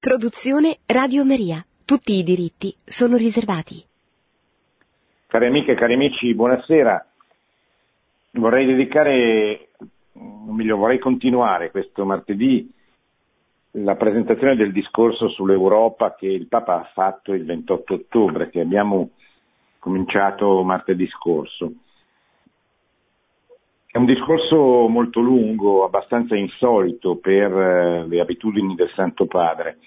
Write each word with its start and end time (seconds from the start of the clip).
Produzione 0.00 0.78
Radio 0.86 1.24
Maria. 1.24 1.60
Tutti 1.84 2.12
i 2.12 2.22
diritti 2.22 2.72
sono 2.84 3.16
riservati. 3.16 3.84
Cari 5.26 5.46
amiche 5.46 5.72
e 5.72 5.74
cari 5.74 5.94
amici, 5.94 6.32
buonasera. 6.36 7.04
Vorrei 8.34 8.64
dedicare, 8.64 9.70
o 10.12 10.52
meglio, 10.52 10.76
vorrei 10.76 11.00
continuare 11.00 11.72
questo 11.72 12.04
martedì 12.04 12.72
la 13.72 13.96
presentazione 13.96 14.54
del 14.54 14.70
discorso 14.70 15.28
sull'Europa 15.30 16.14
che 16.14 16.28
il 16.28 16.46
Papa 16.46 16.76
ha 16.76 16.90
fatto 16.94 17.32
il 17.32 17.44
28 17.44 17.94
ottobre, 17.94 18.50
che 18.50 18.60
abbiamo 18.60 19.10
cominciato 19.80 20.62
martedì 20.62 21.08
scorso. 21.08 21.72
È 23.90 23.96
un 23.96 24.04
discorso 24.04 24.86
molto 24.86 25.20
lungo, 25.20 25.82
abbastanza 25.82 26.36
insolito 26.36 27.16
per 27.16 27.50
eh, 27.50 28.06
le 28.06 28.20
abitudini 28.20 28.74
del 28.74 28.90
Santo 28.94 29.24
Padre. 29.24 29.78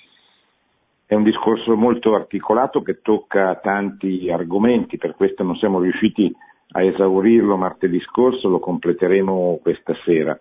È 1.05 1.13
un 1.13 1.21
discorso 1.21 1.75
molto 1.75 2.15
articolato 2.15 2.81
che 2.81 3.01
tocca 3.03 3.53
tanti 3.61 4.31
argomenti, 4.31 4.97
per 4.97 5.15
questo 5.15 5.43
non 5.43 5.55
siamo 5.57 5.79
riusciti 5.79 6.33
a 6.71 6.83
esaurirlo 6.83 7.57
martedì 7.57 7.99
scorso, 7.99 8.49
lo 8.49 8.59
completeremo 8.59 9.59
questa 9.61 9.93
sera. 10.03 10.39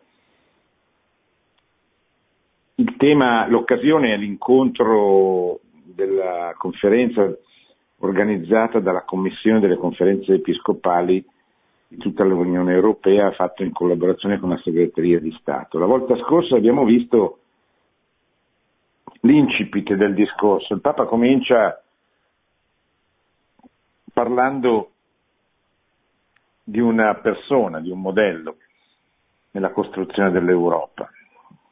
Il 2.77 2.96
tema, 2.96 3.46
l'occasione 3.46 4.15
è 4.15 4.16
l'incontro 4.16 5.60
della 5.84 6.54
conferenza 6.56 7.30
organizzata 7.98 8.80
dalla 8.80 9.02
Commissione 9.02 9.60
delle 9.60 9.77
conferenze 9.77 10.32
episcopali 10.32 11.23
tutta 11.99 12.25
l'Unione 12.25 12.73
Europea 12.73 13.33
fatto 13.33 13.62
in 13.62 13.73
collaborazione 13.73 14.39
con 14.39 14.51
la 14.51 14.59
segreteria 14.59 15.19
di 15.19 15.33
Stato. 15.41 15.79
La 15.79 15.87
volta 15.87 16.16
scorsa 16.19 16.57
abbiamo 16.57 16.85
visto 16.85 17.39
l'incipit 19.21 19.95
del 19.95 20.15
discorso. 20.15 20.75
Il 20.75 20.80
Papa 20.80 21.07
comincia 21.07 21.83
parlando 24.13 24.91
di 26.63 26.79
una 26.80 27.15
persona, 27.16 27.80
di 27.80 27.91
un 27.91 28.01
modello 28.01 28.57
nella 29.52 29.71
costruzione 29.71 30.30
dell'Europa, 30.30 31.10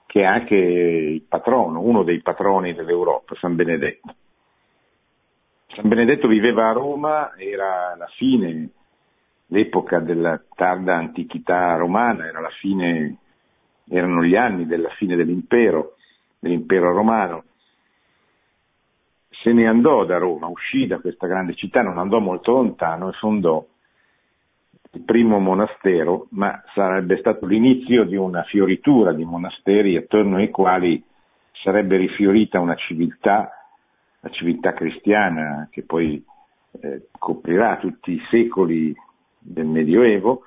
che 0.06 0.22
è 0.22 0.24
anche 0.24 0.56
il 0.56 1.22
patrono, 1.22 1.80
uno 1.80 2.02
dei 2.02 2.20
patroni 2.20 2.74
dell'Europa, 2.74 3.36
San 3.36 3.54
Benedetto. 3.54 4.14
San 5.68 5.86
Benedetto 5.86 6.26
viveva 6.26 6.68
a 6.68 6.72
Roma, 6.72 7.36
era 7.36 7.94
la 7.96 8.08
fine 8.16 8.70
l'epoca 9.48 10.00
della 10.00 10.40
tarda 10.54 10.96
antichità 10.96 11.76
romana, 11.76 12.26
era 12.26 12.48
fine, 12.60 13.16
erano 13.88 14.22
gli 14.22 14.36
anni 14.36 14.66
della 14.66 14.90
fine 14.90 15.16
dell'impero, 15.16 15.94
dell'impero 16.38 16.92
romano. 16.92 17.44
Se 19.30 19.52
ne 19.52 19.66
andò 19.66 20.04
da 20.04 20.18
Roma, 20.18 20.48
uscì 20.48 20.86
da 20.86 20.98
questa 20.98 21.26
grande 21.26 21.54
città, 21.54 21.82
non 21.82 21.98
andò 21.98 22.18
molto 22.18 22.52
lontano 22.52 23.08
e 23.08 23.12
fondò 23.12 23.64
il 24.92 25.02
primo 25.02 25.38
monastero, 25.38 26.26
ma 26.30 26.62
sarebbe 26.74 27.18
stato 27.18 27.46
l'inizio 27.46 28.04
di 28.04 28.16
una 28.16 28.42
fioritura 28.44 29.12
di 29.12 29.24
monasteri 29.24 29.96
attorno 29.96 30.36
ai 30.36 30.50
quali 30.50 31.02
sarebbe 31.52 31.96
rifiorita 31.96 32.58
una 32.60 32.74
civiltà, 32.74 33.50
la 34.20 34.30
civiltà 34.30 34.72
cristiana 34.72 35.68
che 35.70 35.82
poi 35.82 36.22
eh, 36.80 37.08
coprirà 37.18 37.76
tutti 37.78 38.12
i 38.12 38.22
secoli 38.30 38.94
del 39.48 39.66
Medioevo 39.66 40.42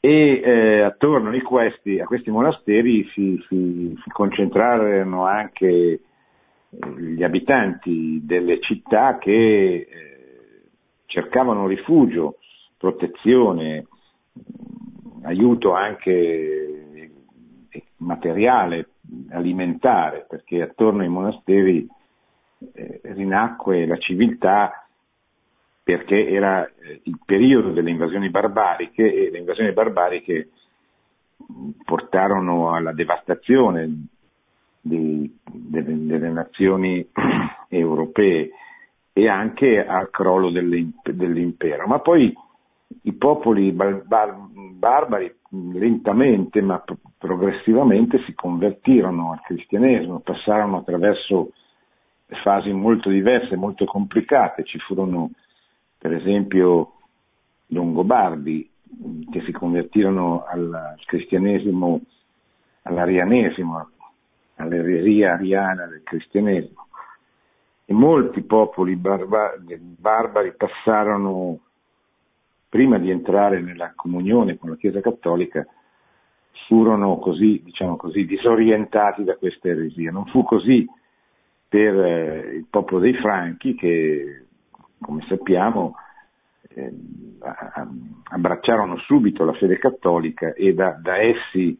e 0.00 0.40
eh, 0.42 0.80
attorno 0.80 1.30
a 1.30 1.42
questi, 1.42 2.00
a 2.00 2.06
questi 2.06 2.30
monasteri 2.30 3.04
si, 3.12 3.42
si, 3.48 3.94
si, 4.02 4.10
concentrarono 4.10 5.26
anche 5.26 5.66
eh, 5.66 6.00
gli 6.98 7.22
abitanti 7.22 8.20
delle 8.24 8.60
città 8.60 9.18
che 9.18 9.30
eh, 9.30 9.86
cercavano 11.04 11.66
rifugio, 11.66 12.38
protezione, 12.78 13.86
aiuto 15.22 15.74
anche 15.74 16.70
materiale, 17.98 18.88
alimentare, 19.30 20.24
perché 20.26 20.62
attorno 20.62 21.02
ai 21.02 21.08
monasteri 21.08 21.86
eh, 22.72 23.00
rinacque 23.04 23.86
la 23.86 23.98
civiltà 23.98 24.79
perché 25.82 26.28
era 26.28 26.66
eh, 26.66 27.00
il 27.04 27.18
periodo 27.24 27.72
delle 27.72 27.90
invasioni 27.90 28.30
barbariche 28.30 29.12
e 29.12 29.30
le 29.30 29.38
invasioni 29.38 29.72
barbariche 29.72 30.50
portarono 31.84 32.72
alla 32.72 32.92
devastazione 32.92 34.06
di, 34.80 35.38
delle, 35.44 36.06
delle, 36.06 36.30
nazioni 36.30 37.06
europee 37.68 38.50
e 39.12 39.28
anche 39.28 39.84
al 39.84 40.10
crollo 40.10 40.50
dell'impero. 40.50 41.86
Ma 41.86 41.98
poi 41.98 42.32
i 43.02 43.12
popoli 43.12 43.72
bar, 43.72 44.02
bar, 44.06 44.36
barbari 44.72 45.34
lentamente 45.50 46.60
ma 46.60 46.82
progressivamente 47.18 48.22
si 48.24 48.34
convertirono 48.34 49.32
al 49.32 49.40
cristianesimo, 49.42 50.20
passarono 50.20 50.78
attraverso 50.78 51.50
fasi 52.42 52.72
molto 52.72 53.10
diverse, 53.10 53.56
molto 53.56 53.84
complicate, 53.84 54.64
ci 54.64 54.78
furono 54.78 55.30
per 56.00 56.14
esempio 56.14 56.94
Longobardi, 57.66 58.68
che 59.30 59.42
si 59.42 59.52
convertirono 59.52 60.44
al 60.44 60.94
cristianesimo, 61.04 62.00
all'arianesimo, 62.84 63.90
all'eresia 64.56 65.34
ariana 65.34 65.84
del 65.86 66.02
cristianesimo. 66.02 66.86
E 67.84 67.92
molti 67.92 68.40
popoli 68.40 68.96
barbari, 68.96 69.76
barbari 69.78 70.54
passarono, 70.56 71.58
prima 72.70 72.98
di 72.98 73.10
entrare 73.10 73.60
nella 73.60 73.92
comunione 73.94 74.56
con 74.56 74.70
la 74.70 74.76
Chiesa 74.76 75.02
Cattolica, 75.02 75.66
furono 76.66 77.18
così, 77.18 77.60
diciamo 77.62 77.96
così, 77.96 78.24
disorientati 78.24 79.22
da 79.22 79.36
questa 79.36 79.68
eresia. 79.68 80.10
Non 80.10 80.24
fu 80.26 80.44
così 80.44 80.88
per 81.68 81.94
eh, 81.94 82.56
il 82.56 82.66
popolo 82.70 83.00
dei 83.00 83.14
Franchi 83.14 83.74
che 83.74 84.46
come 85.00 85.24
sappiamo, 85.28 85.94
eh, 86.68 86.92
abbracciarono 88.30 88.96
subito 88.98 89.44
la 89.44 89.54
fede 89.54 89.78
cattolica 89.78 90.52
e 90.52 90.74
da, 90.74 90.98
da 91.00 91.16
essi 91.16 91.78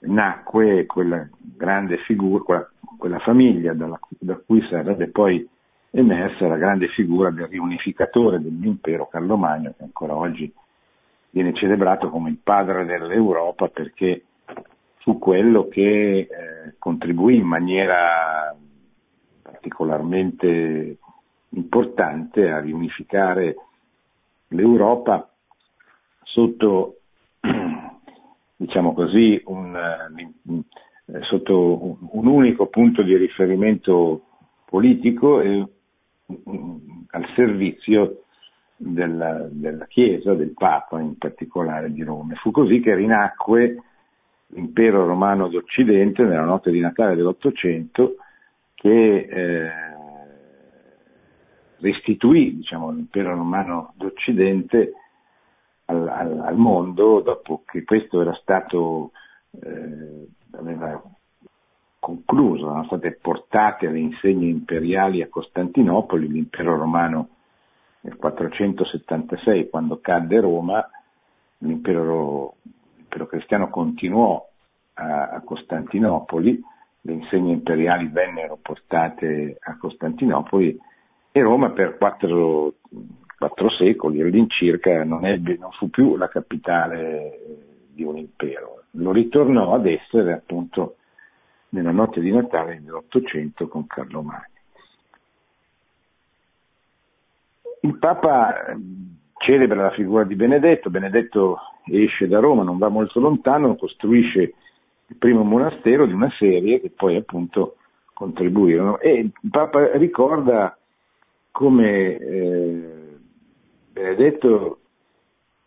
nacque 0.00 0.86
quella 0.86 1.28
grande 1.40 1.98
figura, 1.98 2.42
quella, 2.42 2.70
quella 2.96 3.18
famiglia 3.18 3.72
dalla, 3.74 3.98
da 4.18 4.40
cui 4.44 4.62
sarebbe 4.68 5.08
poi 5.08 5.46
emersa 5.90 6.46
la 6.46 6.56
grande 6.56 6.88
figura 6.88 7.30
del 7.30 7.48
riunificatore 7.48 8.40
dell'impero 8.40 9.08
Carlo 9.08 9.36
Magno, 9.36 9.74
che 9.76 9.82
ancora 9.82 10.14
oggi 10.14 10.52
viene 11.30 11.52
celebrato 11.54 12.10
come 12.10 12.30
il 12.30 12.38
padre 12.42 12.84
dell'Europa 12.84 13.68
perché 13.68 14.24
fu 14.98 15.18
quello 15.18 15.68
che 15.68 16.18
eh, 16.18 16.28
contribuì 16.78 17.36
in 17.36 17.46
maniera 17.46 18.54
particolarmente 19.42 20.98
importante 21.50 22.50
a 22.50 22.60
riunificare 22.60 23.56
l'Europa 24.48 25.28
sotto, 26.22 27.00
diciamo 28.56 28.92
così, 28.92 29.40
un, 29.46 29.76
eh, 31.06 31.20
sotto 31.22 31.98
un 32.12 32.26
unico 32.26 32.66
punto 32.66 33.02
di 33.02 33.16
riferimento 33.16 34.22
politico 34.64 35.40
e 35.40 35.66
al 37.10 37.26
servizio 37.34 38.22
della, 38.76 39.46
della, 39.50 39.86
Chiesa, 39.86 40.34
del 40.34 40.52
Papa 40.52 41.00
in 41.00 41.18
particolare 41.18 41.92
di 41.92 42.02
Roma. 42.02 42.34
Fu 42.36 42.50
così 42.50 42.80
che 42.80 42.94
rinacque 42.94 43.82
l'impero 44.48 45.06
romano 45.06 45.48
d'Occidente 45.48 46.22
nella 46.22 46.44
notte 46.44 46.70
di 46.70 46.80
Natale 46.80 47.14
dell'Ottocento 47.14 48.16
che 48.74 49.28
eh, 49.28 49.70
restituì 51.80 52.56
diciamo, 52.56 52.90
l'impero 52.90 53.34
romano 53.34 53.92
d'Occidente 53.96 54.92
al, 55.86 56.08
al, 56.08 56.40
al, 56.40 56.56
mondo 56.56 57.20
dopo 57.20 57.62
che 57.66 57.84
questo 57.84 58.20
era 58.20 58.34
stato 58.34 59.10
eh, 59.60 60.28
aveva 60.52 61.02
concluso, 61.98 62.66
erano 62.66 62.84
state 62.84 63.18
portate 63.20 63.88
le 63.88 63.98
insegne 63.98 64.46
imperiali 64.46 65.22
a 65.22 65.28
Costantinopoli, 65.28 66.28
l'impero 66.28 66.76
romano 66.76 67.28
nel 68.00 68.16
476 68.16 69.68
quando 69.68 70.00
cadde 70.00 70.40
Roma, 70.40 70.88
l'impero, 71.58 72.54
l'impero 72.96 73.26
cristiano 73.26 73.68
continuò 73.68 74.44
a, 74.94 75.28
a 75.28 75.40
Costantinopoli, 75.42 76.62
le 77.02 77.12
insegne 77.12 77.52
imperiali 77.52 78.08
vennero 78.08 78.58
portate 78.60 79.58
a 79.60 79.76
Costantinopoli 79.76 80.78
e 81.32 81.40
Roma 81.42 81.70
per 81.70 81.96
quattro, 81.96 82.74
quattro 83.38 83.70
secoli 83.70 84.20
all'incirca 84.20 85.04
non, 85.04 85.24
ebbe, 85.24 85.56
non 85.58 85.70
fu 85.72 85.88
più 85.88 86.16
la 86.16 86.28
capitale 86.28 87.38
di 87.92 88.02
un 88.02 88.16
impero, 88.16 88.84
lo 88.92 89.12
ritornò 89.12 89.72
ad 89.72 89.86
essere 89.86 90.32
appunto 90.32 90.96
nella 91.70 91.92
notte 91.92 92.20
di 92.20 92.30
Natale 92.30 92.80
dell'Ottocento 92.82 93.68
con 93.68 93.86
Carlo 93.86 94.22
Magno. 94.22 94.48
Il 97.82 97.96
Papa 97.98 98.76
celebra 99.38 99.82
la 99.82 99.90
figura 99.92 100.24
di 100.24 100.34
Benedetto, 100.34 100.90
Benedetto 100.90 101.58
esce 101.86 102.26
da 102.28 102.40
Roma, 102.40 102.62
non 102.62 102.78
va 102.78 102.88
molto 102.88 103.20
lontano, 103.20 103.76
costruisce 103.76 104.54
il 105.06 105.16
primo 105.16 105.42
monastero 105.42 106.06
di 106.06 106.12
una 106.12 106.30
serie 106.38 106.80
che 106.80 106.90
poi 106.90 107.16
appunto 107.16 107.76
contribuirono 108.12 108.98
e 108.98 109.12
il 109.12 109.32
Papa 109.50 109.96
ricorda 109.96 110.76
come 111.50 112.16
eh, 112.16 113.18
Benedetto 113.92 114.78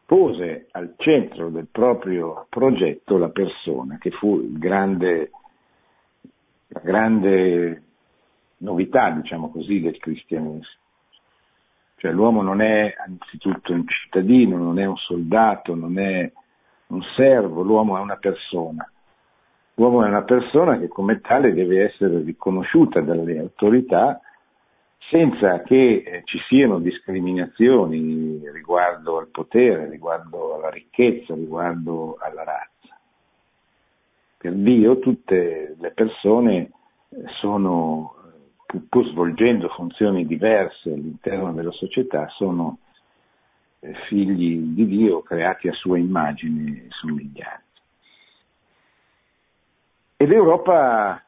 pose 0.06 0.68
al 0.72 0.94
centro 0.98 1.50
del 1.50 1.68
proprio 1.72 2.46
progetto 2.50 3.18
la 3.18 3.30
persona, 3.30 3.98
che 3.98 4.12
fu 4.12 4.58
grande, 4.58 5.32
la 6.68 6.82
grande 6.84 7.84
novità, 8.58 9.10
diciamo 9.12 9.50
così, 9.50 9.82
del 9.82 9.98
cristianesimo. 9.98 10.82
Cioè 11.98 12.12
l'uomo 12.12 12.42
non 12.42 12.62
è 12.62 12.94
anzitutto 12.98 13.72
un 13.72 13.88
cittadino, 13.88 14.58
non 14.58 14.78
è 14.78 14.86
un 14.86 14.98
soldato, 14.98 15.74
non 15.74 15.98
è 15.98 16.32
un 16.88 17.02
servo, 17.16 17.62
l'uomo 17.62 17.98
è 17.98 18.02
una 18.02 18.18
persona. 18.18 18.90
L'uomo 19.76 20.04
è 20.04 20.08
una 20.08 20.24
persona 20.24 20.78
che 20.78 20.88
come 20.88 21.22
tale 21.22 21.54
deve 21.54 21.86
essere 21.86 22.22
riconosciuta 22.22 23.02
dalle 23.02 23.40
autorità 23.40 24.20
senza 25.10 25.62
che 25.62 26.04
eh, 26.06 26.22
ci 26.26 26.40
siano 26.48 26.80
discriminazioni 26.80 28.42
riguardo 28.52 29.18
al 29.18 29.28
potere, 29.28 29.90
riguardo 29.90 30.56
alla 30.56 30.70
ricchezza, 30.70 31.34
riguardo 31.34 32.18
alla 32.20 32.44
razza. 32.44 32.98
Per 34.38 34.54
Dio 34.54 35.00
tutte 35.00 35.76
le 35.78 35.92
persone 35.92 36.72
eh, 37.10 37.24
sono 37.40 38.16
pur 38.90 39.06
svolgendo 39.08 39.70
funzioni 39.70 40.26
diverse 40.26 40.92
all'interno 40.92 41.54
della 41.54 41.72
società, 41.72 42.28
sono 42.30 42.80
eh, 43.80 43.94
figli 44.08 44.74
di 44.74 44.88
Dio 44.88 45.22
creati 45.22 45.68
a 45.68 45.74
sua 45.74 45.98
immagine 45.98 46.86
e 46.86 46.88
somiglianza. 46.90 47.62
E 50.18 50.26
l'Europa 50.26 51.22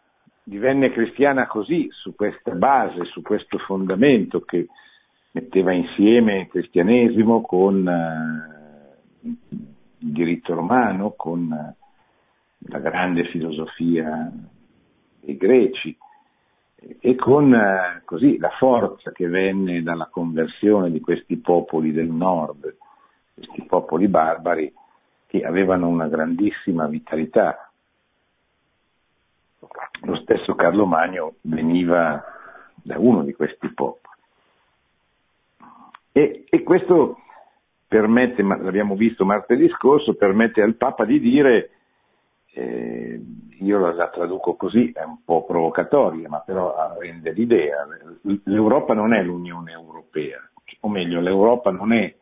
divenne 0.46 0.92
cristiana 0.92 1.48
così, 1.48 1.88
su 1.92 2.16
questa 2.16 2.52
base, 2.52 3.04
su 3.06 3.22
questo 3.22 3.58
fondamento 3.58 4.42
che 4.42 4.68
metteva 5.32 5.74
insieme 5.74 6.42
il 6.42 6.48
cristianesimo 6.48 7.42
con 7.42 7.86
uh, 7.86 9.28
il 9.28 9.38
diritto 9.98 10.54
romano, 10.54 11.14
con 11.18 11.52
uh, 11.52 12.70
la 12.70 12.80
grande 12.80 13.26
filosofia 13.26 14.32
dei 15.20 15.36
greci, 15.36 15.98
e 17.00 17.16
con 17.16 17.54
eh, 17.54 18.02
così 18.06 18.38
la 18.38 18.52
forza 18.60 19.12
che 19.12 19.28
venne 19.28 19.82
dalla 19.82 20.08
conversione 20.12 20.92
di 20.92 21.00
questi 21.00 21.38
popoli 21.38 21.92
del 21.92 22.10
nord, 22.10 22.76
questi 23.34 23.64
popoli 23.64 24.08
barbari 24.08 24.72
che 25.26 25.42
avevano 25.44 25.88
una 25.88 26.08
grandissima 26.08 26.86
vitalità. 26.88 27.72
Lo 30.02 30.16
stesso 30.18 30.56
Carlo 30.56 30.86
Magno 30.86 31.36
veniva 31.42 32.24
da 32.76 33.00
uno 33.00 33.24
di 33.24 33.34
questi 33.34 33.74
popoli. 33.74 34.14
E, 36.12 36.46
e 36.50 36.64
questo 36.64 37.20
permette, 37.88 38.42
l'abbiamo 38.42 38.96
visto 38.96 39.26
martedì 39.26 39.68
scorso, 39.70 40.16
permette 40.16 40.62
al 40.62 40.76
Papa 40.76 41.06
di 41.06 41.20
dire 41.20 41.70
eh, 42.54 43.22
io 43.60 43.80
la, 43.80 43.94
la, 43.94 44.10
traduco 44.10 44.56
così, 44.56 44.92
è 44.94 45.04
un 45.04 45.24
po' 45.24 45.46
provocatoria, 45.46 46.30
ma 46.30 46.40
però 46.40 46.96
rende 47.00 47.32
l'idea. 47.32 47.86
L'Europa 48.44 48.94
non 48.94 49.14
è 49.14 49.22
l'Unione 49.22 49.72
Europea, 49.72 50.40
o 50.82 50.90
meglio, 50.90 51.20
l'Europa 51.20 51.72
non 51.72 51.92
è 51.92 52.14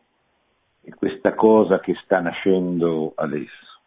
questa 0.96 1.34
cosa 1.34 1.80
che 1.80 1.94
sta 2.02 2.20
nascendo 2.20 3.12
adesso. 3.14 3.80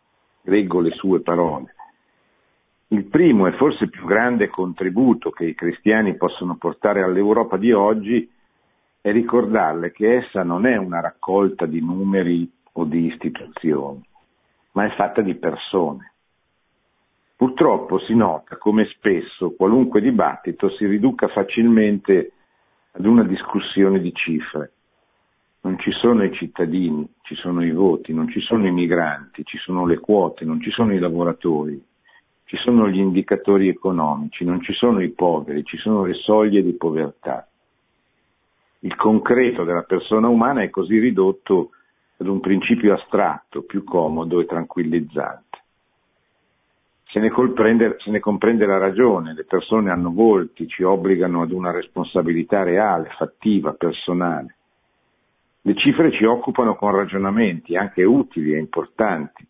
Leggo 0.43 0.79
le 0.79 0.91
sue 0.91 1.21
parole. 1.21 1.75
Il 2.89 3.05
primo 3.05 3.47
e 3.47 3.51
forse 3.53 3.89
più 3.89 4.05
grande 4.05 4.47
contributo 4.47 5.29
che 5.29 5.45
i 5.45 5.55
cristiani 5.55 6.15
possono 6.15 6.55
portare 6.55 7.03
all'Europa 7.03 7.57
di 7.57 7.71
oggi 7.71 8.29
è 9.01 9.11
ricordarle 9.11 9.91
che 9.91 10.17
essa 10.17 10.43
non 10.43 10.65
è 10.65 10.77
una 10.77 11.01
raccolta 11.01 11.65
di 11.65 11.81
numeri 11.81 12.49
o 12.73 12.85
di 12.85 13.05
istituzioni, 13.07 14.01
ma 14.73 14.85
è 14.85 14.95
fatta 14.95 15.21
di 15.21 15.35
persone 15.35 16.13
Purtroppo 17.37 17.99
si 17.99 18.15
nota 18.15 18.57
come 18.57 18.85
spesso 18.85 19.51
qualunque 19.51 20.01
dibattito 20.01 20.71
si 20.71 20.87
riduca 20.87 21.27
facilmente 21.27 22.31
ad 22.93 23.05
una 23.05 23.23
discussione 23.23 23.99
di 23.99 24.11
cifre. 24.11 24.71
Non 25.61 25.77
ci 25.77 25.91
sono 25.91 26.23
i 26.23 26.33
cittadini, 26.33 27.07
ci 27.21 27.35
sono 27.35 27.63
i 27.63 27.69
voti, 27.69 28.11
non 28.11 28.27
ci 28.27 28.39
sono 28.39 28.65
i 28.65 28.71
migranti, 28.71 29.43
ci 29.45 29.59
sono 29.59 29.85
le 29.85 29.99
quote, 29.99 30.45
non 30.45 30.59
ci 30.61 30.71
sono 30.71 30.95
i 30.95 30.97
lavoratori, 30.97 31.79
ci 32.47 32.55
sono 32.55 32.87
gli 32.87 32.97
indicatori 32.97 33.67
economici, 33.67 34.45
non 34.45 34.61
ci 34.61 34.71
sono 34.71 35.01
i 35.01 35.09
poveri, 35.09 35.65
ci 35.65 35.75
sono 35.75 36.05
le 36.05 36.13
soglie 36.13 36.63
di 36.63 36.71
povertà. 36.73 37.45
Il 38.79 38.95
concreto 38.95 39.65
della 39.65 39.81
persona 39.81 40.29
umana 40.29 40.61
è 40.61 40.69
così 40.69 40.97
ridotto 40.97 41.71
ad 42.17 42.27
un 42.27 42.39
principio 42.39 42.93
astratto, 42.93 43.63
più 43.63 43.83
comodo 43.83 44.39
e 44.39 44.45
tranquillizzante. 44.45 45.57
Se 47.09 47.19
ne, 47.19 47.29
se 47.97 48.11
ne, 48.11 48.19
comprende 48.21 48.65
la 48.65 48.77
ragione, 48.77 49.33
le 49.33 49.43
persone 49.43 49.91
hanno 49.91 50.13
volti, 50.13 50.69
ci 50.69 50.83
obbligano 50.83 51.41
ad 51.41 51.51
una 51.51 51.71
responsabilità 51.71 52.63
reale, 52.63 53.09
fattiva, 53.17 53.73
personale. 53.73 54.55
Le 55.63 55.75
cifre 55.75 56.13
ci 56.13 56.23
occupano 56.23 56.75
con 56.75 56.95
ragionamenti, 56.95 57.75
anche 57.75 58.05
utili 58.05 58.53
e 58.53 58.57
importanti, 58.57 59.45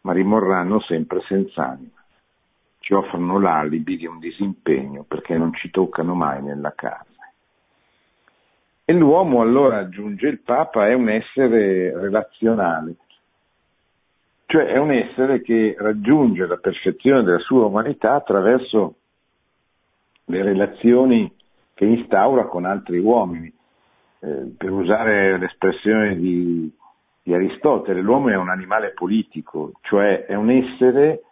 ma 0.00 0.12
rimarranno 0.12 0.80
sempre 0.80 1.20
senza 1.20 1.68
anima. 1.68 2.01
Ci 2.92 2.98
offrono 2.98 3.40
l'alibi 3.40 3.96
di 3.96 4.04
un 4.04 4.18
disimpegno 4.18 5.04
perché 5.04 5.38
non 5.38 5.54
ci 5.54 5.70
toccano 5.70 6.14
mai 6.14 6.42
nella 6.42 6.74
casa. 6.74 7.06
E 8.84 8.92
l'uomo, 8.92 9.40
allora 9.40 9.78
aggiunge 9.78 10.28
il 10.28 10.40
Papa, 10.40 10.86
è 10.88 10.92
un 10.92 11.08
essere 11.08 11.98
relazionale, 11.98 12.96
cioè 14.44 14.66
è 14.66 14.76
un 14.76 14.90
essere 14.90 15.40
che 15.40 15.74
raggiunge 15.78 16.46
la 16.46 16.58
perfezione 16.58 17.22
della 17.22 17.38
sua 17.38 17.64
umanità 17.64 18.12
attraverso 18.12 18.96
le 20.26 20.42
relazioni 20.42 21.34
che 21.72 21.86
instaura 21.86 22.44
con 22.44 22.66
altri 22.66 22.98
uomini. 22.98 23.50
Eh, 24.18 24.52
per 24.54 24.70
usare 24.70 25.38
l'espressione 25.38 26.14
di, 26.16 26.70
di 27.22 27.32
Aristotele, 27.32 28.02
l'uomo 28.02 28.28
è 28.28 28.36
un 28.36 28.50
animale 28.50 28.90
politico, 28.90 29.72
cioè 29.80 30.26
è 30.26 30.34
un 30.34 30.50
essere 30.50 31.22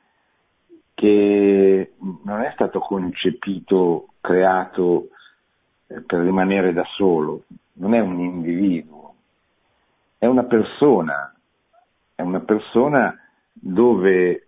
che 1.01 1.93
non 2.25 2.43
è 2.43 2.51
stato 2.53 2.79
concepito, 2.79 4.09
creato 4.21 5.09
eh, 5.87 6.03
per 6.03 6.21
rimanere 6.21 6.75
da 6.75 6.85
solo, 6.95 7.45
non 7.77 7.95
è 7.95 8.01
un 8.01 8.21
individuo, 8.21 9.15
è 10.19 10.27
una 10.27 10.45
persona, 10.45 11.35
è 12.15 12.21
una 12.21 12.41
persona 12.41 13.19
dove 13.51 14.47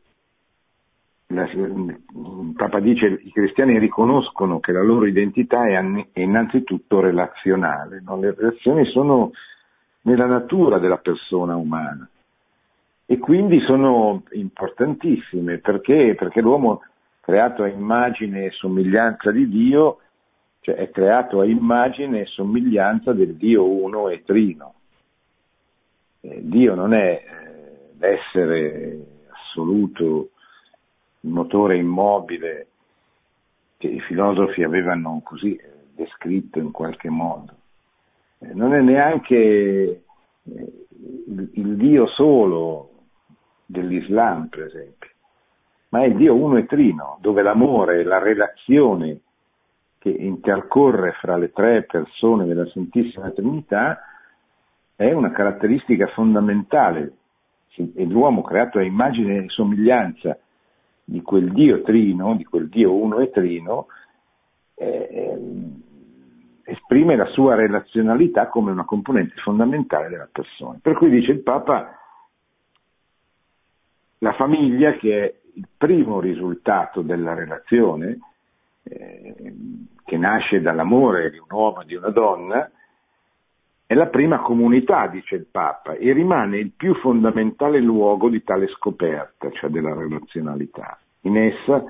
la, 1.29 1.51
il 1.51 2.53
Papa 2.55 2.81
dice 2.81 3.17
che 3.17 3.23
i 3.29 3.33
cristiani 3.33 3.79
riconoscono 3.79 4.61
che 4.61 4.73
la 4.73 4.83
loro 4.83 5.07
identità 5.07 5.67
è, 5.67 5.83
è 6.13 6.21
innanzitutto 6.21 7.01
relazionale, 7.01 8.03
no? 8.05 8.19
le 8.19 8.35
relazioni 8.35 8.85
sono 8.91 9.31
nella 10.03 10.27
natura 10.27 10.79
della 10.79 10.99
persona 10.99 11.57
umana 11.57 12.07
e 13.13 13.19
quindi 13.19 13.61
sono 13.61 14.23
importantissime 14.31 15.59
perché, 15.59 16.15
perché 16.19 16.41
l'uomo 16.41 16.81
creato 17.21 17.63
a 17.63 17.69
immagine 17.69 18.47
e 18.47 18.51
somiglianza 18.53 19.31
di 19.31 19.51
Dio, 19.51 19.99
cioè 20.61 20.77
è 20.77 20.91
creato 20.91 21.41
a 21.41 21.45
immagine 21.45 22.21
e 22.21 22.25
somiglianza 22.25 23.13
del 23.13 23.35
Dio 23.35 23.69
uno 23.69 24.09
e 24.09 24.23
trino. 24.25 24.75
Eh, 26.23 26.41
Dio 26.41 26.75
non 26.75 26.95
è 26.95 27.23
eh, 27.23 27.99
l'essere 27.99 29.05
assoluto, 29.29 30.31
il 31.21 31.31
motore 31.33 31.77
immobile 31.77 32.69
che 33.77 33.89
i 33.89 34.01
filosofi 34.01 34.63
avevano 34.63 35.21
così 35.23 35.55
eh, 35.55 35.71
descritto 35.95 36.59
in 36.59 36.71
qualche 36.71 37.11
modo. 37.11 37.53
Eh, 38.39 38.55
non 38.55 38.73
è 38.73 38.81
neanche 38.81 39.37
eh, 39.37 40.03
il 41.53 41.77
Dio 41.77 42.07
solo 42.07 42.87
dell'Islam, 43.73 44.47
per 44.47 44.65
esempio, 44.65 45.11
ma 45.89 46.03
è 46.03 46.07
il 46.07 46.17
Dio 46.17 46.35
uno 46.35 46.59
e 46.59 46.67
trino, 46.67 47.19
dove 47.21 47.43
l'amore, 47.43 48.05
la 48.05 48.19
relazione 48.19 49.21
che 49.99 50.11
intercorre 50.11 51.13
fra 51.21 51.37
le 51.37 51.51
tre 51.53 51.85
persone 51.85 52.45
della 52.45 52.67
Santissima 52.67 53.31
Trinità 53.31 54.01
è 54.97 55.13
una 55.13 55.31
caratteristica 55.31 56.07
fondamentale 56.09 57.13
e 57.75 58.05
l'uomo 58.05 58.43
creato 58.43 58.79
a 58.79 58.83
immagine 58.83 59.45
e 59.45 59.49
somiglianza 59.49 60.39
di 61.05 61.23
quel 61.23 61.53
Dio 61.53 61.83
trino, 61.83 62.37
di 62.37 62.45
quel 62.45 62.69
Dio 62.69 62.95
uno 62.95 63.19
e 63.21 63.31
trino, 63.31 63.87
eh, 64.75 65.39
esprime 66.65 67.17
la 67.17 67.27
sua 67.27 67.55
relazionalità 67.55 68.49
come 68.49 68.71
una 68.71 68.85
componente 68.85 69.35
fondamentale 69.37 70.09
della 70.09 70.29
persona. 70.31 70.79
Per 70.81 70.95
cui 70.95 71.11
dice 71.11 71.33
il 71.33 71.43
Papa, 71.43 72.02
la 74.23 74.33
famiglia 74.35 74.93
che 74.95 75.25
è 75.25 75.35
il 75.55 75.67
primo 75.77 76.21
risultato 76.21 77.03
della 77.03 77.35
relazione, 77.35 78.19
eh, 78.85 79.55
che 80.05 80.17
nasce 80.17 80.61
dall'amore 80.61 81.31
di 81.31 81.39
un 81.39 81.47
uomo 81.51 81.83
e 81.83 81.87
di 81.87 81.97
una 81.97 82.11
donna, 82.11 82.71
è 83.85 83.95
la 83.95 84.07
prima 84.07 84.39
comunità, 84.39 85.09
dice 85.09 85.35
il 85.35 85.47
Papa, 85.51 85.95
e 85.95 86.13
rimane 86.13 86.59
il 86.59 86.71
più 86.71 86.95
fondamentale 86.95 87.81
luogo 87.81 88.29
di 88.29 88.43
tale 88.45 88.69
scoperta, 88.69 89.51
cioè 89.51 89.71
della 89.71 89.93
relazionalità. 89.93 90.99
In 91.23 91.37
essa 91.37 91.85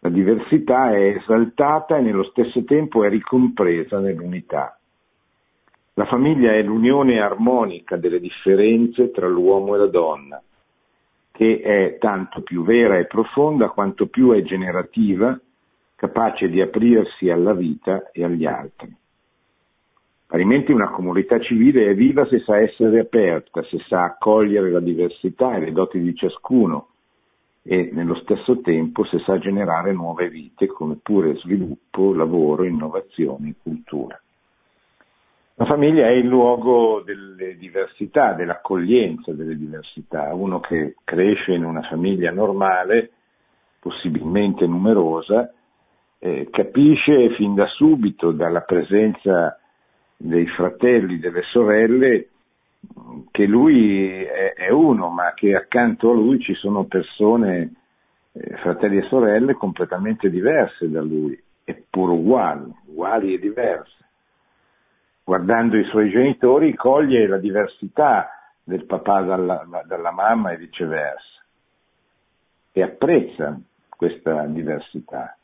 la 0.00 0.08
diversità 0.10 0.92
è 0.92 1.16
esaltata 1.16 1.96
e 1.96 2.02
nello 2.02 2.24
stesso 2.24 2.64
tempo 2.64 3.02
è 3.02 3.08
ricompresa 3.08 3.98
nell'unità. 3.98 4.78
La 5.94 6.04
famiglia 6.04 6.52
è 6.52 6.62
l'unione 6.62 7.20
armonica 7.20 7.96
delle 7.96 8.20
differenze 8.20 9.10
tra 9.10 9.26
l'uomo 9.26 9.74
e 9.74 9.78
la 9.78 9.86
donna, 9.86 10.42
che 11.32 11.60
è 11.60 11.96
tanto 11.98 12.42
più 12.42 12.62
vera 12.62 12.98
e 12.98 13.06
profonda 13.06 13.70
quanto 13.70 14.06
più 14.06 14.30
è 14.30 14.42
generativa, 14.42 15.38
capace 15.96 16.48
di 16.48 16.60
aprirsi 16.60 17.30
alla 17.30 17.54
vita 17.54 18.10
e 18.12 18.22
agli 18.22 18.46
altri. 18.46 18.94
Parimenti 20.26 20.72
una 20.72 20.90
comunità 20.90 21.38
civile 21.40 21.90
è 21.90 21.94
viva 21.94 22.26
se 22.26 22.40
sa 22.40 22.58
essere 22.58 23.00
aperta, 23.00 23.62
se 23.64 23.78
sa 23.86 24.04
accogliere 24.04 24.70
la 24.70 24.80
diversità 24.80 25.56
e 25.56 25.60
le 25.60 25.72
doti 25.72 26.00
di 26.00 26.14
ciascuno 26.14 26.88
e 27.62 27.90
nello 27.92 28.14
stesso 28.14 28.60
tempo 28.60 29.04
se 29.04 29.18
sa 29.20 29.38
generare 29.38 29.92
nuove 29.92 30.28
vite 30.28 30.66
come 30.68 30.96
pure 31.02 31.36
sviluppo, 31.36 32.14
lavoro, 32.14 32.64
innovazione 32.64 33.50
e 33.50 33.54
cultura. 33.62 34.21
La 35.56 35.66
famiglia 35.66 36.06
è 36.06 36.12
il 36.12 36.26
luogo 36.26 37.02
delle 37.04 37.56
diversità, 37.56 38.32
dell'accoglienza 38.32 39.32
delle 39.32 39.56
diversità. 39.56 40.32
Uno 40.34 40.60
che 40.60 40.96
cresce 41.04 41.52
in 41.52 41.64
una 41.64 41.82
famiglia 41.82 42.30
normale, 42.30 43.10
possibilmente 43.78 44.66
numerosa, 44.66 45.52
eh, 46.18 46.48
capisce 46.50 47.34
fin 47.34 47.54
da 47.54 47.66
subito 47.66 48.30
dalla 48.30 48.62
presenza 48.62 49.58
dei 50.16 50.46
fratelli, 50.46 51.18
delle 51.18 51.42
sorelle, 51.42 52.28
che 53.30 53.44
lui 53.44 54.22
è, 54.24 54.54
è 54.54 54.70
uno, 54.70 55.10
ma 55.10 55.34
che 55.34 55.54
accanto 55.54 56.10
a 56.10 56.14
lui 56.14 56.40
ci 56.40 56.54
sono 56.54 56.84
persone, 56.84 57.74
eh, 58.32 58.56
fratelli 58.56 58.98
e 58.98 59.02
sorelle, 59.02 59.52
completamente 59.54 60.30
diverse 60.30 60.88
da 60.88 61.02
lui, 61.02 61.38
eppure 61.64 62.12
uguali, 62.12 62.72
uguali 62.86 63.34
e 63.34 63.38
diverse. 63.38 64.01
Guardando 65.24 65.76
i 65.76 65.84
suoi 65.84 66.10
genitori 66.10 66.74
coglie 66.74 67.26
la 67.26 67.38
diversità 67.38 68.54
del 68.64 68.84
papà 68.84 69.22
dalla, 69.22 69.64
dalla 69.84 70.10
mamma 70.10 70.50
e 70.50 70.56
viceversa 70.56 71.42
e 72.72 72.82
apprezza 72.82 73.60
questa 73.88 74.46
diversità, 74.46 75.36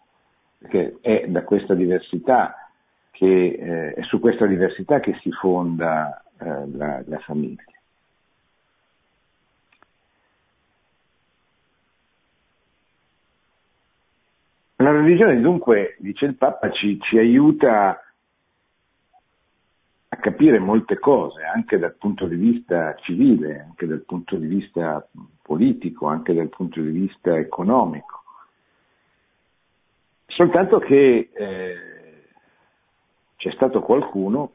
perché 0.58 0.98
è 1.00 1.26
da 1.28 1.44
questa 1.44 1.74
diversità 1.74 2.68
che 3.10 3.26
eh, 3.26 3.94
è 3.94 4.02
su 4.02 4.18
questa 4.18 4.46
diversità 4.46 5.00
che 5.00 5.16
si 5.20 5.30
fonda 5.32 6.22
eh, 6.38 6.70
la, 6.72 7.02
la, 7.06 7.18
famiglia. 7.18 7.62
La 14.76 14.92
religione 14.92 15.40
dunque, 15.40 15.96
dice 15.98 16.26
il 16.26 16.36
Papa, 16.36 16.70
ci, 16.70 16.98
ci 17.00 17.18
aiuta 17.18 18.00
capire 20.20 20.58
molte 20.58 20.98
cose, 20.98 21.42
anche 21.42 21.78
dal 21.78 21.94
punto 21.96 22.26
di 22.26 22.36
vista 22.36 22.94
civile, 22.96 23.60
anche 23.60 23.86
dal 23.86 24.02
punto 24.04 24.36
di 24.36 24.46
vista 24.46 25.06
politico, 25.42 26.06
anche 26.06 26.34
dal 26.34 26.48
punto 26.48 26.80
di 26.80 26.90
vista 26.90 27.36
economico. 27.36 28.22
Soltanto 30.26 30.78
che 30.78 31.30
eh, 31.32 31.74
c'è 33.36 33.50
stato 33.52 33.80
qualcuno 33.80 34.52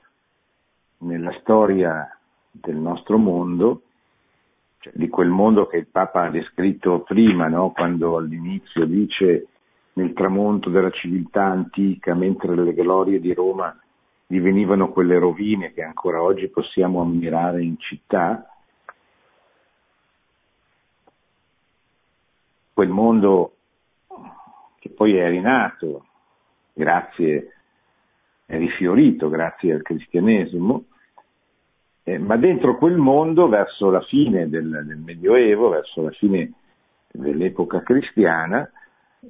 nella 1.00 1.36
storia 1.40 2.08
del 2.52 2.76
nostro 2.76 3.18
mondo, 3.18 3.84
cioè 4.80 4.94
di 4.96 5.08
quel 5.08 5.30
mondo 5.30 5.66
che 5.68 5.78
il 5.78 5.88
Papa 5.88 6.24
ha 6.24 6.30
descritto 6.30 7.02
prima, 7.02 7.48
no? 7.48 7.72
quando 7.72 8.18
all'inizio 8.18 8.86
dice 8.86 9.48
nel 9.94 10.14
tramonto 10.14 10.70
della 10.70 10.92
civiltà 10.92 11.44
antica, 11.44 12.14
mentre 12.14 12.56
le 12.56 12.74
glorie 12.74 13.20
di 13.20 13.34
Roma 13.34 13.78
divenivano 14.34 14.90
quelle 14.90 15.20
rovine 15.20 15.74
che 15.74 15.84
ancora 15.84 16.24
oggi 16.24 16.48
possiamo 16.48 17.02
ammirare 17.02 17.62
in 17.62 17.78
città, 17.78 18.50
quel 22.74 22.90
mondo 22.90 23.54
che 24.80 24.90
poi 24.90 25.18
è 25.18 25.30
rinato 25.30 26.08
grazie 26.74 27.54
è 28.48 28.58
rifiorito 28.58 29.30
grazie 29.30 29.74
al 29.74 29.84
cristianesimo, 29.84 30.86
eh, 32.04 32.18
ma 32.18 32.36
dentro 32.36 32.78
quel 32.78 32.98
mondo, 32.98 33.48
verso 33.48 33.90
la 33.90 34.02
fine 34.02 34.50
del, 34.50 34.84
del 34.86 34.98
Medioevo, 34.98 35.70
verso 35.70 36.02
la 36.02 36.12
fine 36.12 36.52
dell'epoca 37.12 37.82
cristiana, 37.84 38.70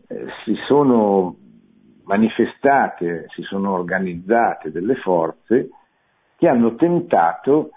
eh, 0.08 0.26
si 0.44 0.56
sono 0.66 1.36
manifestate, 2.06 3.28
si 3.30 3.42
sono 3.44 3.74
organizzate 3.74 4.72
delle 4.72 4.96
forze 4.96 5.70
che 6.38 6.48
hanno 6.48 6.76
tentato, 6.76 7.72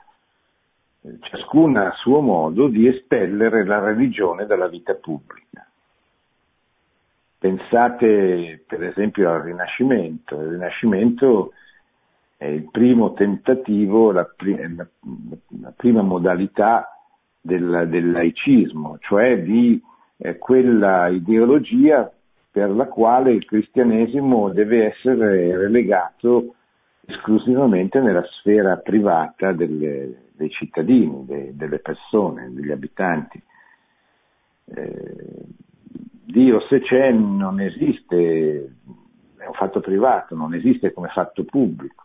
eh, 1.02 1.18
ciascuna 1.21 1.88
a 1.88 1.95
suo 1.97 2.21
modo, 2.21 2.68
di 2.68 2.87
espellere 2.87 3.64
la 3.64 3.78
religione 3.78 4.47
dalla 4.47 4.68
vita 4.68 4.95
pubblica. 4.95 5.66
Pensate 7.38 8.64
per 8.66 8.83
esempio 8.83 9.30
al 9.30 9.42
Rinascimento. 9.42 10.40
Il 10.40 10.52
Rinascimento 10.52 11.52
è 12.37 12.47
il 12.47 12.68
primo 12.71 13.12
tentativo, 13.12 14.11
la, 14.11 14.26
la, 14.38 14.87
la 15.61 15.73
prima 15.76 16.02
modalità 16.02 16.90
del, 17.40 17.87
del, 17.88 18.11
laicismo, 18.11 18.99
cioè 19.00 19.40
di 19.42 19.80
eh, 20.16 20.37
quella 20.38 21.09
ideologia 21.09 22.11
per 22.56 22.70
la 22.70 22.86
quale 22.86 23.32
il 23.32 23.44
cristianesimo 23.44 24.48
deve 24.48 24.86
essere 24.86 25.58
relegato 25.58 26.54
esclusivamente 27.04 28.00
nella 28.00 28.25
sfera 28.25 28.78
privata 28.78 29.52
delle, 29.52 30.30
dei 30.32 30.48
cittadini, 30.48 31.26
de, 31.26 31.54
delle 31.54 31.80
persone, 31.80 32.50
degli 32.54 32.70
abitanti. 32.70 33.42
Eh, 34.75 35.44
Dio 36.25 36.60
se 36.70 36.80
c'è 36.80 37.12
non 37.12 37.60
esiste, 37.60 38.76
è 39.36 39.46
un 39.46 39.52
fatto 39.52 39.80
privato, 39.80 40.34
non 40.34 40.54
esiste 40.54 40.94
come 40.94 41.08
fatto 41.08 41.44
pubblico. 41.44 42.04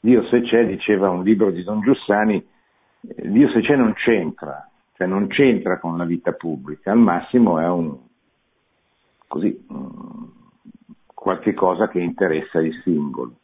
Dio 0.00 0.22
se 0.24 0.42
c'è, 0.42 0.66
diceva 0.66 1.08
un 1.08 1.24
libro 1.24 1.50
di 1.50 1.64
Don 1.64 1.80
Giussani, 1.80 2.36
eh, 2.36 3.30
Dio 3.30 3.48
se 3.52 3.62
c'è 3.62 3.74
non 3.74 3.94
c'entra, 3.94 4.68
cioè 4.98 5.06
non 5.06 5.28
c'entra 5.28 5.78
con 5.78 5.96
la 5.96 6.04
vita 6.04 6.32
pubblica, 6.32 6.92
al 6.92 6.98
massimo 6.98 7.58
è 7.58 7.66
un, 7.66 8.08
così, 9.30 9.64
qualche 11.14 11.54
cosa 11.54 11.86
che 11.86 12.00
interessa 12.00 12.60
il 12.60 12.74
singolo. 12.82 13.34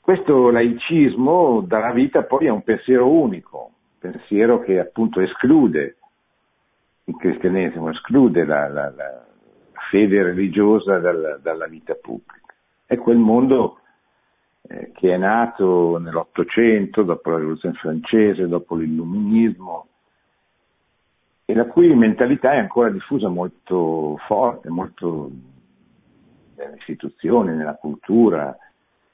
Questo 0.00 0.50
laicismo 0.50 1.60
dà 1.60 1.92
vita 1.92 2.24
poi 2.24 2.48
a 2.48 2.52
un 2.52 2.64
pensiero 2.64 3.08
unico, 3.08 3.70
pensiero 4.00 4.60
che 4.60 4.80
appunto 4.80 5.20
esclude 5.20 5.96
il 7.04 7.16
cristianesimo, 7.16 7.90
esclude 7.90 8.44
la, 8.44 8.68
la, 8.68 8.90
la 8.90 9.26
fede 9.90 10.24
religiosa 10.24 10.98
dalla, 10.98 11.36
dalla, 11.36 11.66
vita 11.66 11.94
pubblica. 11.94 12.52
È 12.84 12.96
quel 12.96 13.16
mondo 13.16 13.78
eh, 14.62 14.90
che 14.92 15.14
è 15.14 15.16
nato 15.16 15.98
nell'Ottocento, 15.98 17.02
dopo 17.02 17.30
la 17.30 17.38
rivoluzione 17.38 17.76
francese, 17.76 18.48
dopo 18.48 18.74
l'illuminismo, 18.74 19.88
e 21.44 21.54
la 21.54 21.66
cui 21.66 21.94
mentalità 21.94 22.52
è 22.52 22.58
ancora 22.58 22.90
diffusa 22.90 23.28
molto 23.28 24.16
forte, 24.26 24.70
molto 24.70 25.30
nelle 26.56 26.76
istituzioni, 26.76 27.54
nella 27.54 27.74
cultura, 27.74 28.56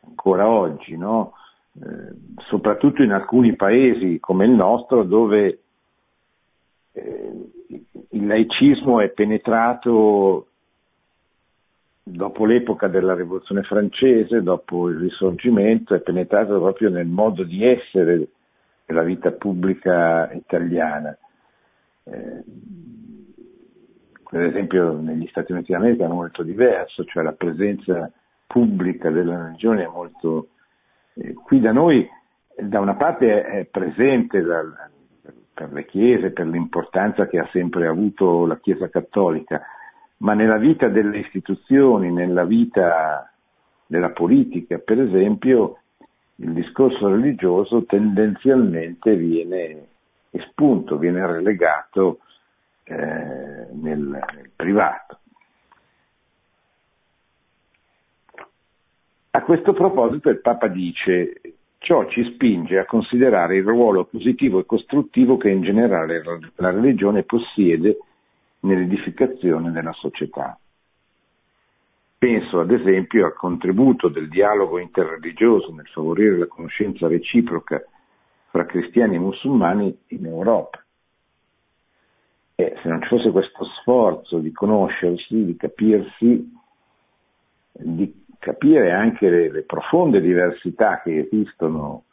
ancora 0.06 0.48
oggi, 0.48 0.96
no? 0.96 1.34
Eh, 1.80 2.14
soprattutto 2.48 3.02
in 3.02 3.12
alcuni 3.12 3.54
paesi 3.54 4.18
come 4.20 4.44
il 4.44 4.50
nostro 4.50 5.04
dove 5.04 5.60
eh, 6.92 7.32
il 8.10 8.26
laicismo 8.26 9.00
è 9.00 9.08
penetrato 9.10 10.46
dopo 12.02 12.44
l'epoca 12.44 12.88
della 12.88 13.14
rivoluzione 13.14 13.62
francese, 13.62 14.42
dopo 14.42 14.88
il 14.88 14.98
risorgimento, 14.98 15.94
è 15.94 16.00
penetrato 16.00 16.58
proprio 16.58 16.90
nel 16.90 17.06
modo 17.06 17.44
di 17.44 17.64
essere 17.64 18.28
della 18.84 19.02
vita 19.02 19.30
pubblica 19.30 20.30
italiana. 20.32 21.16
Eh, 22.10 22.44
per 24.28 24.42
esempio 24.42 24.92
negli 25.00 25.26
Stati 25.28 25.52
Uniti 25.52 25.72
d'America 25.72 26.04
è 26.04 26.08
molto 26.08 26.42
diverso, 26.42 27.04
cioè 27.04 27.22
la 27.22 27.32
presenza 27.32 28.10
pubblica 28.46 29.10
della 29.10 29.44
religione 29.44 29.84
è 29.84 29.88
molto... 29.88 30.48
Eh, 31.14 31.34
qui 31.34 31.60
da 31.60 31.72
noi 31.72 32.08
da 32.56 32.80
una 32.80 32.94
parte 32.94 33.44
è 33.44 33.64
presente 33.64 34.42
dal, 34.42 34.72
per 35.52 35.72
le 35.72 35.84
chiese, 35.86 36.30
per 36.30 36.46
l'importanza 36.46 37.26
che 37.26 37.38
ha 37.38 37.48
sempre 37.52 37.86
avuto 37.86 38.46
la 38.46 38.58
Chiesa 38.58 38.88
cattolica, 38.88 39.62
ma 40.18 40.34
nella 40.34 40.58
vita 40.58 40.88
delle 40.88 41.18
istituzioni, 41.18 42.12
nella 42.12 42.44
vita 42.44 43.30
della 43.86 44.10
politica, 44.10 44.78
per 44.78 45.00
esempio, 45.00 45.78
il 46.36 46.52
discorso 46.52 47.08
religioso 47.08 47.84
tendenzialmente 47.84 49.14
viene 49.16 49.86
espunto, 50.30 50.98
viene 50.98 51.26
relegato 51.26 52.20
eh, 52.84 52.94
nel, 52.94 54.00
nel 54.00 54.50
privato. 54.54 55.18
A 59.32 59.42
questo 59.42 59.72
proposito 59.72 60.28
il 60.28 60.40
Papa 60.40 60.66
dice 60.66 61.40
ciò 61.78 62.06
ci 62.08 62.24
spinge 62.34 62.78
a 62.78 62.84
considerare 62.84 63.56
il 63.56 63.64
ruolo 63.64 64.04
positivo 64.04 64.58
e 64.58 64.66
costruttivo 64.66 65.36
che 65.36 65.50
in 65.50 65.62
generale 65.62 66.22
la 66.56 66.70
religione 66.70 67.22
possiede 67.22 67.98
nell'edificazione 68.60 69.70
della 69.70 69.92
società. 69.92 70.58
Penso 72.18 72.60
ad 72.60 72.70
esempio 72.70 73.24
al 73.24 73.34
contributo 73.34 74.08
del 74.08 74.28
dialogo 74.28 74.78
interreligioso 74.78 75.72
nel 75.72 75.86
favorire 75.86 76.36
la 76.36 76.46
conoscenza 76.46 77.08
reciproca 77.08 77.82
fra 78.50 78.66
cristiani 78.66 79.16
e 79.16 79.20
musulmani 79.20 79.96
in 80.08 80.26
Europa. 80.26 80.84
E 82.56 82.76
se 82.82 82.88
non 82.88 83.00
ci 83.02 83.08
fosse 83.08 83.30
questo 83.30 83.64
sforzo 83.80 84.38
di 84.38 84.52
conoscersi, 84.52 85.44
di 85.44 85.56
capirsi, 85.56 86.52
di 87.72 88.24
capire 88.38 88.92
anche 88.92 89.30
le, 89.30 89.50
le 89.50 89.62
profonde 89.62 90.20
diversità 90.20 91.00
che 91.02 91.18
esistono 91.20 92.04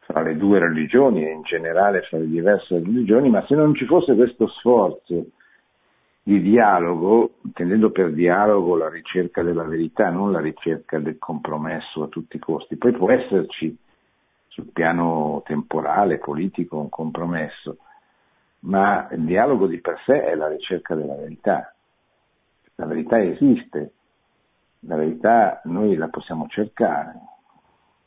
fra 0.00 0.22
le 0.22 0.36
due 0.36 0.58
religioni 0.58 1.24
e 1.24 1.30
in 1.30 1.42
generale 1.42 2.02
fra 2.02 2.18
le 2.18 2.28
diverse 2.28 2.78
religioni, 2.78 3.28
ma 3.28 3.44
se 3.46 3.54
non 3.54 3.74
ci 3.74 3.84
fosse 3.86 4.14
questo 4.14 4.46
sforzo 4.48 5.26
di 6.22 6.42
dialogo, 6.42 7.36
intendendo 7.42 7.90
per 7.90 8.12
dialogo 8.12 8.76
la 8.76 8.88
ricerca 8.90 9.42
della 9.42 9.64
verità, 9.64 10.10
non 10.10 10.30
la 10.30 10.40
ricerca 10.40 10.98
del 10.98 11.18
compromesso 11.18 12.02
a 12.02 12.08
tutti 12.08 12.36
i 12.36 12.38
costi. 12.38 12.76
Poi 12.76 12.92
può 12.92 13.10
esserci 13.10 13.74
sul 14.58 14.72
piano 14.72 15.40
temporale, 15.46 16.18
politico, 16.18 16.78
un 16.78 16.88
compromesso, 16.88 17.78
ma 18.60 19.06
il 19.12 19.24
dialogo 19.24 19.68
di 19.68 19.80
per 19.80 20.02
sé 20.04 20.24
è 20.24 20.34
la 20.34 20.48
ricerca 20.48 20.96
della 20.96 21.14
verità. 21.14 21.72
La 22.74 22.86
verità 22.86 23.22
esiste, 23.22 23.92
la 24.80 24.96
verità 24.96 25.60
noi 25.64 25.94
la 25.94 26.08
possiamo 26.08 26.48
cercare, 26.48 27.14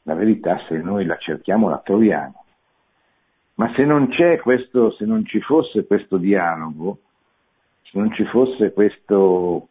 la 0.04 0.14
verità 0.14 0.62
se 0.68 0.76
noi 0.78 1.06
la 1.06 1.18
cerchiamo 1.18 1.70
la 1.70 1.80
troviamo. 1.80 2.44
Ma 3.56 3.72
se 3.74 3.86
non 3.86 4.10
c'è 4.10 4.40
questo, 4.40 4.92
se 4.92 5.06
non 5.06 5.26
ci 5.26 5.40
fosse 5.40 5.86
questo 5.86 6.18
dialogo, 6.18 7.00
se 7.84 7.98
non 7.98 8.12
ci 8.14 8.26
fosse 8.26 8.74
questo, 8.74 9.70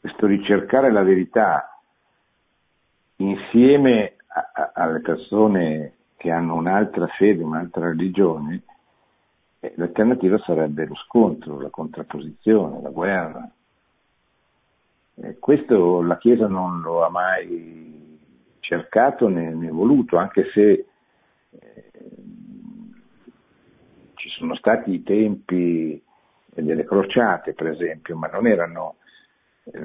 questo 0.00 0.26
ricercare 0.26 0.92
la 0.92 1.02
verità 1.02 1.80
insieme 3.16 4.16
alle 4.74 5.00
persone 5.00 5.94
che 6.16 6.30
hanno 6.30 6.54
un'altra 6.54 7.06
fede, 7.08 7.42
un'altra 7.42 7.88
religione, 7.88 8.62
eh, 9.60 9.72
l'alternativa 9.76 10.38
sarebbe 10.38 10.86
lo 10.86 10.94
scontro, 10.94 11.60
la 11.60 11.68
contrapposizione, 11.68 12.80
la 12.80 12.90
guerra. 12.90 13.50
Eh, 15.14 15.38
questo 15.38 16.02
la 16.02 16.18
Chiesa 16.18 16.46
non 16.46 16.80
lo 16.80 17.04
ha 17.04 17.10
mai 17.10 18.18
cercato 18.60 19.28
né, 19.28 19.52
né 19.52 19.70
voluto, 19.70 20.16
anche 20.16 20.50
se 20.52 20.86
eh, 21.50 21.90
ci 24.14 24.28
sono 24.30 24.54
stati 24.54 24.92
i 24.92 25.02
tempi 25.02 26.02
delle 26.54 26.84
crociate, 26.84 27.54
per 27.54 27.66
esempio, 27.68 28.16
ma 28.16 28.28
non 28.28 28.46
erano, 28.46 28.96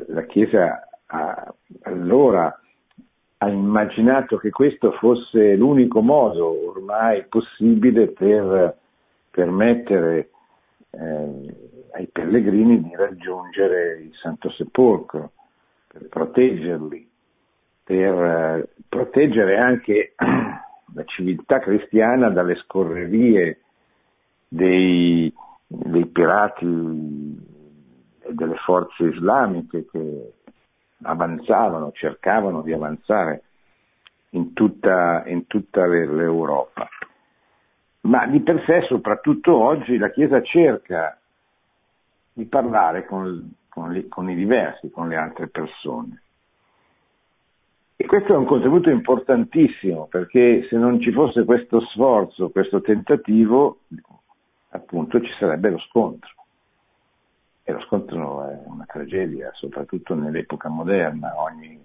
la 0.07 0.23
Chiesa 0.25 0.88
allora 1.83 2.60
ha 3.39 3.50
immaginato 3.50 4.38
che 4.38 4.50
questo 4.50 4.91
fosse 4.93 5.56
l'unico 5.56 6.02
modo 6.02 6.69
ormai 6.69 7.26
possibile 7.28 8.08
per 8.08 8.78
permettere 9.30 10.30
eh, 10.89 11.56
ai 11.93 12.08
pellegrini 12.08 12.82
di 12.82 12.95
raggiungere 12.95 14.00
il 14.02 14.13
Santo 14.21 14.50
Sepolcro, 14.50 15.32
per 15.88 16.08
proteggerli, 16.08 17.08
per 17.84 18.13
eh, 18.13 18.69
proteggere 18.89 19.58
anche 19.58 20.13
la 20.93 21.04
civiltà 21.06 21.60
cristiana 21.60 22.30
dalle 22.30 22.56
scorrerie 22.56 23.62
dei, 24.47 25.32
dei 25.67 26.06
pirati 26.08 26.65
e 28.19 28.34
delle 28.34 28.56
forze 28.65 29.04
islamiche 29.04 29.86
che 29.86 30.34
avanzavano, 31.03 31.91
cercavano 31.91 32.62
di 32.62 32.73
avanzare 32.73 33.43
in 34.31 34.53
tutta, 34.53 35.23
in 35.27 35.47
tutta 35.47 35.86
l'Europa. 35.86 36.88
Ma 38.01 38.25
di 38.27 38.39
per 38.41 38.63
sé, 38.65 38.81
soprattutto 38.88 39.62
oggi, 39.62 39.97
la 39.97 40.10
Chiesa 40.10 40.41
cerca 40.41 41.19
di 42.33 42.45
parlare 42.45 43.05
con, 43.05 43.53
con, 43.67 43.91
li, 43.91 44.07
con 44.07 44.29
i 44.29 44.36
diversi, 44.36 44.89
con 44.89 45.10
le 45.10 45.15
altre 45.15 45.47
persone. 45.47 46.21
E 47.99 48.05
questo 48.05 48.33
è 48.33 48.38
un 48.38 48.45
contributo 48.45 48.91
importantissimo 48.91 50.05
perché 50.05 50.67
se 50.69 50.77
non 50.77 51.01
ci 51.01 51.12
fosse 51.12 51.43
questo 51.45 51.81
sforzo, 51.81 52.49
questo 52.49 52.79
tentativo, 52.79 53.79
appunto 54.69 55.19
ci 55.19 55.31
sarebbe 55.39 55.71
lo 55.71 55.79
scontro. 55.79 56.37
E 57.69 57.73
lo 57.73 57.82
scontro 57.82 58.47
è 58.47 58.62
una 58.63 58.86
tragedia, 58.86 59.51
soprattutto 59.56 60.15
nell'epoca 60.15 60.69
moderna. 60.69 61.34
Ogni, 61.41 61.77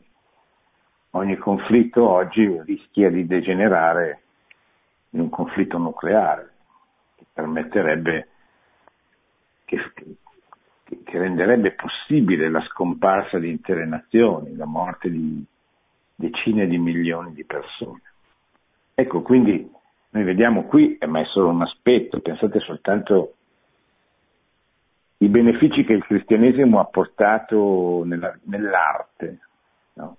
ogni 1.11 1.37
conflitto 1.37 2.09
oggi 2.09 2.63
rischia 2.63 3.11
di 3.11 3.27
degenerare 3.27 4.23
in 5.11 5.19
un 5.23 5.29
conflitto 5.29 5.79
nucleare 5.79 6.53
che 7.17 7.25
permetterebbe, 7.33 8.29
che, 9.65 9.93
che 10.85 11.19
renderebbe 11.19 11.73
possibile 11.73 12.49
la 12.49 12.63
scomparsa 12.69 13.41
di 13.41 13.51
intere 13.51 13.85
nazioni, 13.85 14.55
la 14.55 14.67
morte 14.67 15.11
di 15.11 15.45
decine 16.15 16.69
di 16.69 16.79
milioni 16.79 17.33
di 17.33 17.43
persone. 17.43 18.03
Ecco, 18.95 19.23
quindi 19.23 19.69
noi 20.11 20.23
vediamo 20.23 20.63
qui, 20.63 20.97
ma 21.09 21.23
è 21.23 21.25
solo 21.25 21.49
un 21.49 21.63
aspetto, 21.63 22.21
pensate 22.21 22.61
soltanto 22.61 23.35
i 25.23 25.29
benefici 25.29 25.85
che 25.85 25.93
il 25.93 26.05
cristianesimo 26.05 26.81
ha 26.81 26.85
portato 26.85 28.03
nella, 28.05 28.37
nell'arte. 28.45 29.39
No? 29.95 30.17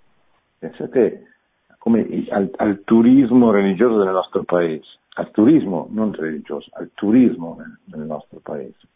Pensate 0.58 1.34
come 1.78 2.26
al, 2.30 2.50
al, 2.56 2.84
turismo 2.86 3.52
religioso 3.52 4.02
del 4.02 4.14
nostro 4.14 4.44
paese, 4.44 4.88
al 5.16 5.30
turismo 5.32 5.88
non 5.92 6.14
religioso, 6.14 6.70
al 6.74 6.92
turismo 6.94 7.58
nel, 7.86 8.06
nostro 8.06 8.40
paese. 8.40 8.88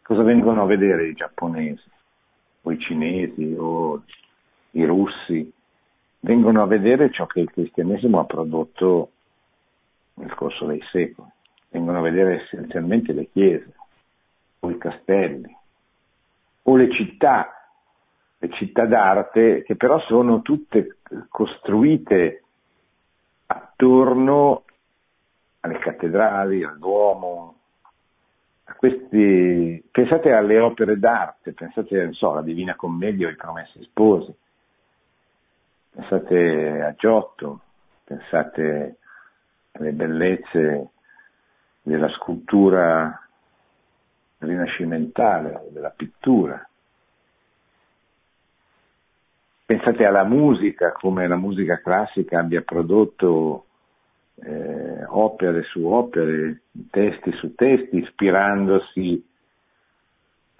Cosa 0.00 0.22
vengono 0.22 0.62
a 0.62 0.66
vedere 0.66 1.08
i 1.08 1.12
giapponesi, 1.12 1.90
o 2.62 2.72
i 2.72 2.78
cinesi, 2.78 3.54
o 3.58 4.02
i 4.70 4.84
russi? 4.86 5.52
Vengono 6.20 6.62
a 6.62 6.66
vedere 6.66 7.10
ciò 7.10 7.26
che 7.26 7.40
il 7.40 7.50
cristianesimo 7.50 8.20
ha 8.20 8.24
prodotto 8.24 9.10
nel 10.14 10.32
corso 10.34 10.64
dei 10.64 10.80
secoli. 10.90 11.28
Vengono 11.68 11.98
a 11.98 12.02
vedere 12.02 12.42
essenzialmente 12.42 13.12
le 13.12 13.28
chiese, 13.30 13.74
o 14.64 14.70
i 14.70 14.78
castelli, 14.78 15.56
o 16.62 16.76
le 16.76 16.92
città 16.92 17.62
le 18.42 18.50
città 18.54 18.86
d'arte 18.86 19.62
che 19.62 19.76
però 19.76 20.00
sono 20.00 20.42
tutte 20.42 20.96
costruite 21.28 22.42
attorno 23.46 24.64
alle 25.60 25.78
cattedrali, 25.78 26.64
al 26.64 26.76
Duomo, 26.78 27.54
a 28.64 28.74
questi, 28.74 29.80
pensate 29.92 30.32
alle 30.32 30.58
opere 30.58 30.98
d'arte, 30.98 31.52
pensate 31.52 32.12
so, 32.14 32.32
alla 32.32 32.42
Divina 32.42 32.74
Commedia 32.74 33.28
o 33.28 33.30
ai 33.30 33.36
Promessi 33.36 33.80
Sposi, 33.84 34.34
pensate 35.92 36.82
a 36.82 36.92
Giotto, 36.96 37.60
pensate 38.02 38.96
alle 39.72 39.92
bellezze 39.92 40.90
della 41.80 42.08
scultura 42.08 43.16
rinascimentale, 44.44 45.68
della 45.70 45.90
pittura. 45.90 46.66
Pensate 49.64 50.04
alla 50.04 50.24
musica, 50.24 50.92
come 50.92 51.26
la 51.26 51.36
musica 51.36 51.80
classica 51.80 52.40
abbia 52.40 52.62
prodotto 52.62 53.66
eh, 54.36 55.04
opere 55.06 55.62
su 55.62 55.84
opere, 55.86 56.62
testi 56.90 57.32
su 57.32 57.54
testi, 57.54 57.98
ispirandosi 57.98 59.24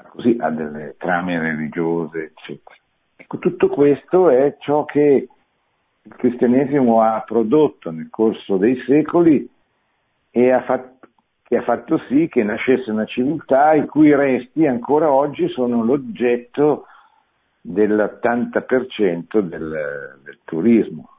così, 0.09 0.37
a 0.39 0.51
delle 0.51 0.95
trame 0.99 1.39
religiose, 1.39 2.33
eccetera. 2.35 2.77
Ecco, 3.17 3.39
tutto 3.39 3.69
questo 3.69 4.31
è 4.31 4.57
ciò 4.59 4.85
che 4.85 5.29
il 6.05 6.15
cristianesimo 6.17 7.01
ha 7.03 7.21
prodotto 7.21 7.91
nel 7.91 8.09
corso 8.11 8.57
dei 8.57 8.77
secoli 8.87 9.49
e 10.31 10.51
ha 10.51 10.63
fatto, 10.63 10.92
che 11.53 11.59
ha 11.59 11.63
fatto 11.65 11.99
sì 12.09 12.29
che 12.29 12.43
nascesse 12.43 12.91
una 12.91 13.05
civiltà 13.05 13.75
i 13.75 13.85
cui 13.85 14.15
resti 14.15 14.67
ancora 14.67 15.13
oggi 15.13 15.51
sono 15.51 15.85
l'oggetto 15.85 16.87
dell'80% 17.61 19.39
del, 19.41 20.19
del 20.25 20.39
turismo. 20.45 21.11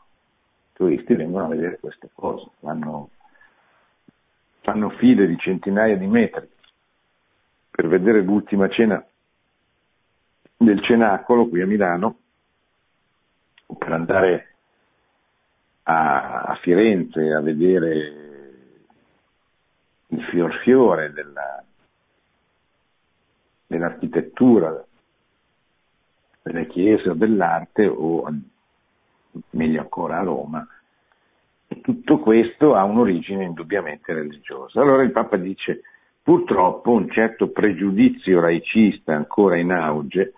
I 0.71 0.73
turisti 0.73 1.13
vengono 1.13 1.45
a 1.45 1.49
vedere 1.49 1.77
queste 1.79 2.09
cose, 2.15 2.49
fanno, 2.61 3.11
fanno 4.61 4.89
file 4.97 5.27
di 5.27 5.37
centinaia 5.37 5.95
di 5.97 6.07
metri 6.07 6.49
per 7.69 7.87
vedere 7.87 8.23
l'ultima 8.23 8.67
cena 8.69 9.05
del 10.57 10.81
Cenacolo 10.81 11.47
qui 11.47 11.61
a 11.61 11.67
Milano, 11.67 12.17
o 13.67 13.75
per 13.75 13.91
andare 13.91 14.55
a, 15.83 16.41
a 16.41 16.55
Firenze 16.55 17.31
a 17.31 17.39
vedere 17.39 18.22
il 20.13 20.23
fior 20.25 20.53
fiore 20.61 21.11
della, 21.11 21.63
dell'architettura, 23.65 24.85
delle 26.43 26.67
chiese 26.67 27.09
o 27.09 27.13
dell'arte, 27.13 27.87
o 27.87 28.31
meglio 29.51 29.81
ancora 29.81 30.19
a 30.19 30.23
Roma, 30.23 30.67
e 31.67 31.81
tutto 31.81 32.19
questo 32.19 32.75
ha 32.75 32.83
un'origine 32.83 33.43
indubbiamente 33.43 34.13
religiosa. 34.13 34.81
Allora 34.81 35.03
il 35.03 35.11
Papa 35.11 35.37
dice, 35.37 35.81
purtroppo 36.21 36.91
un 36.91 37.09
certo 37.09 37.49
pregiudizio 37.49 38.39
laicista 38.39 39.15
ancora 39.15 39.57
in 39.57 39.71
auge 39.71 40.33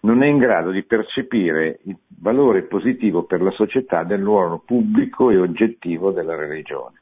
non 0.00 0.22
è 0.22 0.26
in 0.26 0.38
grado 0.38 0.70
di 0.70 0.82
percepire 0.82 1.80
il 1.82 1.96
valore 2.20 2.62
positivo 2.62 3.24
per 3.24 3.42
la 3.42 3.50
società 3.50 4.02
del 4.02 4.22
ruolo 4.22 4.58
pubblico 4.64 5.30
e 5.30 5.36
oggettivo 5.36 6.10
della 6.10 6.34
religione, 6.34 6.99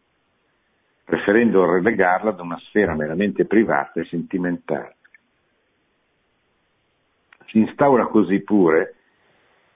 preferendo 1.09 1.65
relegarla 1.65 2.29
ad 2.29 2.41
una 2.41 2.59
sfera 2.59 2.95
meramente 2.95 3.47
privata 3.47 3.99
e 3.99 4.05
sentimentale. 4.05 4.97
Si 7.47 7.57
instaura 7.57 8.09
così 8.09 8.43
pure 8.43 8.95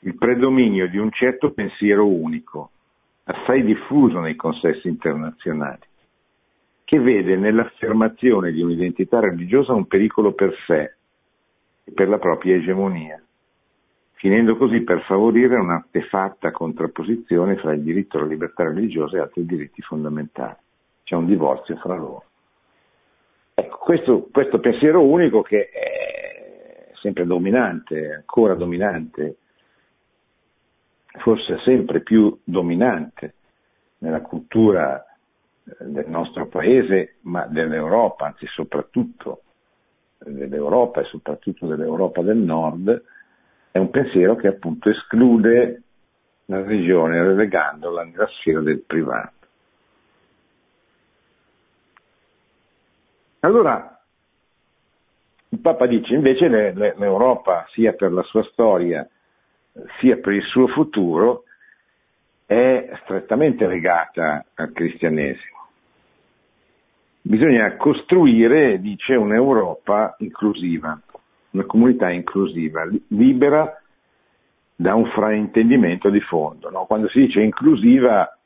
il 0.01 0.15
predominio 0.15 0.87
di 0.89 0.99
un 0.99 1.11
certo 1.11 1.53
pensiero 1.53 2.07
unico, 2.07 2.73
assai 3.25 3.65
diffuso 3.65 4.21
nei 4.21 4.37
consessi 4.37 4.89
internazionali, 4.89 5.81
che 6.85 6.99
vede 6.99 7.35
nell'affermazione 7.37 8.53
di 8.53 8.61
un'identità 8.61 9.19
religiosa 9.21 9.73
un 9.73 9.87
pericolo 9.87 10.33
per 10.35 10.55
sé 10.67 10.97
e 11.83 11.93
per 11.93 12.11
la 12.11 12.19
propria 12.19 12.57
egemonia, 12.57 13.19
finendo 14.17 14.59
così 14.59 14.83
per 14.83 15.01
favorire 15.05 15.57
un'artefatta 15.57 16.51
contrapposizione 16.51 17.57
fra 17.57 17.73
il 17.73 17.81
diritto 17.81 18.19
alla 18.19 18.27
libertà 18.27 18.65
religiosa 18.65 19.17
e 19.17 19.21
altri 19.21 19.47
diritti 19.47 19.81
fondamentali. 19.81 20.57
C'è 21.13 21.19
un 21.19 21.27
divorzio 21.27 21.77
fra 21.77 21.95
loro. 21.95 22.25
Ecco, 23.53 23.77
questo, 23.77 24.29
questo 24.33 24.61
pensiero 24.61 25.05
unico 25.05 25.43
che 25.43 25.69
è 25.69 26.91
sempre 26.95 27.27
dominante, 27.27 28.15
ancora 28.15 28.55
dominante, 28.55 29.37
forse 31.19 31.59
sempre 31.67 32.01
più 32.01 32.35
dominante 32.43 33.35
nella 33.99 34.23
cultura 34.23 35.05
eh, 35.65 35.85
del 35.85 36.09
nostro 36.09 36.47
paese, 36.47 37.17
ma 37.25 37.45
dell'Europa, 37.45 38.25
anzi 38.25 38.47
soprattutto 38.47 39.43
dell'Europa 40.17 41.03
e 41.03 41.05
soprattutto 41.05 41.67
dell'Europa 41.67 42.23
del 42.23 42.39
Nord, 42.39 43.03
è 43.71 43.77
un 43.77 43.91
pensiero 43.91 44.35
che 44.35 44.47
appunto 44.47 44.89
esclude 44.89 45.83
la 46.47 46.63
religione 46.63 47.23
relegandola 47.23 48.03
nella 48.03 48.29
sfera 48.29 48.63
del 48.63 48.81
privato. 48.81 49.42
Allora, 53.45 54.01
il 55.49 55.59
Papa 55.59 55.87
dice 55.87 56.15
invece 56.15 56.47
l'Europa, 56.49 57.67
sia 57.71 57.93
per 57.93 58.13
la 58.13 58.23
sua 58.23 58.45
storia, 58.45 59.09
sia 59.99 60.17
per 60.19 60.35
il 60.35 60.45
suo 60.45 60.69
futuro, 60.69 61.43
è 62.47 62.91
strettamente 63.03 63.67
legata 63.67 64.45
al 64.55 64.71
cristianesimo. 64.73 65.59
Bisogna 67.23 67.77
costruire, 67.77 68.81
dice, 68.81 69.17
un'Europa 69.17 70.15
inclusiva, 70.19 70.97
una 71.51 71.65
comunità 71.65 72.11
inclusiva, 72.11 72.89
libera 73.09 73.77
da 74.77 74.95
un 74.95 75.07
fraintendimento 75.07 76.11
di 76.11 76.21
fondo. 76.21 76.71
No? 76.71 76.85
Quando 76.87 77.09
si 77.09 77.27
dice 77.27 77.41
inclusiva 77.41 78.37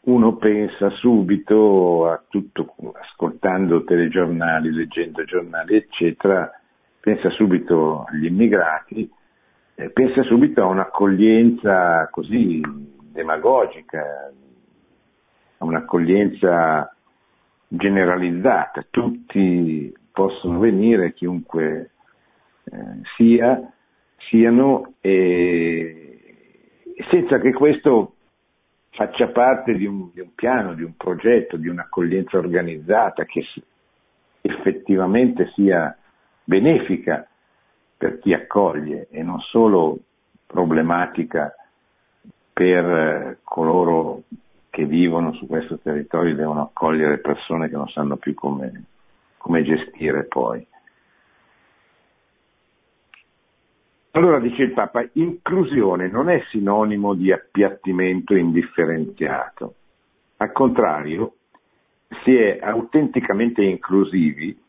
uno 0.00 0.36
pensa 0.36 0.90
subito 0.90 2.08
a 2.08 2.22
tutto, 2.28 2.74
ascoltando 3.00 3.84
telegiornali, 3.84 4.72
leggendo 4.72 5.24
giornali, 5.24 5.76
eccetera, 5.76 6.50
pensa 7.00 7.30
subito 7.30 8.04
agli 8.08 8.26
immigrati, 8.26 9.10
eh, 9.74 9.90
pensa 9.90 10.22
subito 10.22 10.62
a 10.62 10.66
un'accoglienza 10.66 12.08
così 12.10 12.60
demagogica, 13.12 14.32
a 15.58 15.64
un'accoglienza 15.64 16.94
generalizzata, 17.68 18.86
tutti 18.88 19.92
possono 20.12 20.58
venire, 20.58 21.12
chiunque 21.12 21.90
eh, 22.64 23.00
sia, 23.16 23.60
siano, 24.16 24.94
e, 25.00 26.18
senza 27.10 27.38
che 27.38 27.52
questo 27.52 28.14
faccia 28.98 29.28
parte 29.28 29.74
di 29.74 29.86
un, 29.86 30.10
di 30.12 30.18
un, 30.18 30.34
piano, 30.34 30.74
di 30.74 30.82
un 30.82 30.96
progetto, 30.96 31.56
di 31.56 31.68
un'accoglienza 31.68 32.36
organizzata 32.36 33.24
che 33.24 33.46
effettivamente 34.40 35.52
sia 35.54 35.96
benefica 36.42 37.24
per 37.96 38.18
chi 38.18 38.32
accoglie 38.32 39.06
e 39.12 39.22
non 39.22 39.38
solo 39.38 39.98
problematica 40.44 41.54
per 42.52 42.84
eh, 42.84 43.38
coloro 43.44 44.22
che 44.68 44.84
vivono 44.84 45.32
su 45.34 45.46
questo 45.46 45.78
territorio 45.78 46.34
devono 46.34 46.62
accogliere 46.62 47.18
persone 47.18 47.68
che 47.68 47.76
non 47.76 47.86
sanno 47.90 48.16
più 48.16 48.34
come, 48.34 48.82
come 49.36 49.62
gestire 49.62 50.24
poi. 50.24 50.66
Allora 54.18 54.40
dice 54.40 54.64
il 54.64 54.72
Papa, 54.72 55.08
inclusione 55.12 56.08
non 56.08 56.28
è 56.28 56.42
sinonimo 56.50 57.14
di 57.14 57.30
appiattimento 57.30 58.34
indifferenziato, 58.34 59.74
al 60.38 60.50
contrario, 60.50 61.34
si 62.24 62.34
è 62.34 62.58
autenticamente 62.60 63.62
inclusivi 63.62 64.60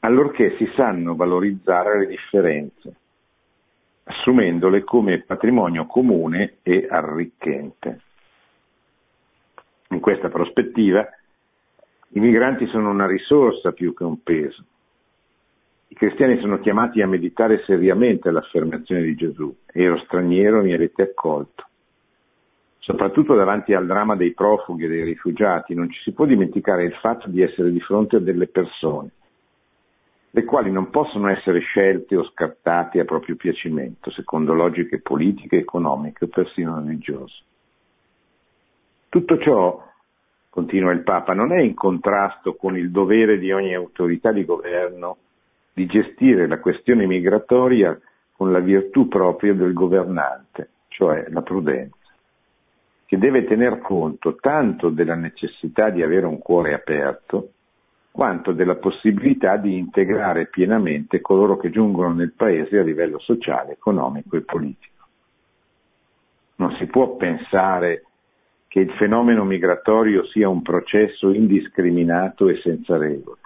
allorché 0.00 0.56
si 0.56 0.68
sanno 0.74 1.14
valorizzare 1.14 2.00
le 2.00 2.06
differenze, 2.08 2.96
assumendole 4.02 4.82
come 4.82 5.20
patrimonio 5.20 5.86
comune 5.86 6.56
e 6.62 6.88
arricchente. 6.90 8.00
In 9.90 10.00
questa 10.00 10.30
prospettiva 10.30 11.08
i 12.08 12.18
migranti 12.18 12.66
sono 12.66 12.90
una 12.90 13.06
risorsa 13.06 13.70
più 13.70 13.94
che 13.94 14.02
un 14.02 14.20
peso. 14.20 14.64
I 15.92 15.94
cristiani 15.94 16.40
sono 16.40 16.58
chiamati 16.58 17.02
a 17.02 17.06
meditare 17.06 17.62
seriamente 17.66 18.30
l'affermazione 18.30 19.02
di 19.02 19.14
Gesù, 19.14 19.54
ero 19.66 19.98
straniero 19.98 20.62
mi 20.62 20.72
avete 20.72 21.02
accolto. 21.02 21.66
Soprattutto 22.78 23.34
davanti 23.34 23.74
al 23.74 23.84
dramma 23.84 24.16
dei 24.16 24.32
profughi 24.32 24.84
e 24.84 24.88
dei 24.88 25.04
rifugiati 25.04 25.74
non 25.74 25.90
ci 25.90 26.00
si 26.00 26.12
può 26.12 26.24
dimenticare 26.24 26.84
il 26.84 26.94
fatto 26.94 27.28
di 27.28 27.42
essere 27.42 27.70
di 27.70 27.80
fronte 27.80 28.16
a 28.16 28.20
delle 28.20 28.46
persone, 28.46 29.10
le 30.30 30.44
quali 30.44 30.72
non 30.72 30.88
possono 30.88 31.28
essere 31.28 31.58
scelte 31.58 32.16
o 32.16 32.24
scartate 32.24 32.98
a 32.98 33.04
proprio 33.04 33.36
piacimento, 33.36 34.10
secondo 34.12 34.54
logiche 34.54 34.98
politiche, 34.98 35.58
economiche 35.58 36.24
o 36.24 36.28
persino 36.28 36.80
religiose. 36.80 37.42
Tutto 39.10 39.38
ciò, 39.40 39.86
continua 40.48 40.92
il 40.92 41.02
Papa, 41.02 41.34
non 41.34 41.52
è 41.52 41.60
in 41.60 41.74
contrasto 41.74 42.54
con 42.54 42.78
il 42.78 42.90
dovere 42.90 43.38
di 43.38 43.52
ogni 43.52 43.74
autorità 43.74 44.32
di 44.32 44.46
governo 44.46 45.18
di 45.72 45.86
gestire 45.86 46.46
la 46.46 46.58
questione 46.58 47.06
migratoria 47.06 47.98
con 48.36 48.52
la 48.52 48.60
virtù 48.60 49.08
propria 49.08 49.54
del 49.54 49.72
governante, 49.72 50.70
cioè 50.88 51.26
la 51.28 51.42
prudenza, 51.42 51.96
che 53.06 53.18
deve 53.18 53.44
tener 53.44 53.78
conto 53.80 54.36
tanto 54.36 54.88
della 54.88 55.14
necessità 55.14 55.90
di 55.90 56.02
avere 56.02 56.26
un 56.26 56.38
cuore 56.38 56.74
aperto, 56.74 57.50
quanto 58.10 58.52
della 58.52 58.76
possibilità 58.76 59.56
di 59.56 59.78
integrare 59.78 60.46
pienamente 60.46 61.20
coloro 61.20 61.56
che 61.56 61.70
giungono 61.70 62.12
nel 62.12 62.32
Paese 62.32 62.78
a 62.78 62.82
livello 62.82 63.18
sociale, 63.18 63.72
economico 63.72 64.36
e 64.36 64.42
politico. 64.42 65.06
Non 66.56 66.76
si 66.76 66.86
può 66.86 67.16
pensare 67.16 68.04
che 68.68 68.80
il 68.80 68.92
fenomeno 68.92 69.44
migratorio 69.44 70.26
sia 70.26 70.48
un 70.48 70.62
processo 70.62 71.30
indiscriminato 71.32 72.48
e 72.48 72.60
senza 72.62 72.96
regole, 72.96 73.40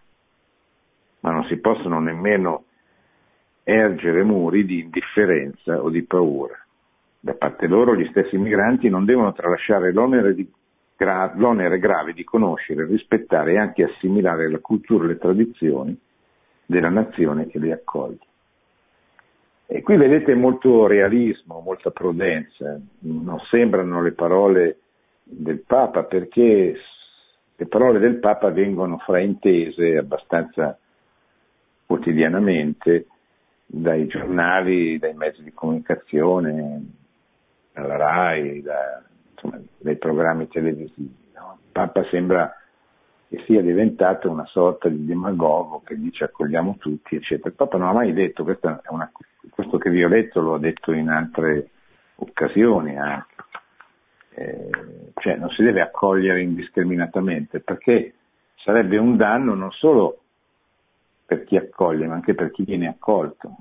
ma 1.26 1.32
non 1.32 1.44
si 1.46 1.56
possono 1.56 1.98
nemmeno 1.98 2.66
ergere 3.64 4.22
muri 4.22 4.64
di 4.64 4.78
indifferenza 4.78 5.82
o 5.82 5.90
di 5.90 6.04
paura. 6.04 6.56
Da 7.18 7.34
parte 7.34 7.66
loro 7.66 7.96
gli 7.96 8.06
stessi 8.10 8.38
migranti 8.38 8.88
non 8.88 9.04
devono 9.04 9.32
tralasciare 9.32 9.92
l'onere, 9.92 10.36
di, 10.36 10.48
gra, 10.96 11.32
l'onere 11.34 11.80
grave 11.80 12.12
di 12.12 12.22
conoscere, 12.22 12.86
rispettare 12.86 13.54
e 13.54 13.58
anche 13.58 13.82
assimilare 13.82 14.48
la 14.48 14.60
cultura 14.60 15.04
e 15.04 15.08
le 15.08 15.18
tradizioni 15.18 15.98
della 16.64 16.90
nazione 16.90 17.48
che 17.48 17.58
li 17.58 17.72
accoglie. 17.72 18.18
E 19.66 19.82
qui 19.82 19.96
vedete 19.96 20.32
molto 20.36 20.86
realismo, 20.86 21.58
molta 21.58 21.90
prudenza, 21.90 22.80
non 23.00 23.40
sembrano 23.50 24.00
le 24.00 24.12
parole 24.12 24.78
del 25.24 25.64
Papa 25.66 26.04
perché 26.04 26.78
le 27.56 27.66
parole 27.66 27.98
del 27.98 28.20
Papa 28.20 28.50
vengono 28.50 28.98
fraintese 28.98 29.96
abbastanza 29.96 30.78
quotidianamente 31.86 33.06
dai 33.64 34.06
giornali, 34.06 34.98
dai 34.98 35.14
mezzi 35.14 35.42
di 35.42 35.52
comunicazione, 35.52 36.84
dalla 37.72 37.96
RAI, 37.96 38.62
da, 38.62 39.02
insomma, 39.32 39.60
dai 39.78 39.96
programmi 39.96 40.48
televisivi. 40.48 41.14
No? 41.34 41.58
Il 41.62 41.72
Papa 41.72 42.04
sembra 42.10 42.54
che 43.28 43.42
sia 43.44 43.60
diventato 43.60 44.30
una 44.30 44.46
sorta 44.46 44.88
di 44.88 45.04
demagogo 45.04 45.82
che 45.84 45.96
dice 45.96 46.24
accogliamo 46.24 46.76
tutti, 46.78 47.16
eccetera. 47.16 47.48
Il 47.48 47.54
Papa 47.54 47.76
non 47.78 47.88
ha 47.88 47.92
mai 47.92 48.12
detto, 48.12 48.44
una, 48.88 49.10
questo 49.50 49.78
che 49.78 49.90
vi 49.90 50.04
ho 50.04 50.08
letto 50.08 50.40
lo 50.40 50.54
ha 50.54 50.58
detto 50.58 50.92
in 50.92 51.08
altre 51.08 51.70
occasioni 52.16 52.96
anche, 52.96 53.34
eh, 54.34 54.70
cioè 55.16 55.36
non 55.36 55.50
si 55.50 55.62
deve 55.62 55.80
accogliere 55.80 56.40
indiscriminatamente 56.40 57.60
perché 57.60 58.14
sarebbe 58.56 58.96
un 58.96 59.16
danno 59.16 59.54
non 59.54 59.70
solo 59.72 60.20
per 61.26 61.44
chi 61.44 61.56
accoglie 61.56 62.06
ma 62.06 62.14
anche 62.14 62.34
per 62.34 62.50
chi 62.52 62.64
viene 62.64 62.88
accolto, 62.88 63.56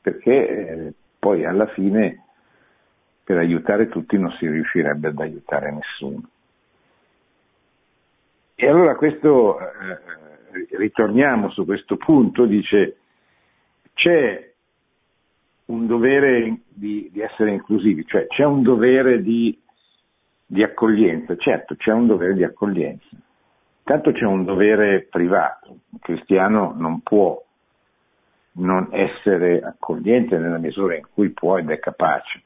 perché 0.00 0.30
eh, 0.30 0.94
poi 1.18 1.44
alla 1.44 1.66
fine 1.66 2.24
per 3.24 3.36
aiutare 3.36 3.88
tutti 3.88 4.16
non 4.16 4.30
si 4.32 4.48
riuscirebbe 4.48 5.08
ad 5.08 5.18
aiutare 5.18 5.72
nessuno. 5.72 6.28
E 8.54 8.68
allora 8.68 8.94
questo, 8.94 9.58
eh, 9.58 10.76
ritorniamo 10.76 11.50
su 11.50 11.64
questo 11.64 11.96
punto, 11.96 12.46
dice 12.46 12.96
c'è 13.94 14.50
un 15.66 15.86
dovere 15.86 16.60
di, 16.68 17.08
di 17.12 17.20
essere 17.20 17.50
inclusivi, 17.50 18.06
cioè 18.06 18.26
c'è 18.28 18.44
un 18.44 18.62
dovere 18.62 19.22
di 19.22 19.58
di 20.52 20.62
accoglienza, 20.62 21.34
certo 21.38 21.76
c'è 21.76 21.92
un 21.92 22.06
dovere 22.06 22.34
di 22.34 22.44
accoglienza, 22.44 23.16
tanto 23.84 24.12
c'è 24.12 24.24
un 24.24 24.44
dovere 24.44 25.02
privato, 25.02 25.76
il 25.90 25.98
cristiano 26.00 26.74
non 26.76 27.00
può 27.00 27.42
non 28.54 28.88
essere 28.90 29.62
accogliente 29.62 30.36
nella 30.36 30.58
misura 30.58 30.94
in 30.96 31.06
cui 31.12 31.30
può 31.30 31.58
ed 31.58 31.70
è 31.70 31.78
capace. 31.78 32.42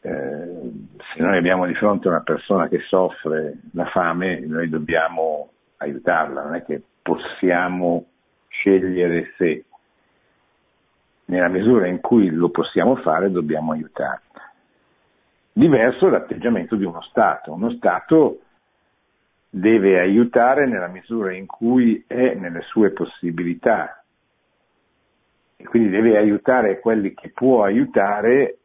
Eh, 0.00 0.72
se 1.14 1.22
noi 1.22 1.36
abbiamo 1.36 1.66
di 1.66 1.74
fronte 1.74 2.08
una 2.08 2.22
persona 2.22 2.68
che 2.68 2.80
soffre 2.80 3.58
la 3.72 3.86
fame, 3.86 4.40
noi 4.40 4.68
dobbiamo 4.68 5.50
aiutarla, 5.78 6.42
non 6.42 6.54
è 6.54 6.64
che 6.64 6.82
possiamo 7.02 8.06
scegliere 8.48 9.32
se. 9.36 9.64
Nella 11.26 11.48
misura 11.48 11.88
in 11.88 12.00
cui 12.00 12.30
lo 12.30 12.50
possiamo 12.50 12.96
fare 12.96 13.32
dobbiamo 13.32 13.72
aiutarla. 13.72 14.20
Diverso 15.52 16.08
l'atteggiamento 16.08 16.76
di 16.76 16.84
uno 16.84 17.00
Stato. 17.02 17.52
Uno 17.52 17.70
Stato 17.70 18.42
deve 19.56 19.98
aiutare 19.98 20.66
nella 20.66 20.86
misura 20.86 21.32
in 21.32 21.46
cui 21.46 22.04
è 22.06 22.34
nelle 22.34 22.60
sue 22.62 22.90
possibilità. 22.90 24.04
E 25.56 25.64
quindi 25.64 25.88
deve 25.88 26.18
aiutare 26.18 26.78
quelli 26.78 27.14
che 27.14 27.30
può 27.30 27.64
aiutare, 27.64 28.58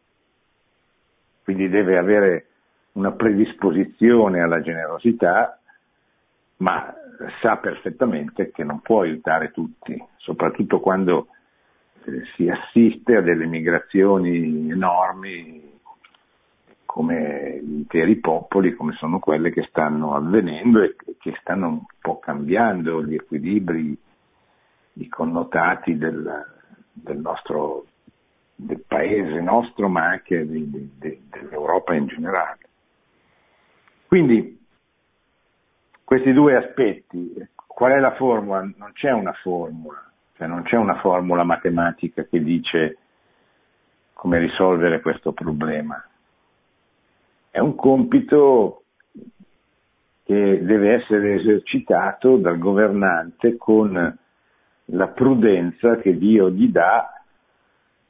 quindi 1.44 1.70
deve 1.70 1.98
avere 1.98 2.48
una 2.94 3.14
predisposizione 3.14 4.42
alla 4.42 4.60
generosità, 4.60 5.58
ma 6.58 6.94
sa 7.40 7.56
perfettamente 7.56 8.52
che 8.52 8.66
non 8.66 8.82
può 8.82 9.02
aiutare 9.02 9.52
tutti, 9.52 9.98
soprattutto 10.18 10.82
quando 10.82 11.28
eh, 12.04 12.24
si 12.36 12.50
assiste 12.50 13.16
a 13.16 13.22
delle 13.22 13.46
migrazioni 13.46 14.70
enormi 14.70 15.71
come 16.92 17.62
interi 17.64 18.18
popoli, 18.18 18.76
come 18.76 18.92
sono 18.96 19.20
quelle 19.20 19.50
che 19.50 19.64
stanno 19.70 20.14
avvenendo 20.14 20.82
e 20.82 20.94
che 21.20 21.34
stanno 21.40 21.68
un 21.70 21.82
po' 22.02 22.20
cambiando 22.20 23.02
gli 23.02 23.14
equilibri, 23.14 23.98
i 24.96 25.08
connotati 25.08 25.98
del, 25.98 26.46
del 26.92 27.18
nostro 27.18 27.86
del 28.56 28.84
paese 28.86 29.40
nostro, 29.40 29.88
ma 29.88 30.04
anche 30.04 30.46
di, 30.46 30.70
di, 30.70 30.92
di, 31.00 31.22
dell'Europa 31.30 31.94
in 31.94 32.08
generale. 32.08 32.60
Quindi 34.06 34.60
questi 36.04 36.34
due 36.34 36.58
aspetti, 36.58 37.34
qual 37.56 37.94
è 37.94 38.00
la 38.00 38.16
formula? 38.16 38.70
Non 38.76 38.92
c'è 38.92 39.12
una 39.12 39.34
formula, 39.42 40.12
cioè 40.36 40.46
non 40.46 40.64
c'è 40.64 40.76
una 40.76 41.00
formula 41.00 41.44
matematica 41.46 42.26
che 42.26 42.44
dice 42.44 42.98
come 44.12 44.40
risolvere 44.40 45.00
questo 45.00 45.32
problema 45.32 46.06
è 47.52 47.60
un 47.60 47.76
compito 47.76 48.84
che 50.24 50.64
deve 50.64 50.94
essere 50.94 51.36
esercitato 51.36 52.38
dal 52.38 52.58
governante 52.58 53.58
con 53.58 54.18
la 54.86 55.08
prudenza 55.10 55.98
che 55.98 56.18
Dio 56.18 56.50
gli 56.50 56.70
dà 56.70 57.22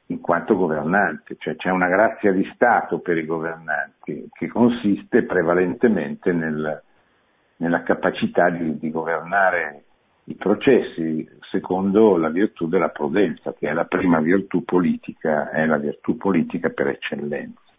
in 0.06 0.20
quanto 0.20 0.56
governante, 0.56 1.36
cioè 1.38 1.56
c'è 1.56 1.70
una 1.70 1.88
grazia 1.88 2.32
di 2.32 2.48
Stato 2.54 3.00
per 3.00 3.16
i 3.18 3.24
governanti 3.24 4.28
che 4.32 4.46
consiste 4.46 5.24
prevalentemente 5.24 6.32
nel, 6.32 6.82
nella 7.56 7.82
capacità 7.82 8.50
di, 8.50 8.78
di, 8.78 8.90
governare 8.90 9.84
i 10.24 10.34
processi 10.34 11.28
secondo 11.50 12.16
la 12.16 12.28
virtù 12.28 12.68
della 12.68 12.90
prudenza, 12.90 13.52
che 13.54 13.68
è 13.68 13.72
la 13.72 13.86
prima 13.86 14.20
virtù 14.20 14.62
politica, 14.64 15.50
è 15.50 15.66
la 15.66 15.78
virtù 15.78 16.16
politica 16.16 16.68
per 16.68 16.88
eccellenza. 16.88 17.71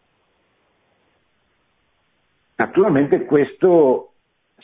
Naturalmente 2.56 3.26
questo 3.26 4.13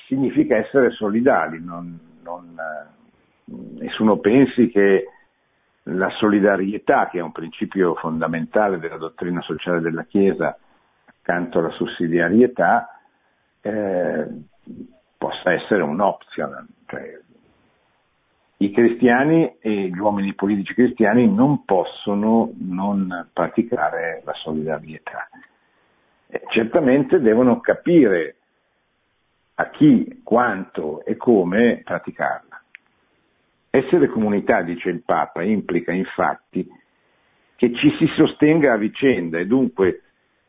significa 0.06 0.56
essere 0.58 0.91
solidali, 0.91 1.63
non, 1.63 1.99
non, 2.21 2.56
eh, 2.58 3.54
nessuno 3.80 4.17
pensi 4.17 4.69
che 4.69 5.06
la 5.84 6.10
solidarietà, 6.12 7.10
che 7.10 7.17
è 7.17 7.21
un 7.21 7.32
principio 7.32 7.95
fondamentale 7.95 8.78
della 8.78 8.97
dottrina 8.97 9.41
sociale 9.41 9.82
della 9.82 10.04
Chiesa, 10.04 10.56
accanto 11.06 11.60
alla 11.60 11.71
sussidiarietà, 11.71 12.99
eh, 13.62 14.28
possa 15.17 15.52
essere 15.52 15.82
un 15.82 15.99
optional. 15.99 16.67
Cioè, 16.86 17.19
I 18.58 18.71
cristiani 18.71 19.58
e 19.60 19.89
gli 19.89 19.97
uomini 19.97 20.36
politici 20.36 20.73
cristiani 20.75 21.28
non 21.28 21.65
possono 21.65 22.52
non 22.60 23.30
praticare 23.34 24.21
la 24.25 24.34
solidarietà 24.34 25.28
certamente 26.50 27.20
devono 27.20 27.60
capire 27.60 28.36
a 29.56 29.70
chi, 29.70 30.22
quanto 30.24 31.04
e 31.04 31.18
come 31.18 31.82
praticarla. 31.84 32.62
Essere 33.72 34.08
comunità, 34.08 34.62
dice 34.62 34.89
il 34.89 35.04
Papa, 35.04 35.44
implica 35.44 35.92
infatti 35.92 36.68
che 37.56 37.74
ci 37.74 37.94
si 37.98 38.08
sostenga 38.15 38.74
a 38.74 38.78
vicenda 38.78 39.38
e 39.38 39.46
dunque 39.46 40.04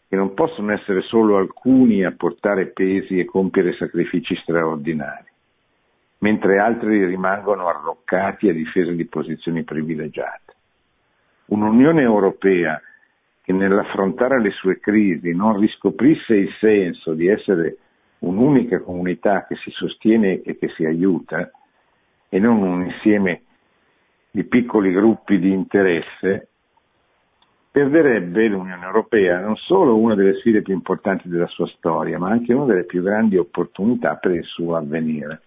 che 0.09 0.17
non 0.17 0.35
possono 0.35 0.73
essere 0.73 1.03
solo 1.03 1.37
alcuni 1.37 2.05
a 2.05 2.13
portare 2.13 2.67
pesi 2.67 3.19
e 3.19 3.25
compiere 3.25 3.75
sacrifici 3.75 4.35
straordinari, 4.37 5.29
mentre 6.19 6.59
altri 6.59 7.05
rimangono 7.05 7.69
arroccati 7.69 8.49
a 8.49 8.53
difesa 8.53 8.93
di 8.93 9.07
posizioni 9.07 9.65
privilegiate. 9.65 10.55
Un'Unione 11.47 12.03
Europea 12.03 12.81
che 13.43 13.53
nell'affrontare 13.53 14.41
le 14.41 14.51
sue 14.51 14.79
crisi 14.79 15.35
non 15.35 15.59
riscoprisse 15.59 16.35
il 16.35 16.53
senso 16.59 17.15
di 17.15 17.27
essere 17.27 17.79
un'unica 18.21 18.81
comunità 18.81 19.47
che 19.47 19.57
si 19.57 19.71
sostiene 19.71 20.43
e 20.43 20.59
che 20.59 20.69
si 20.77 20.85
aiuta 20.85 21.51
e 22.29 22.39
non 22.39 22.63
un 22.63 22.83
insieme 22.85 23.43
di 24.31 24.45
piccoli 24.45 24.93
gruppi 24.93 25.39
di 25.39 25.53
interesse, 25.53 26.49
perderebbe 27.71 28.47
l'Unione 28.49 28.85
Europea 28.85 29.41
non 29.41 29.57
solo 29.57 29.97
una 29.97 30.15
delle 30.15 30.35
sfide 30.39 30.63
più 30.63 30.75
importanti 30.75 31.29
della 31.29 31.47
sua 31.47 31.67
storia, 31.69 32.19
ma 32.19 32.31
anche 32.31 32.53
una 32.53 32.67
delle 32.67 32.85
più 32.85 33.03
grandi 33.03 33.37
opportunità 33.37 34.17
per 34.17 34.33
il 34.33 34.45
suo 34.45 34.77
avvenire. 34.77 35.43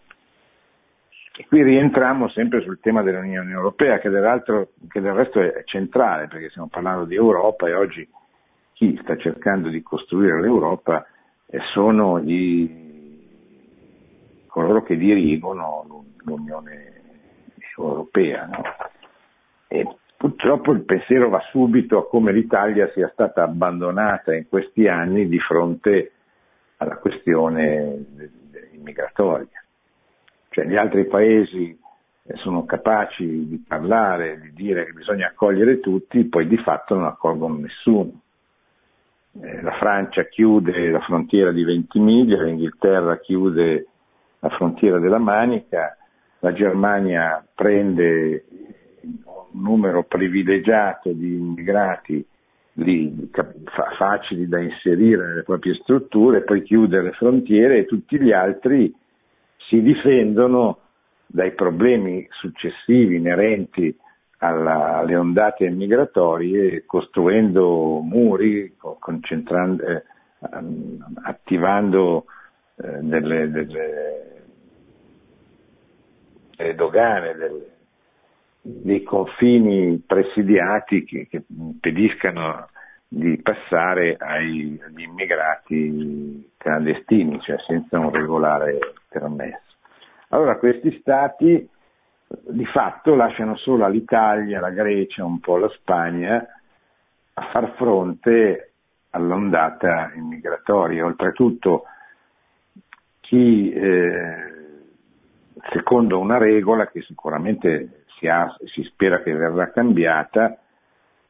E 1.36 1.46
qui 1.48 1.64
rientriamo 1.64 2.30
sempre 2.30 2.62
sul 2.62 2.80
tema 2.80 3.02
dell'Unione 3.02 3.52
Europea, 3.52 3.98
che, 3.98 4.10
che 4.10 5.02
del 5.02 5.14
resto 5.14 5.42
è 5.42 5.64
centrale, 5.66 6.28
perché 6.28 6.50
stiamo 6.50 6.68
parlando 6.68 7.06
di 7.06 7.16
Europa 7.16 7.68
e 7.68 7.74
oggi 7.74 8.08
chi 8.74 9.00
sta 9.02 9.18
cercando 9.18 9.70
di 9.70 9.82
costruire 9.82 10.40
l'Europa 10.40 11.04
sono 11.74 12.20
i, 12.20 12.84
coloro 14.46 14.84
che 14.84 14.96
dirigono 14.96 16.06
l'Unione 16.24 17.02
Europea. 17.76 18.46
No? 18.46 19.98
Purtroppo 20.16 20.72
il 20.72 20.84
pensiero 20.84 21.30
va 21.30 21.42
subito 21.50 21.98
a 21.98 22.08
come 22.08 22.32
l'Italia 22.32 22.90
sia 22.94 23.10
stata 23.10 23.42
abbandonata 23.42 24.36
in 24.36 24.48
questi 24.48 24.88
anni 24.88 25.28
di 25.28 25.40
fronte 25.40 26.12
alla 26.78 26.98
questione 26.98 28.06
immigratoria. 28.72 29.63
Cioè 30.54 30.68
gli 30.68 30.76
altri 30.76 31.06
paesi 31.06 31.76
sono 32.36 32.64
capaci 32.66 33.48
di 33.48 33.64
parlare, 33.68 34.40
di 34.40 34.54
dire 34.54 34.86
che 34.86 34.94
bisogna 34.94 35.28
accogliere 35.28 35.80
tutti, 35.80 36.24
poi 36.26 36.48
di 36.48 36.58
fatto 36.58 36.94
non 36.94 37.06
accolgono 37.06 37.56
nessuno. 37.56 38.22
Eh, 39.42 39.62
la 39.64 39.72
Francia 39.74 40.24
chiude 40.26 40.92
la 40.92 41.00
frontiera 41.00 41.52
di 41.52 41.64
Ventimiglia, 41.64 42.44
l'Inghilterra 42.44 43.18
chiude 43.18 43.88
la 44.40 44.50
frontiera 44.50 45.00
della 45.00 45.18
Manica, 45.18 45.98
la 46.40 46.54
Germania 46.54 47.44
prende 47.56 48.46
un 49.02 49.60
numero 49.60 50.04
privilegiato 50.04 51.12
di 51.12 51.34
immigrati 51.34 52.24
lì, 52.74 53.32
facili 53.98 54.48
da 54.48 54.60
inserire 54.60 55.26
nelle 55.26 55.44
proprie 55.44 55.74
strutture, 55.82 56.44
poi 56.44 56.62
chiude 56.62 57.02
le 57.02 57.12
frontiere 57.14 57.80
e 57.80 57.86
tutti 57.86 58.20
gli 58.20 58.32
altri 58.32 58.94
si 59.68 59.82
difendono 59.82 60.80
dai 61.26 61.54
problemi 61.54 62.28
successivi 62.32 63.16
inerenti 63.16 63.96
alla, 64.38 64.98
alle 64.98 65.16
ondate 65.16 65.70
migratorie 65.70 66.86
costruendo 66.86 68.00
muri, 68.02 68.64
eh, 68.66 70.04
attivando 71.24 72.26
eh, 72.76 73.00
delle, 73.02 73.50
delle, 73.50 74.42
delle, 76.58 76.76
dogane, 76.76 77.36
delle, 77.36 77.72
dei 78.62 79.04
confini 79.04 80.02
presidiati 80.06 81.04
che, 81.06 81.28
che, 81.30 81.44
impediscano 81.48 82.68
di 83.16 83.40
passare 83.44 84.16
ai, 84.18 84.80
agli 84.84 85.02
immigrati 85.04 86.52
clandestini, 86.58 87.40
cioè 87.42 87.58
senza 87.68 88.00
un 88.00 88.12
regolare 88.12 88.80
permesso. 89.08 89.76
Allora 90.30 90.58
questi 90.58 90.98
stati 91.00 91.70
di 92.26 92.66
fatto 92.66 93.14
lasciano 93.14 93.56
solo 93.58 93.88
l'Italia, 93.88 94.60
la 94.60 94.72
Grecia, 94.72 95.24
un 95.24 95.40
po' 95.40 95.58
la 95.58 95.70
Spagna 95.70 96.44
a 97.36 97.50
far 97.52 97.76
fronte 97.76 98.72
all'ondata 99.12 100.12
immigratoria. 100.16 101.06
Oltretutto 101.06 101.84
chi, 103.20 103.72
eh, 103.72 104.36
secondo 105.72 106.20
una 106.20 106.40
regola 106.40 106.88
che 106.88 107.02
sicuramente 107.04 108.06
si, 108.18 108.28
ha, 108.28 108.52
si, 108.74 108.82
spera 108.86 109.22
che 109.22 109.34
verrà 109.34 109.70
cambiata, 109.70 110.58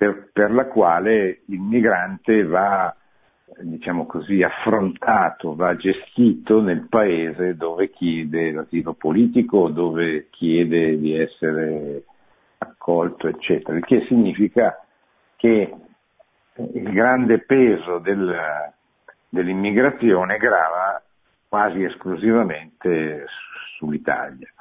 per, 0.03 0.29
per 0.33 0.51
la 0.51 0.65
quale 0.65 1.43
il 1.45 1.61
migrante 1.61 2.43
va 2.43 2.93
diciamo 3.59 4.05
così, 4.05 4.41
affrontato, 4.41 5.55
va 5.55 5.75
gestito 5.75 6.59
nel 6.59 6.87
paese 6.89 7.55
dove 7.55 7.89
chiede 7.91 8.51
l'asilo 8.51 8.93
politico, 8.93 9.69
dove 9.69 10.27
chiede 10.31 10.97
di 10.97 11.15
essere 11.15 12.03
accolto, 12.57 13.27
eccetera, 13.27 13.77
il 13.77 13.85
che 13.85 14.05
significa 14.07 14.83
che 15.35 15.73
il 16.55 16.91
grande 16.91 17.39
peso 17.39 17.99
del, 17.99 18.35
dell'immigrazione 19.29 20.37
grava 20.37 21.01
quasi 21.47 21.83
esclusivamente 21.83 23.25
sull'Italia. 23.77 24.51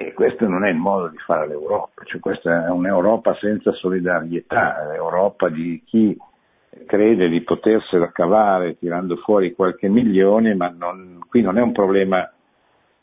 E 0.00 0.12
questo 0.12 0.46
non 0.46 0.64
è 0.64 0.70
il 0.70 0.76
modo 0.76 1.08
di 1.08 1.18
fare 1.18 1.48
l'Europa, 1.48 2.04
cioè 2.04 2.20
questa 2.20 2.66
è 2.66 2.70
un'Europa 2.70 3.34
senza 3.34 3.72
solidarietà, 3.72 4.86
l'Europa 4.92 5.48
di 5.48 5.82
chi 5.84 6.16
crede 6.86 7.28
di 7.28 7.40
potersela 7.40 8.12
cavare 8.12 8.78
tirando 8.78 9.16
fuori 9.16 9.56
qualche 9.56 9.88
milione, 9.88 10.54
ma 10.54 10.68
non, 10.68 11.18
qui 11.28 11.42
non 11.42 11.58
è 11.58 11.62
un 11.62 11.72
problema 11.72 12.30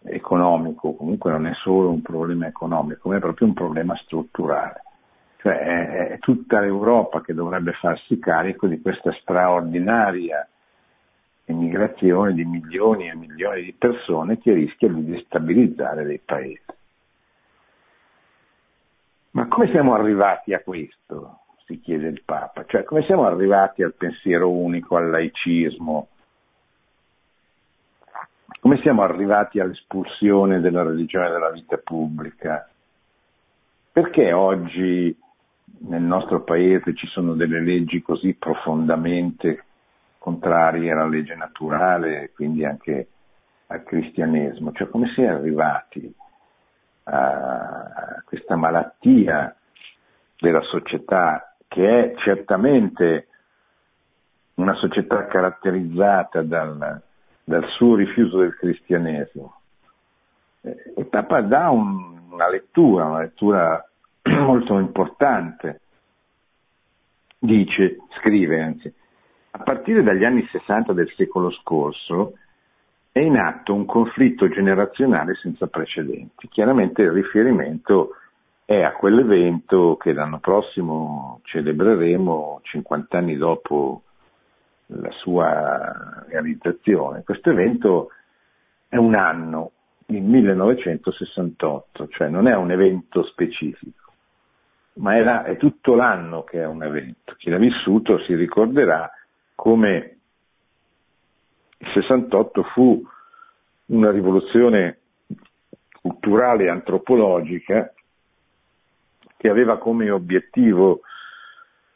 economico, 0.03 0.93
comunque 0.93 1.31
non 1.31 1.47
è 1.47 1.53
solo 1.55 1.89
un 1.89 2.01
problema 2.01 2.47
economico, 2.47 3.10
ma 3.10 3.17
è 3.17 3.19
proprio 3.19 3.47
un 3.49 3.53
problema 3.53 3.93
strutturale. 3.97 4.81
Cioè 5.39 5.58
è, 5.58 6.08
è 6.12 6.19
tutta 6.19 6.62
l'Europa 6.62 7.19
che 7.19 7.34
dovrebbe 7.34 7.73
farsi 7.73 8.17
carico 8.19 8.67
di 8.67 8.79
questa 8.79 9.12
straordinaria 9.19 10.47
immigrazione 11.47 12.34
di 12.34 12.45
milioni 12.45 13.10
e 13.10 13.15
milioni 13.15 13.63
di 13.63 13.73
persone 13.77 14.39
che 14.39 14.53
rischia 14.53 14.88
di 14.88 15.03
destabilizzare 15.03 16.05
dei 16.05 16.21
paesi. 16.23 16.75
Ma 19.36 19.48
come 19.48 19.69
siamo 19.69 19.93
arrivati 19.93 20.54
a 20.54 20.62
questo? 20.62 21.39
si 21.65 21.82
chiede 21.82 22.08
il 22.08 22.21
Papa. 22.24 22.63
Cioè, 22.65 22.84
come 22.84 23.04
siamo 23.04 23.26
arrivati 23.26 23.84
al 23.84 23.93
pensiero 23.93 24.50
unico, 24.50 24.98
al 24.98 25.10
laicismo? 25.10 26.10
Come 28.60 28.80
siamo 28.82 29.04
arrivati 29.04 29.60
all'espulsione 29.60 30.60
della 30.60 30.84
religione 30.84 31.30
dalla 31.30 31.52
vita 31.52 31.78
pubblica? 31.78 32.69
Perché 33.91 34.32
oggi 34.32 35.15
nel 35.88 36.02
nostro 36.02 36.43
paese 36.43 36.95
ci 36.95 37.08
sono 37.08 37.34
delle 37.34 37.62
leggi 37.62 38.02
così 38.02 38.34
profondamente 38.34 39.63
contrarie 40.17 40.91
alla 40.91 41.08
legge 41.08 41.36
naturale, 41.36 42.32
quindi 42.34 42.63
anche 42.63 43.08
al 43.67 43.84
cristianesimo? 43.84 44.71
Cioè, 44.71 44.89
come 44.89 45.12
si 45.13 45.21
è 45.21 45.28
arrivati 45.28 46.13
a 47.06 48.22
questa 48.26 48.56
malattia 48.56 49.56
della 50.38 50.62
società 50.62 51.56
che 51.68 52.12
è 52.12 52.15
certamente 52.18 53.28
una 54.56 54.74
società 54.76 55.26
caratterizzata 55.28 56.41
dal, 56.41 57.02
dal 57.44 57.68
suo 57.70 57.96
rifiuto 57.96 58.39
del 58.39 58.56
cristianesimo. 58.56 59.62
E 60.62 60.94
il 60.98 61.08
Papa 61.08 61.41
dà 61.41 61.70
un, 61.70 62.30
una 62.32 62.50
lettura, 62.50 63.06
una 63.06 63.20
lettura 63.20 63.89
molto 64.24 64.78
importante. 64.80 65.82
Dice, 67.38 67.98
scrive 68.20 68.62
anzi, 68.62 68.94
a 69.52 69.60
partire 69.60 70.02
dagli 70.04 70.24
anni 70.24 70.48
60 70.52 70.94
del 70.94 71.12
secolo 71.15 71.52
scorso 71.52 72.38
è 73.15 73.21
in 73.21 73.38
atto 73.38 73.73
un 73.73 73.86
conflitto 73.86 74.49
generazionale 74.49 75.36
senza 75.36 75.67
precedenti. 75.67 76.49
Chiaramente 76.49 77.01
il 77.01 77.12
riferimento 77.12 78.17
è 78.65 78.82
a 78.82 78.91
quell'evento 78.91 79.95
che 79.95 80.12
l'anno 80.12 80.39
prossimo 80.39 81.39
celebreremo 81.45 82.60
50 82.62 83.17
anni 83.17 83.38
dopo 83.38 84.01
la 84.88 85.12
sua 85.12 86.25
realizzazione. 86.28 87.23
Questo 87.23 87.51
evento 87.51 88.10
è 88.89 88.97
un 88.97 89.15
anno, 89.15 89.71
il 90.08 90.21
1968, 90.21 92.10
cioè 92.10 92.28
non 92.28 92.49
è 92.49 92.56
un 92.58 92.69
evento 92.69 93.23
specifico, 93.28 94.12
ma 94.95 95.15
è, 95.15 95.23
la, 95.23 95.45
è 95.45 95.56
tutto 95.56 95.95
l'anno 95.95 96.43
che 96.43 96.60
è 96.60 96.65
un 96.65 96.84
evento. 96.84 97.36
Chi 97.38 97.49
l'ha 97.49 97.60
vissuto 97.60 98.19
si 98.25 98.36
ricorderà 98.36 99.10
come 99.56 100.14
il 101.78 101.88
68 101.94 102.64
fu 102.64 103.04
una 103.88 104.12
rivoluzione 104.12 105.00
culturale 106.02 106.66
e 106.66 106.70
antropologica 106.70 107.94
che 109.38 109.50
aveva 109.50 109.78
come 109.78 110.10
obiettivo 110.10 111.02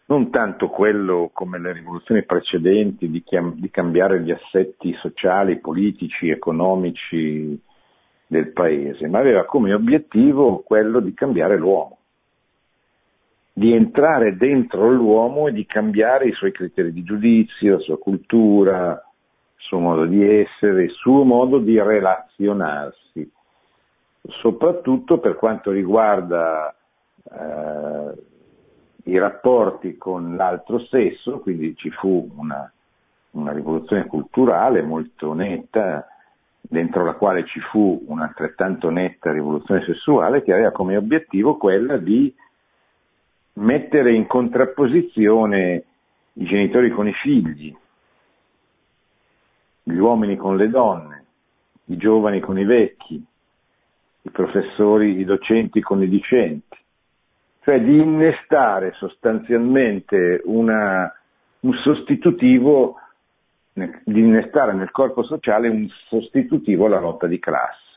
non 0.09 0.31
tanto 0.31 0.69
quello 0.69 1.29
come 1.31 1.59
le 1.59 1.71
rivoluzioni 1.71 2.23
precedenti 2.25 3.09
di, 3.09 3.21
chiam- 3.23 3.53
di 3.55 3.69
cambiare 3.69 4.21
gli 4.21 4.31
assetti 4.31 4.93
sociali, 4.95 5.59
politici, 5.59 6.29
economici 6.29 7.59
del 8.25 8.51
paese, 8.51 9.07
ma 9.07 9.19
aveva 9.19 9.45
come 9.45 9.73
obiettivo 9.73 10.63
quello 10.65 10.99
di 10.99 11.13
cambiare 11.13 11.57
l'uomo, 11.57 11.97
di 13.53 13.73
entrare 13.73 14.35
dentro 14.35 14.91
l'uomo 14.91 15.47
e 15.47 15.51
di 15.51 15.65
cambiare 15.65 16.27
i 16.27 16.33
suoi 16.33 16.51
criteri 16.51 16.91
di 16.91 17.03
giudizio, 17.03 17.77
la 17.77 17.79
sua 17.79 17.99
cultura, 17.99 19.08
suo 19.59 19.79
modo 19.79 20.05
di 20.05 20.23
essere, 20.23 20.83
il 20.83 20.91
suo 20.91 21.23
modo 21.23 21.59
di 21.59 21.79
relazionarsi, 21.79 23.29
soprattutto 24.41 25.19
per 25.19 25.35
quanto 25.35 25.71
riguarda 25.71 26.73
eh, 27.23 28.13
i 29.03 29.17
rapporti 29.17 29.97
con 29.97 30.35
l'altro 30.35 30.79
sesso, 30.85 31.39
quindi 31.39 31.75
ci 31.75 31.89
fu 31.91 32.29
una, 32.35 32.71
una 33.31 33.51
rivoluzione 33.51 34.05
culturale 34.05 34.81
molto 34.81 35.33
netta, 35.33 36.07
dentro 36.61 37.03
la 37.03 37.13
quale 37.13 37.45
ci 37.45 37.59
fu 37.59 38.03
un'altrettanto 38.07 38.89
netta 38.89 39.31
rivoluzione 39.31 39.83
sessuale 39.85 40.43
che 40.43 40.53
aveva 40.53 40.71
come 40.71 40.97
obiettivo 40.97 41.57
quella 41.57 41.97
di 41.97 42.33
mettere 43.53 44.13
in 44.13 44.27
contrapposizione 44.27 45.83
i 46.33 46.45
genitori 46.45 46.91
con 46.91 47.07
i 47.07 47.13
figli, 47.13 47.75
gli 49.93 49.97
uomini 49.99 50.35
con 50.37 50.55
le 50.55 50.69
donne, 50.69 51.25
i 51.85 51.97
giovani 51.97 52.39
con 52.39 52.57
i 52.59 52.65
vecchi, 52.65 53.23
i 54.21 54.29
professori, 54.29 55.19
i 55.19 55.25
docenti 55.25 55.81
con 55.81 56.01
i 56.03 56.07
discenti, 56.07 56.77
cioè 57.61 57.81
di 57.81 57.99
innestare 57.99 58.93
sostanzialmente 58.93 60.41
una, 60.45 61.11
un 61.61 61.73
sostitutivo, 61.83 62.95
di 63.73 64.19
innestare 64.19 64.73
nel 64.73 64.91
corpo 64.91 65.23
sociale 65.23 65.69
un 65.69 65.87
sostitutivo 66.07 66.85
alla 66.85 66.99
lotta 66.99 67.27
di 67.27 67.39
classe 67.39 67.87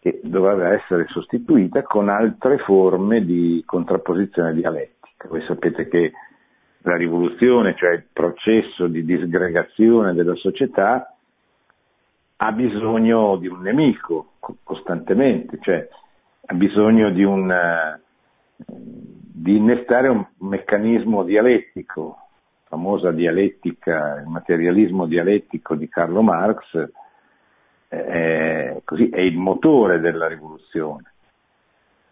che 0.00 0.20
doveva 0.22 0.74
essere 0.74 1.06
sostituita 1.08 1.82
con 1.82 2.10
altre 2.10 2.58
forme 2.58 3.24
di 3.24 3.62
contrapposizione 3.64 4.52
dialettica. 4.52 5.28
Voi 5.28 5.42
sapete 5.46 5.88
che 5.88 6.12
la 6.86 6.96
rivoluzione, 6.96 7.74
cioè 7.76 7.92
il 7.92 8.04
processo 8.12 8.86
di 8.86 9.04
disgregazione 9.04 10.12
della 10.12 10.34
società, 10.34 11.14
ha 12.36 12.52
bisogno 12.52 13.36
di 13.36 13.46
un 13.46 13.60
nemico 13.62 14.32
costantemente, 14.62 15.58
cioè 15.62 15.88
ha 16.46 16.54
bisogno 16.54 17.10
di, 17.10 17.22
un, 17.24 17.98
di 18.56 19.56
innestare 19.56 20.08
un 20.08 20.26
meccanismo 20.40 21.22
dialettico, 21.22 22.18
la 22.64 22.76
famosa 22.76 23.12
dialettica, 23.12 24.20
il 24.20 24.26
materialismo 24.26 25.06
dialettico 25.06 25.76
di 25.76 25.88
Carlo 25.88 26.20
Marx, 26.20 26.90
è, 27.88 28.80
così, 28.84 29.08
è 29.08 29.20
il 29.20 29.38
motore 29.38 30.00
della 30.00 30.26
rivoluzione. 30.26 31.12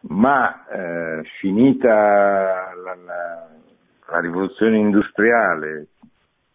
Ma 0.04 0.66
eh, 0.66 1.22
finita 1.38 2.72
la, 2.74 2.96
la, 3.04 3.48
la 4.12 4.20
rivoluzione 4.20 4.76
industriale, 4.76 5.86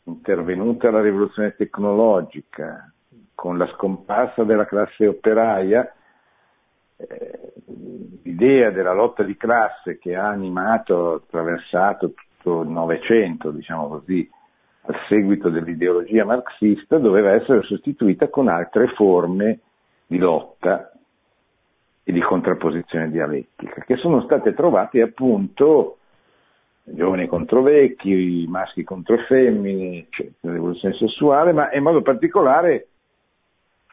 intervenuta 0.03 0.91
la 0.91 1.01
rivoluzione 1.01 1.55
tecnologica, 1.55 2.91
con 3.34 3.58
la 3.58 3.68
scomparsa 3.74 4.43
della 4.43 4.68
classe 4.68 5.08
operaia, 5.08 5.91
eh, 6.97 7.53
l'idea 8.24 8.70
della 8.70 8.93
lotta 8.93 9.24
di 9.24 9.36
classe 9.36 9.97
che 9.97 10.16
ha 10.16 10.28
animato, 10.28 11.14
attraversato 11.14 12.14
tutto 12.14 12.62
il 12.62 12.70
Novecento, 12.70 13.49
diciamo 13.49 13.88
così, 13.88 14.30
a 14.82 14.93
seguito 15.08 15.49
dell'ideologia 15.49 16.26
marxista, 16.26 16.99
doveva 16.99 17.32
essere 17.32 17.64
sostituita 17.64 18.30
con 18.30 18.49
altre 18.49 18.88
forme 18.89 19.62
di 20.05 20.20
lotta 20.20 20.91
e 22.03 22.12
di 22.12 22.22
contrapposizione 22.22 23.10
dialettica, 23.10 23.82
che 23.82 23.97
sono 23.97 24.22
state 24.22 24.53
trovate 24.53 25.01
appunto 25.01 25.97
giovani 26.93 27.27
contro 27.27 27.61
vecchi, 27.61 28.45
maschi 28.47 28.83
contro 28.83 29.17
femmine, 29.27 30.07
cioè, 30.09 30.29
la 30.41 30.53
rivoluzione 30.53 30.95
sessuale, 30.95 31.51
ma 31.51 31.71
in 31.73 31.83
modo 31.83 32.01
particolare 32.01 32.88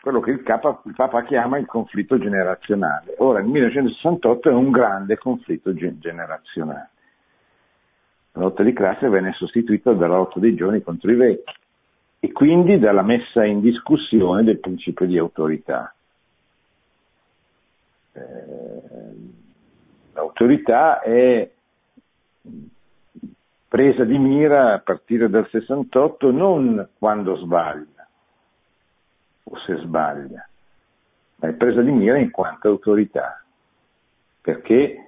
quello 0.01 0.21
che 0.21 0.31
il, 0.31 0.43
Papa, 0.43 0.83
il 0.85 0.95
Papa 0.95 1.25
chiama 1.25 1.59
il 1.59 1.67
conflitto 1.67 2.19
generazionale. 2.19 3.15
Ora, 3.19 3.41
il 3.41 3.47
1968 3.47 4.51
è 4.51 4.53
un 4.53 4.71
grande 4.71 5.17
conflitto 5.17 5.73
generazionale. 5.75 6.91
La 8.33 8.43
lotta 8.43 8.63
di 8.63 8.73
classe 8.73 9.09
venne 9.09 9.33
sostituita 9.33 9.93
dalla 9.93 10.17
lotta 10.17 10.41
dei 10.41 10.55
giovani 10.55 10.83
contro 10.83 11.11
i 11.11 11.15
vecchi 11.15 11.53
e 12.21 12.33
quindi 12.33 12.79
dalla 12.79 13.03
messa 13.03 13.45
in 13.45 13.61
discussione 13.61 14.45
del 14.45 14.59
principio 14.59 15.07
di 15.07 15.19
autorità. 15.19 15.95
Eh, 18.13 18.21
l'autorità 20.13 21.01
è 21.01 21.51
presa 23.75 24.05
di 24.05 24.17
mira 24.19 24.75
a 24.75 24.79
partire 24.79 25.29
dal 25.29 25.49
68 25.49 26.31
non 26.31 26.91
quando 26.97 27.35
sbaglia 27.39 28.07
o 29.43 29.59
se 29.67 29.75
sbaglia, 29.79 30.49
ma 31.41 31.49
è 31.49 31.55
presa 31.55 31.81
di 31.81 31.91
mira 31.91 32.17
in 32.17 32.31
quanto 32.31 32.69
autorità, 32.69 33.43
perché 34.41 35.07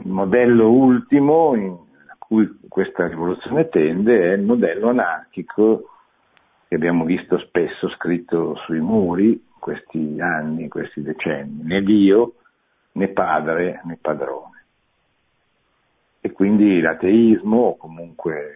il 0.00 0.06
modello 0.06 0.70
ultimo 0.70 1.54
in 1.54 1.78
cui 2.18 2.58
questa 2.68 3.06
rivoluzione 3.06 3.70
tende 3.70 4.32
è 4.32 4.34
il 4.34 4.42
modello 4.42 4.90
anarchico 4.90 5.88
che 6.68 6.74
abbiamo 6.74 7.06
visto 7.06 7.38
spesso 7.38 7.88
scritto 7.88 8.54
sui 8.66 8.80
muri 8.80 9.30
in 9.30 9.58
questi 9.58 10.20
anni, 10.20 10.64
in 10.64 10.68
questi 10.68 11.00
decenni, 11.00 11.62
né 11.62 11.80
Dio 11.80 12.34
né 12.92 13.08
padre 13.08 13.80
né 13.84 13.96
padrone. 13.98 14.57
E 16.28 16.32
quindi 16.32 16.82
l'ateismo, 16.82 17.56
o 17.56 17.76
comunque 17.78 18.54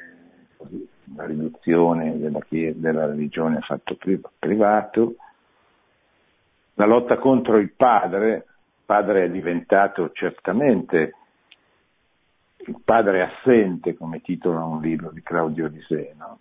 la 1.16 1.24
riduzione 1.24 2.18
della, 2.18 2.40
della 2.50 3.06
religione 3.06 3.56
a 3.56 3.60
fatto 3.62 3.96
privato, 4.38 5.14
la 6.74 6.84
lotta 6.84 7.16
contro 7.16 7.56
il 7.56 7.72
padre, 7.72 8.34
il 8.34 8.84
padre 8.84 9.24
è 9.24 9.30
diventato 9.30 10.10
certamente 10.12 11.14
il 12.66 12.78
padre 12.84 13.22
assente, 13.22 13.96
come 13.96 14.20
titola 14.20 14.64
un 14.64 14.82
libro 14.82 15.10
di 15.10 15.22
Claudio 15.22 15.66
Riseno, 15.68 16.38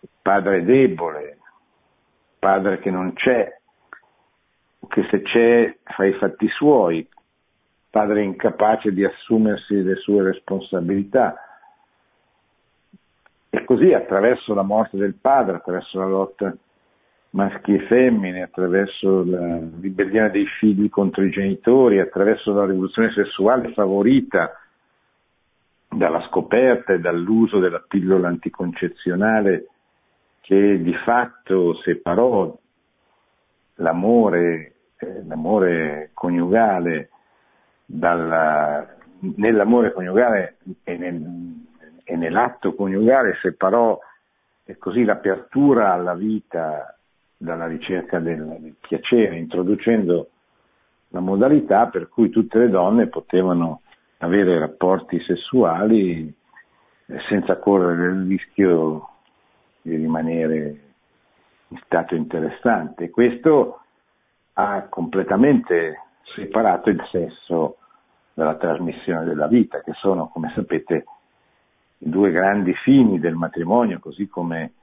il 0.00 0.08
padre 0.20 0.64
debole, 0.64 1.22
il 1.22 2.36
padre 2.36 2.80
che 2.80 2.90
non 2.90 3.12
c'è, 3.12 3.56
che 4.88 5.06
se 5.08 5.22
c'è 5.22 5.76
fa 5.84 6.04
i 6.04 6.14
fatti 6.14 6.48
suoi, 6.48 7.08
padre 7.90 8.22
incapace 8.22 8.92
di 8.92 9.04
assumersi 9.04 9.82
le 9.82 9.96
sue 9.96 10.22
responsabilità. 10.22 11.34
E 13.50 13.64
così 13.64 13.92
attraverso 13.92 14.54
la 14.54 14.62
morte 14.62 14.96
del 14.96 15.14
padre, 15.14 15.56
attraverso 15.56 15.98
la 15.98 16.06
lotta 16.06 16.54
maschi 17.30 17.74
e 17.74 17.86
femmine, 17.86 18.42
attraverso 18.42 19.24
la 19.24 19.58
ribellione 19.80 20.30
dei 20.30 20.46
figli 20.58 20.88
contro 20.88 21.24
i 21.24 21.30
genitori, 21.30 22.00
attraverso 22.00 22.52
la 22.52 22.66
rivoluzione 22.66 23.10
sessuale 23.12 23.72
favorita 23.72 24.52
dalla 25.88 26.20
scoperta 26.28 26.92
e 26.92 27.00
dall'uso 27.00 27.58
della 27.58 27.82
pillola 27.86 28.28
anticoncezionale 28.28 29.68
che 30.40 30.80
di 30.82 30.94
fatto 31.04 31.74
separò 31.82 32.56
l'amore, 33.76 34.74
eh, 34.98 35.24
l'amore 35.26 36.10
coniugale 36.14 37.10
dalla, 37.90 38.86
nell'amore 39.36 39.92
coniugale 39.94 40.58
e, 40.84 40.96
nel, 40.98 41.64
e, 42.04 42.16
nell'atto 42.16 42.74
coniugale 42.74 43.38
separò 43.40 43.98
così 44.78 45.04
l'apertura 45.04 45.94
alla 45.94 46.14
vita 46.14 46.94
dalla 47.34 47.66
ricerca 47.66 48.18
del, 48.18 48.44
del 48.44 48.74
piacere, 48.78 49.38
introducendo 49.38 50.28
la 51.08 51.20
modalità 51.20 51.86
per 51.86 52.10
cui 52.10 52.28
tutte 52.28 52.58
le 52.58 52.68
donne 52.68 53.06
potevano 53.06 53.80
avere 54.18 54.58
rapporti 54.58 55.18
sessuali 55.20 56.30
senza 57.30 57.56
correre 57.56 58.12
il 58.12 58.26
rischio 58.26 59.08
di 59.80 59.96
rimanere 59.96 60.80
in 61.68 61.78
stato 61.84 62.14
interessante. 62.14 63.08
Questo 63.08 63.80
ha 64.54 64.86
completamente 64.90 66.02
separato 66.34 66.90
il 66.90 67.02
sesso 67.10 67.77
dalla 68.38 68.54
trasmissione 68.54 69.24
della 69.24 69.48
vita, 69.48 69.80
che 69.80 69.94
sono, 69.94 70.28
come 70.28 70.52
sapete, 70.54 71.04
i 71.98 72.08
due 72.08 72.30
grandi 72.30 72.72
fini 72.84 73.18
del 73.18 73.34
matrimonio, 73.34 73.98
così 73.98 74.28
come 74.28 74.74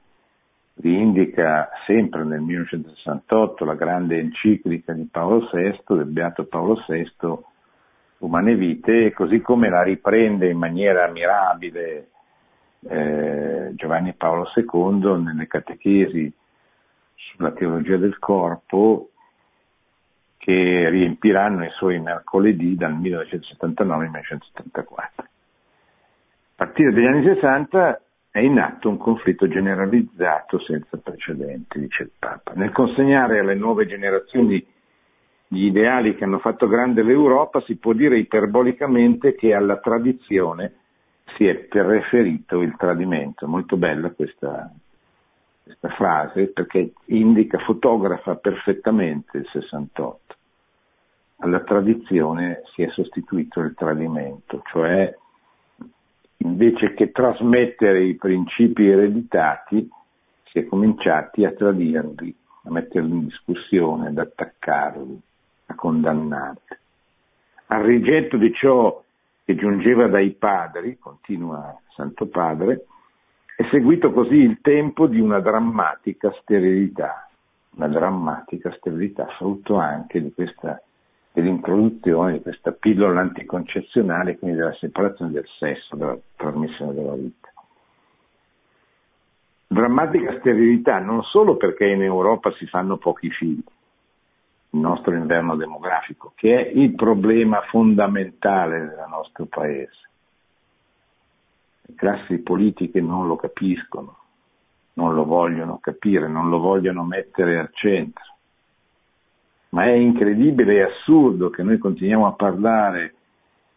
li 0.74 1.00
indica 1.00 1.70
sempre 1.86 2.22
nel 2.24 2.40
1968 2.40 3.64
la 3.64 3.74
grande 3.74 4.18
enciclica 4.18 4.92
di 4.92 5.08
Paolo 5.10 5.48
VI, 5.50 5.80
del 5.86 6.04
Beato 6.04 6.44
Paolo 6.44 6.84
VI, 6.86 7.08
umane 8.18 8.56
vite, 8.56 9.14
così 9.14 9.40
come 9.40 9.70
la 9.70 9.82
riprende 9.82 10.50
in 10.50 10.58
maniera 10.58 11.08
mirabile 11.08 12.10
eh, 12.80 13.70
Giovanni 13.74 14.12
Paolo 14.12 14.50
II 14.54 15.22
nelle 15.22 15.46
catechesi 15.46 16.30
sulla 17.14 17.52
teologia 17.52 17.96
del 17.96 18.18
corpo 18.18 19.12
che 20.46 20.88
riempiranno 20.90 21.64
i 21.64 21.70
suoi 21.70 21.98
mercoledì 21.98 22.76
dal 22.76 22.94
1979 22.94 24.04
al 24.04 24.10
1974. 24.12 25.24
A 25.24 25.28
partire 26.54 26.92
dagli 26.92 27.04
anni 27.04 27.24
60 27.24 28.00
è 28.30 28.38
in 28.38 28.60
atto 28.60 28.88
un 28.88 28.96
conflitto 28.96 29.48
generalizzato 29.48 30.60
senza 30.60 30.98
precedenti, 30.98 31.80
dice 31.80 32.04
il 32.04 32.12
Papa. 32.16 32.52
Nel 32.54 32.70
consegnare 32.70 33.40
alle 33.40 33.56
nuove 33.56 33.86
generazioni 33.86 34.64
gli 35.48 35.64
ideali 35.64 36.14
che 36.14 36.22
hanno 36.22 36.38
fatto 36.38 36.68
grande 36.68 37.02
l'Europa, 37.02 37.60
si 37.62 37.74
può 37.74 37.92
dire 37.92 38.16
iperbolicamente 38.16 39.34
che 39.34 39.52
alla 39.52 39.78
tradizione 39.78 40.74
si 41.36 41.44
è 41.44 41.56
preferito 41.56 42.62
il 42.62 42.76
tradimento. 42.76 43.48
Molto 43.48 43.76
bella 43.76 44.10
questa, 44.10 44.72
questa 45.64 45.88
frase 45.88 46.52
perché 46.52 46.92
indica, 47.06 47.58
fotografa 47.58 48.36
perfettamente 48.36 49.38
il 49.38 49.48
68. 49.50 50.25
Alla 51.38 51.60
tradizione 51.60 52.62
si 52.74 52.82
è 52.82 52.88
sostituito 52.90 53.60
il 53.60 53.74
tradimento, 53.74 54.62
cioè 54.70 55.14
invece 56.38 56.94
che 56.94 57.12
trasmettere 57.12 58.04
i 58.04 58.14
principi 58.14 58.88
ereditati 58.88 59.88
si 60.44 60.58
è 60.58 60.66
cominciati 60.66 61.44
a 61.44 61.52
tradirli, 61.52 62.34
a 62.64 62.70
metterli 62.70 63.10
in 63.10 63.24
discussione, 63.24 64.08
ad 64.08 64.18
attaccarli, 64.18 65.20
a 65.66 65.74
condannarli. 65.74 66.60
Al 67.66 67.82
rigetto 67.82 68.36
di 68.36 68.52
ciò 68.52 69.02
che 69.44 69.54
giungeva 69.54 70.06
dai 70.08 70.30
padri, 70.30 70.98
continua 70.98 71.78
Santo 71.94 72.26
Padre, 72.26 72.86
è 73.56 73.66
seguito 73.70 74.12
così 74.12 74.34
il 74.34 74.60
tempo 74.60 75.06
di 75.06 75.20
una 75.20 75.40
drammatica 75.40 76.30
sterilità, 76.40 77.28
una 77.76 77.88
drammatica 77.88 78.72
sterilità, 78.72 79.26
frutto 79.38 79.76
anche 79.76 80.20
di 80.20 80.32
questa, 80.32 80.82
dell'introduzione 81.36 82.32
di 82.32 82.40
questa 82.40 82.72
pillola 82.72 83.20
anticoncezionale, 83.20 84.38
quindi 84.38 84.56
della 84.56 84.72
separazione 84.72 85.32
del 85.32 85.46
sesso, 85.58 85.94
della 85.94 86.16
trasmissione 86.34 86.94
della 86.94 87.12
vita. 87.12 87.52
Drammatica 89.66 90.38
sterilità 90.38 90.98
non 90.98 91.22
solo 91.24 91.58
perché 91.58 91.88
in 91.88 92.02
Europa 92.02 92.50
si 92.52 92.66
fanno 92.66 92.96
pochi 92.96 93.28
figli, 93.28 93.62
il 94.70 94.80
nostro 94.80 95.14
inverno 95.14 95.56
demografico, 95.56 96.32
che 96.34 96.56
è 96.56 96.70
il 96.70 96.94
problema 96.94 97.60
fondamentale 97.68 98.78
del 98.78 99.04
nostro 99.10 99.44
paese. 99.44 100.08
Le 101.82 101.94
classi 101.96 102.38
politiche 102.38 103.02
non 103.02 103.26
lo 103.26 103.36
capiscono, 103.36 104.16
non 104.94 105.14
lo 105.14 105.26
vogliono 105.26 105.80
capire, 105.82 106.28
non 106.28 106.48
lo 106.48 106.60
vogliono 106.60 107.04
mettere 107.04 107.58
al 107.58 107.68
centro. 107.74 108.35
Ma 109.76 109.84
è 109.84 109.92
incredibile 109.92 110.76
e 110.76 110.82
assurdo 110.84 111.50
che 111.50 111.62
noi 111.62 111.76
continuiamo 111.76 112.26
a 112.26 112.32
parlare 112.32 113.12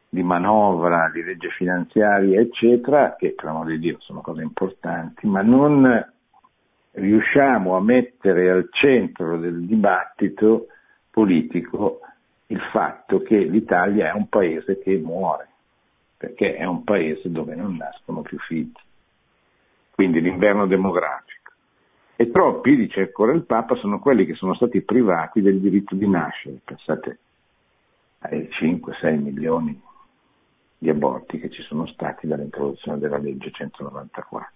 di 0.08 0.24
manovra, 0.24 1.10
di 1.14 1.22
legge 1.22 1.50
finanziaria, 1.50 2.40
eccetera, 2.40 3.18
che 3.18 3.34
per 3.36 3.50
amore 3.50 3.72
di 3.72 3.80
Dio 3.80 3.98
sono 4.00 4.22
cose 4.22 4.42
importanti, 4.42 5.28
ma 5.28 5.42
non 5.42 6.10
riusciamo 6.92 7.76
a 7.76 7.82
mettere 7.82 8.50
al 8.50 8.70
centro 8.72 9.38
del 9.40 9.66
dibattito 9.66 10.68
politico 11.12 12.00
il 12.48 12.62
fatto 12.72 13.22
che 13.22 13.36
l'Italia 13.36 14.08
è 14.08 14.14
un 14.14 14.30
paese 14.30 14.80
che 14.80 14.96
muore, 15.04 15.50
perché 16.16 16.56
è 16.56 16.64
un 16.64 16.86
paese 16.86 17.30
dove 17.30 17.56
non 17.56 17.76
nascono 17.76 18.22
più 18.22 18.38
figli. 18.40 18.72
Quindi 19.92 20.22
l'inverno 20.22 20.66
demografico. 20.66 21.39
E 22.22 22.32
troppi, 22.32 22.76
dice 22.76 23.00
ancora 23.00 23.32
il 23.32 23.46
Papa, 23.46 23.76
sono 23.76 23.98
quelli 24.00 24.26
che 24.26 24.34
sono 24.34 24.54
stati 24.54 24.82
privati 24.82 25.40
del 25.40 25.62
diritto 25.62 25.96
di 25.96 26.06
nascere. 26.06 26.60
Pensate 26.66 27.20
ai 28.20 28.50
5-6 28.52 29.22
milioni 29.22 29.82
di 30.78 30.90
aborti 30.90 31.40
che 31.40 31.50
ci 31.50 31.62
sono 31.62 31.88
stati 31.88 32.28
dall'introduzione 32.28 33.00
della 33.00 33.20
legge 33.20 33.52
194 33.52 34.52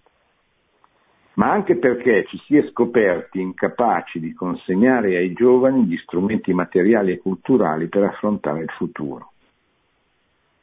ma 1.36 1.52
anche 1.52 1.78
perché 1.78 2.26
ci 2.28 2.38
si 2.46 2.58
è 2.58 2.68
scoperti 2.70 3.40
incapaci 3.40 4.20
di 4.20 4.34
consegnare 4.34 5.16
ai 5.16 5.34
giovani 5.34 5.86
gli 5.86 5.98
strumenti 5.98 6.54
materiali 6.54 7.14
e 7.14 7.20
culturali 7.20 7.88
per 7.88 8.04
affrontare 8.04 8.62
il 8.62 8.70
futuro. 8.72 9.32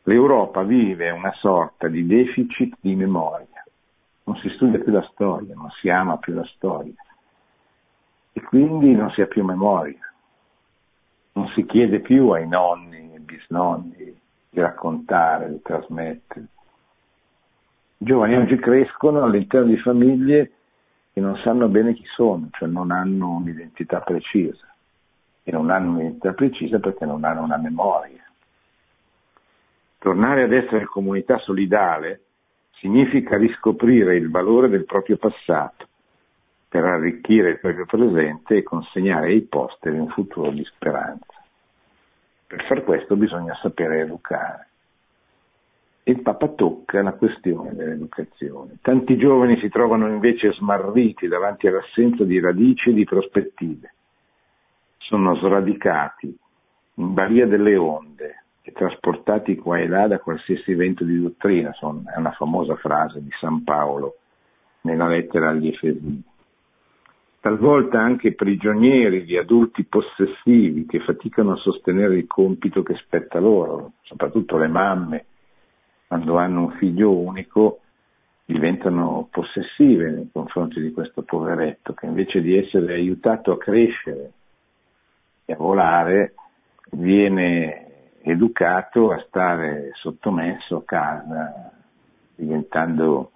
L'Europa 0.02 0.62
vive 0.62 1.10
una 1.10 1.32
sorta 1.32 1.88
di 1.88 2.06
deficit 2.06 2.76
di 2.80 2.94
memoria, 2.94 3.59
non 4.30 4.38
si 4.38 4.48
studia 4.50 4.78
più 4.78 4.92
la 4.92 5.02
storia, 5.10 5.56
non 5.56 5.70
si 5.80 5.88
ama 5.88 6.16
più 6.18 6.32
la 6.34 6.44
storia 6.54 6.94
e 8.32 8.40
quindi 8.42 8.94
non 8.94 9.10
si 9.10 9.20
ha 9.22 9.26
più 9.26 9.44
memoria, 9.44 9.98
non 11.32 11.48
si 11.48 11.66
chiede 11.66 11.98
più 11.98 12.28
ai 12.28 12.46
nonni 12.46 13.12
e 13.12 13.18
bisnonni 13.18 14.20
di 14.48 14.60
raccontare, 14.60 15.50
di 15.50 15.60
trasmettere. 15.62 16.46
I 17.98 18.04
giovani 18.04 18.36
oggi 18.36 18.56
crescono 18.56 19.24
all'interno 19.24 19.66
di 19.66 19.78
famiglie 19.78 20.52
che 21.12 21.20
non 21.20 21.36
sanno 21.38 21.66
bene 21.66 21.92
chi 21.94 22.04
sono, 22.14 22.48
cioè 22.52 22.68
non 22.68 22.92
hanno 22.92 23.30
un'identità 23.30 24.00
precisa. 24.00 24.72
E 25.42 25.50
non 25.50 25.70
hanno 25.70 25.90
un'identità 25.94 26.32
precisa 26.34 26.78
perché 26.78 27.04
non 27.04 27.24
hanno 27.24 27.42
una 27.42 27.56
memoria. 27.56 28.24
Tornare 29.98 30.44
ad 30.44 30.52
essere 30.52 30.84
comunità 30.84 31.36
solidale 31.38 32.22
significa 32.80 33.36
riscoprire 33.36 34.16
il 34.16 34.30
valore 34.30 34.68
del 34.68 34.84
proprio 34.84 35.16
passato 35.16 35.86
per 36.68 36.84
arricchire 36.84 37.50
il 37.50 37.58
proprio 37.60 37.86
presente 37.86 38.56
e 38.56 38.62
consegnare 38.62 39.28
ai 39.28 39.42
posteri 39.42 39.98
un 39.98 40.08
futuro 40.08 40.50
di 40.50 40.64
speranza. 40.64 41.42
Per 42.46 42.64
far 42.66 42.82
questo 42.82 43.16
bisogna 43.16 43.54
sapere 43.62 44.00
educare 44.00 44.70
il 46.10 46.22
Papa 46.22 46.48
tocca 46.48 47.02
la 47.02 47.12
questione 47.12 47.74
dell'educazione. 47.74 48.78
Tanti 48.82 49.16
giovani 49.16 49.58
si 49.60 49.68
trovano 49.68 50.08
invece 50.08 50.52
smarriti 50.52 51.28
davanti 51.28 51.68
all'assenza 51.68 52.24
di 52.24 52.40
radici 52.40 52.90
e 52.90 52.94
di 52.94 53.04
prospettive. 53.04 53.94
Sono 54.98 55.36
sradicati 55.36 56.36
in 56.94 57.14
balia 57.14 57.46
delle 57.46 57.76
onde 57.76 58.44
e 58.70 58.72
trasportati 58.72 59.56
qua 59.56 59.78
e 59.78 59.88
là 59.88 60.06
da 60.06 60.20
qualsiasi 60.20 60.74
vento 60.74 61.04
di 61.04 61.20
dottrina. 61.20 61.70
È 61.70 62.18
una 62.18 62.32
famosa 62.32 62.76
frase 62.76 63.22
di 63.22 63.30
San 63.38 63.64
Paolo 63.64 64.16
nella 64.82 65.08
lettera 65.08 65.50
agli 65.50 65.68
Efesini. 65.68 66.22
Talvolta 67.40 67.98
anche 67.98 68.34
prigionieri 68.34 69.24
di 69.24 69.36
adulti 69.36 69.84
possessivi 69.84 70.86
che 70.86 71.00
faticano 71.00 71.52
a 71.52 71.56
sostenere 71.56 72.16
il 72.16 72.26
compito 72.26 72.82
che 72.82 72.94
spetta 72.96 73.40
loro, 73.40 73.92
soprattutto 74.02 74.58
le 74.58 74.68
mamme 74.68 75.24
quando 76.06 76.36
hanno 76.36 76.62
un 76.62 76.72
figlio 76.72 77.16
unico 77.16 77.80
diventano 78.44 79.28
possessive 79.30 80.10
nei 80.10 80.28
confronti 80.30 80.80
di 80.80 80.90
questo 80.90 81.22
poveretto 81.22 81.94
che 81.94 82.06
invece 82.06 82.42
di 82.42 82.56
essere 82.56 82.94
aiutato 82.94 83.52
a 83.52 83.58
crescere 83.58 84.32
e 85.44 85.52
a 85.52 85.56
volare 85.56 86.34
viene 86.90 87.89
educato 88.22 89.12
a 89.12 89.22
stare 89.26 89.90
sottomesso 89.94 90.76
a 90.76 90.84
casa 90.84 91.72
diventando 92.34 93.32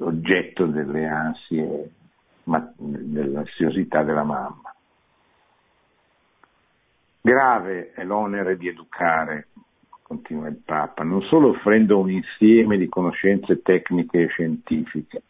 oggetto 0.00 0.66
delle 0.66 1.06
ansie, 1.06 1.90
dell'ansiosità 2.44 4.02
della 4.02 4.24
mamma. 4.24 4.74
Grave 7.20 7.92
è 7.92 8.04
l'onere 8.04 8.56
di 8.56 8.68
educare 8.68 9.48
continua 10.08 10.48
il 10.48 10.62
Papa, 10.64 11.04
non 11.04 11.20
solo 11.22 11.50
offrendo 11.50 11.98
un 11.98 12.10
insieme 12.10 12.78
di 12.78 12.88
conoscenze 12.88 13.60
tecniche 13.60 14.22
e 14.22 14.28
scientifiche, 14.28 15.22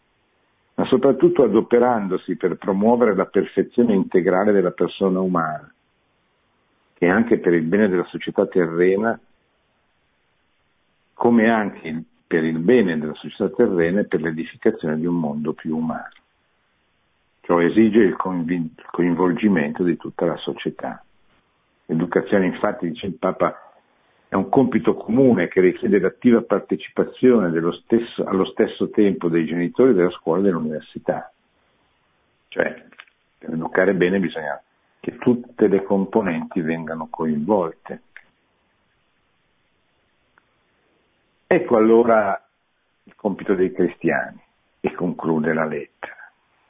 ma 0.75 0.85
soprattutto 0.87 1.43
adoperandosi 1.43 2.37
per 2.37 2.57
promuovere 2.57 3.17
la 3.17 3.27
perfezione 3.27 3.95
integrale 3.95 4.53
della 4.53 4.71
persona 4.71 5.19
umana, 5.19 5.69
che 6.99 7.07
anche 7.07 7.39
per 7.39 7.55
il 7.55 7.63
bene 7.63 7.89
della 7.89 8.07
società 8.07 8.45
terrena, 8.47 9.19
come 11.15 11.49
anche 11.49 12.03
per 12.27 12.43
il 12.43 12.59
bene 12.59 12.99
della 12.99 13.15
società 13.15 13.49
terrena 13.51 14.01
e 14.01 14.07
per 14.07 14.21
l'edificazione 14.21 14.99
di 14.99 15.07
un 15.07 15.15
mondo 15.15 15.53
più 15.53 15.77
umano. 15.77 16.11
Ciò 17.43 17.61
esige 17.61 18.01
il 18.01 18.17
coinvolgimento 18.17 19.85
di 19.85 19.97
tutta 19.97 20.27
la 20.27 20.37
società. 20.39 21.01
L'educazione, 21.87 22.47
infatti, 22.47 22.89
dice 22.89 23.07
il 23.07 23.15
Papa, 23.15 23.73
è 24.27 24.35
un 24.35 24.49
compito 24.49 24.95
comune 24.95 25.47
che 25.47 25.61
richiede 25.61 26.01
l'attiva 26.01 26.43
partecipazione 26.43 27.53
stesso, 27.85 28.25
allo 28.25 28.45
stesso 28.47 28.91
tempo 28.91 29.29
dei 29.29 29.47
genitori 29.47 29.95
della 29.95 30.11
scuola 30.11 30.41
e 30.41 30.43
dell'università. 30.43 31.33
Cioè, 32.49 32.87
per 33.39 33.51
educare 33.51 33.95
bene 33.95 34.19
bisogna 34.19 34.61
che 35.01 35.17
tutte 35.19 35.69
le 35.69 35.83
componenti 35.83 36.61
vengano 36.61 37.09
coinvolte. 37.09 38.03
Ecco 41.47 41.77
allora 41.77 42.41
il 43.05 43.15
compito 43.15 43.55
dei 43.55 43.73
cristiani 43.73 44.41
e 44.81 44.93
conclude 44.93 45.55
la 45.55 45.65
lettera. 45.65 46.17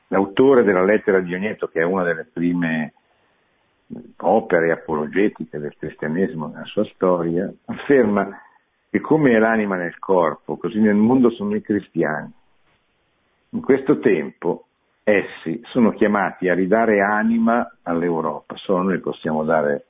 L'autore 0.08 0.62
della 0.62 0.84
lettera 0.84 1.20
di 1.20 1.34
Ogneto, 1.34 1.68
che 1.68 1.80
è 1.80 1.84
una 1.84 2.04
delle 2.04 2.24
prime 2.24 2.92
opere 4.18 4.70
apologetiche 4.70 5.58
del 5.58 5.76
cristianesimo 5.76 6.46
nella 6.46 6.64
sua 6.64 6.84
storia, 6.94 7.52
afferma 7.66 8.40
che 8.90 9.00
come 9.00 9.32
è 9.32 9.38
l'anima 9.38 9.76
nel 9.76 9.98
corpo, 9.98 10.56
così 10.56 10.78
nel 10.78 10.94
mondo 10.94 11.30
sono 11.30 11.54
i 11.54 11.60
cristiani. 11.60 12.32
In 13.50 13.60
questo 13.62 13.98
tempo 13.98 14.67
essi 15.08 15.60
sono 15.64 15.92
chiamati 15.92 16.48
a 16.48 16.54
ridare 16.54 17.00
anima 17.00 17.76
all'Europa, 17.82 18.56
solo 18.56 18.82
noi 18.82 19.00
possiamo 19.00 19.42
dare, 19.42 19.86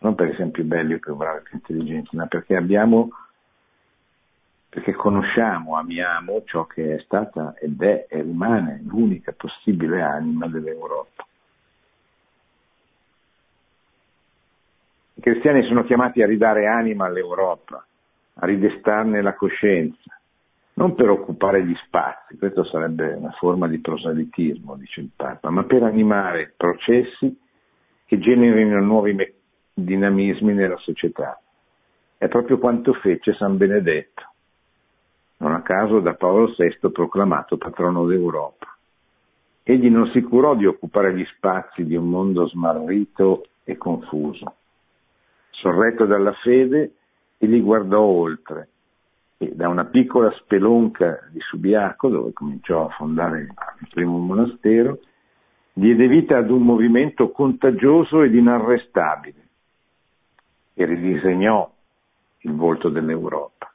non 0.00 0.14
perché 0.14 0.36
siamo 0.36 0.50
più 0.50 0.64
belli 0.64 0.98
più 0.98 1.16
bravi, 1.16 1.42
più 1.42 1.56
intelligenti, 1.56 2.14
ma 2.16 2.26
perché 2.26 2.54
abbiamo, 2.54 3.08
perché 4.68 4.92
conosciamo, 4.92 5.76
amiamo 5.76 6.42
ciò 6.44 6.66
che 6.66 6.96
è 6.96 7.00
stata 7.00 7.54
ed 7.58 7.80
è 7.82 8.06
e 8.10 8.20
rimane 8.20 8.82
l'unica 8.84 9.32
possibile 9.32 10.02
anima 10.02 10.46
dell'Europa. 10.46 11.26
I 15.14 15.20
cristiani 15.20 15.64
sono 15.64 15.82
chiamati 15.82 16.22
a 16.22 16.26
ridare 16.26 16.66
anima 16.66 17.06
all'Europa, 17.06 17.84
a 18.34 18.46
ridestarne 18.46 19.22
la 19.22 19.34
coscienza, 19.34 20.17
non 20.78 20.94
per 20.94 21.10
occupare 21.10 21.64
gli 21.64 21.74
spazi, 21.86 22.38
questo 22.38 22.62
sarebbe 22.62 23.12
una 23.12 23.32
forma 23.32 23.66
di 23.66 23.80
proselitismo, 23.80 24.76
dice 24.76 25.00
il 25.00 25.10
Papa, 25.14 25.50
ma 25.50 25.64
per 25.64 25.82
animare 25.82 26.54
processi 26.56 27.36
che 28.06 28.18
generino 28.20 28.80
nuovi 28.80 29.12
me- 29.12 29.32
dinamismi 29.74 30.54
nella 30.54 30.76
società. 30.76 31.40
È 32.16 32.28
proprio 32.28 32.58
quanto 32.58 32.92
fece 32.92 33.34
San 33.34 33.56
Benedetto, 33.56 34.22
non 35.38 35.52
a 35.52 35.62
caso 35.62 35.98
da 35.98 36.14
Paolo 36.14 36.54
VI 36.56 36.90
proclamato 36.92 37.56
patrono 37.56 38.06
d'Europa. 38.06 38.66
Egli 39.64 39.90
non 39.90 40.08
si 40.12 40.22
curò 40.22 40.54
di 40.54 40.64
occupare 40.64 41.12
gli 41.12 41.24
spazi 41.34 41.84
di 41.84 41.96
un 41.96 42.08
mondo 42.08 42.46
smarrito 42.46 43.46
e 43.64 43.76
confuso. 43.76 44.54
Sorretto 45.50 46.06
dalla 46.06 46.32
fede, 46.34 46.92
egli 47.36 47.60
guardò 47.60 48.00
oltre 48.00 48.68
e 49.40 49.54
da 49.54 49.68
una 49.68 49.84
piccola 49.84 50.32
spelonca 50.32 51.28
di 51.30 51.38
Subiaco, 51.38 52.08
dove 52.08 52.32
cominciò 52.32 52.86
a 52.86 52.90
fondare 52.90 53.40
il 53.42 53.88
primo 53.88 54.18
monastero, 54.18 54.98
diede 55.72 56.08
vita 56.08 56.38
ad 56.38 56.50
un 56.50 56.62
movimento 56.62 57.30
contagioso 57.30 58.22
ed 58.22 58.34
inarrestabile 58.34 59.46
e 60.74 60.84
ridisegnò 60.84 61.72
il 62.40 62.52
volto 62.52 62.88
dell'Europa. 62.88 63.72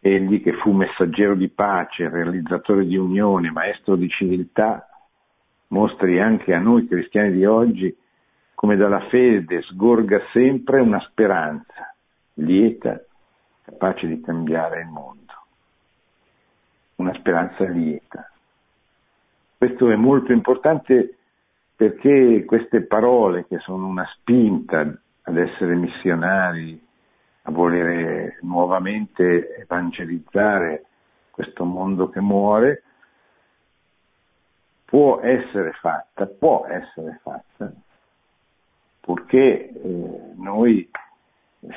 Egli 0.00 0.42
che 0.42 0.52
fu 0.54 0.72
messaggero 0.72 1.34
di 1.34 1.48
pace, 1.48 2.10
realizzatore 2.10 2.84
di 2.84 2.96
unione, 2.96 3.50
maestro 3.50 3.96
di 3.96 4.08
civiltà, 4.10 4.86
mostri 5.68 6.20
anche 6.20 6.52
a 6.52 6.58
noi 6.58 6.86
cristiani 6.86 7.32
di 7.32 7.46
oggi 7.46 7.96
come 8.54 8.76
dalla 8.76 9.00
fede 9.08 9.62
sgorga 9.62 10.20
sempre 10.32 10.80
una 10.80 11.00
speranza 11.08 11.94
lieta 12.34 13.02
capace 13.72 14.06
di 14.06 14.20
cambiare 14.20 14.82
il 14.82 14.88
mondo. 14.88 15.32
Una 16.96 17.14
speranza 17.14 17.64
lieta. 17.64 18.30
Questo 19.56 19.90
è 19.90 19.96
molto 19.96 20.32
importante 20.32 21.16
perché 21.74 22.44
queste 22.44 22.82
parole 22.82 23.46
che 23.46 23.58
sono 23.58 23.86
una 23.86 24.06
spinta 24.14 24.80
ad 25.22 25.36
essere 25.36 25.74
missionari, 25.74 26.80
a 27.42 27.50
volere 27.50 28.38
nuovamente 28.42 29.56
evangelizzare 29.56 30.84
questo 31.30 31.64
mondo 31.64 32.08
che 32.08 32.20
muore, 32.20 32.82
può 34.84 35.20
essere 35.20 35.72
fatta, 35.72 36.26
può 36.26 36.66
essere 36.66 37.18
fatta, 37.22 37.72
purché 39.00 39.70
eh, 39.70 40.32
noi 40.36 40.88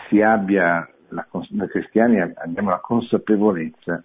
si 0.09 0.21
abbia 0.21 0.87
la, 1.15 1.27
noi 1.31 1.67
cristiani 1.69 2.19
abbiamo 2.19 2.69
la 2.69 2.79
consapevolezza 2.79 4.03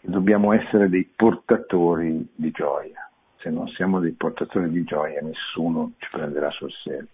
che 0.00 0.08
dobbiamo 0.10 0.52
essere 0.52 0.88
dei 0.88 1.04
portatori 1.04 2.28
di 2.34 2.50
gioia. 2.50 3.10
Se 3.38 3.50
non 3.50 3.66
siamo 3.68 3.98
dei 3.98 4.12
portatori 4.12 4.70
di 4.70 4.84
gioia 4.84 5.20
nessuno 5.20 5.92
ci 5.98 6.08
prenderà 6.10 6.50
sul 6.50 6.70
serio, 6.84 7.08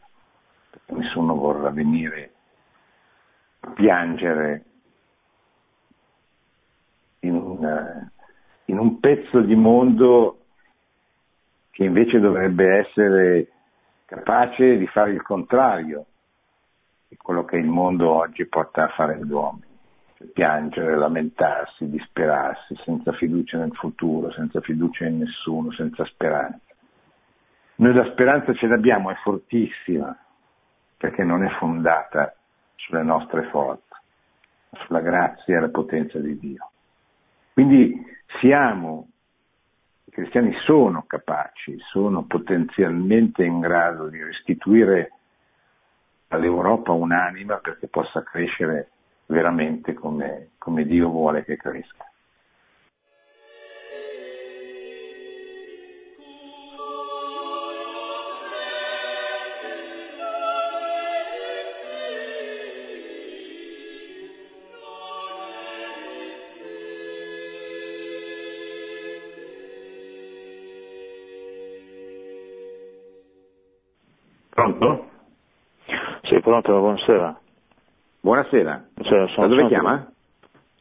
nessuno 0.87 1.35
vorrà 1.35 1.71
venire 1.71 2.33
a 3.61 3.71
piangere 3.71 4.65
in, 7.21 7.35
una, 7.35 8.11
in 8.67 8.79
un 8.79 9.01
pezzo 9.01 9.41
di 9.41 9.55
mondo 9.55 10.41
che 11.71 11.85
invece 11.85 12.19
dovrebbe 12.19 12.79
essere 12.79 13.49
capace 14.05 14.77
di 14.77 14.87
fare 14.87 15.13
il 15.13 15.23
contrario, 15.23 16.07
di 17.09 17.17
quello 17.17 17.45
che 17.45 17.57
il 17.57 17.67
mondo 17.67 18.11
oggi 18.11 18.47
porta 18.47 18.85
a 18.85 18.89
fare 18.89 19.19
gli 19.19 19.31
uomini. 19.31 19.67
Cioè, 20.15 20.27
piangere, 20.29 20.97
lamentarsi, 20.97 21.89
disperarsi, 21.89 22.77
senza 22.85 23.13
fiducia 23.13 23.59
nel 23.59 23.75
futuro, 23.75 24.31
senza 24.33 24.61
fiducia 24.61 25.07
in 25.07 25.19
nessuno, 25.19 25.73
senza 25.73 26.05
speranza. 26.05 26.61
Noi 27.77 27.95
la 27.95 28.11
speranza 28.11 28.53
ce 28.55 28.67
l'abbiamo, 28.67 29.11
è 29.11 29.15
fortissima, 29.23 30.17
perché 30.97 31.23
non 31.23 31.45
è 31.45 31.49
fondata 31.59 32.35
sulle 32.75 33.03
nostre 33.03 33.45
forze, 33.45 33.85
sulla 34.85 35.01
grazia 35.01 35.57
e 35.57 35.61
la 35.61 35.69
potenza 35.69 36.19
di 36.19 36.37
Dio. 36.39 36.71
Quindi 37.53 38.05
siamo, 38.41 39.09
i 40.05 40.11
cristiani 40.11 40.53
sono 40.65 41.05
capaci, 41.07 41.79
sono 41.91 42.25
potenzialmente 42.25 43.45
in 43.45 43.61
grado 43.61 44.09
di 44.09 44.23
restituire 44.23 45.13
all'Europa 46.29 46.93
un'anima 46.93 47.57
perché 47.57 47.89
possa 47.89 48.23
crescere 48.23 48.91
veramente 49.27 49.95
come, 49.95 50.51
come 50.59 50.85
Dio 50.85 51.09
vuole 51.09 51.45
che 51.45 51.57
cresca. 51.57 52.08
Pronto, 76.61 76.81
buonasera. 76.81 77.41
Buonasera. 78.21 78.85
Cioè, 79.03 79.33
da 79.37 79.47
dove 79.47 79.69
chiama? 79.69 80.11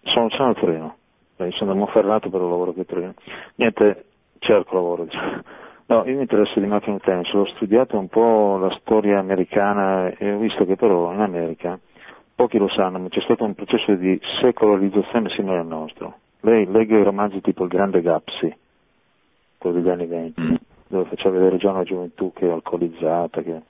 Sono, 0.06 0.28
sono 0.32 0.50
a 0.50 0.54
Torino. 0.56 0.96
Eh, 1.36 1.52
sono 1.52 1.76
Monferrato 1.76 2.32
però 2.32 2.50
lavoro 2.50 2.72
qui 2.72 2.82
a 2.82 2.86
Torino. 2.86 3.14
Niente, 3.56 4.06
cerco 4.40 4.74
lavoro. 4.74 5.04
Diciamo. 5.04 5.42
No, 5.86 6.04
io 6.08 6.16
mi 6.16 6.22
interesso 6.22 6.60
di 6.60 6.66
macchine 6.66 6.98
tennis, 6.98 7.32
ho 7.32 7.46
studiato 7.46 7.96
un 7.96 8.08
po' 8.08 8.58
la 8.58 8.76
storia 8.80 9.20
americana 9.20 10.10
e 10.10 10.34
ho 10.34 10.40
visto 10.40 10.66
che 10.66 10.76
però 10.76 11.14
in 11.14 11.20
America, 11.20 11.78
pochi 12.34 12.58
lo 12.58 12.70
sanno, 12.70 12.98
ma 12.98 13.10
c'è 13.10 13.22
stato 13.22 13.44
un 13.44 13.54
processo 13.54 13.94
di 13.94 14.20
secolarizzazione 14.42 15.30
simile 15.30 15.60
al 15.60 15.68
nostro. 15.68 16.16
Lei 16.40 16.66
legge 16.66 16.96
i 16.96 17.04
romanzi 17.04 17.40
tipo 17.42 17.64
Il 17.64 17.70
Grande 17.70 18.02
Gapsi, 18.02 18.52
quello 19.60 19.76
degli 19.76 19.90
anni 19.90 20.08
venti, 20.08 20.42
mm. 20.42 20.56
dove 20.88 21.08
faceva 21.08 21.38
vedere 21.38 21.58
già 21.58 21.70
una 21.70 21.84
gioventù 21.84 22.34
che 22.34 22.48
è 22.48 22.52
alcolizzata, 22.52 23.44
che 23.44 23.62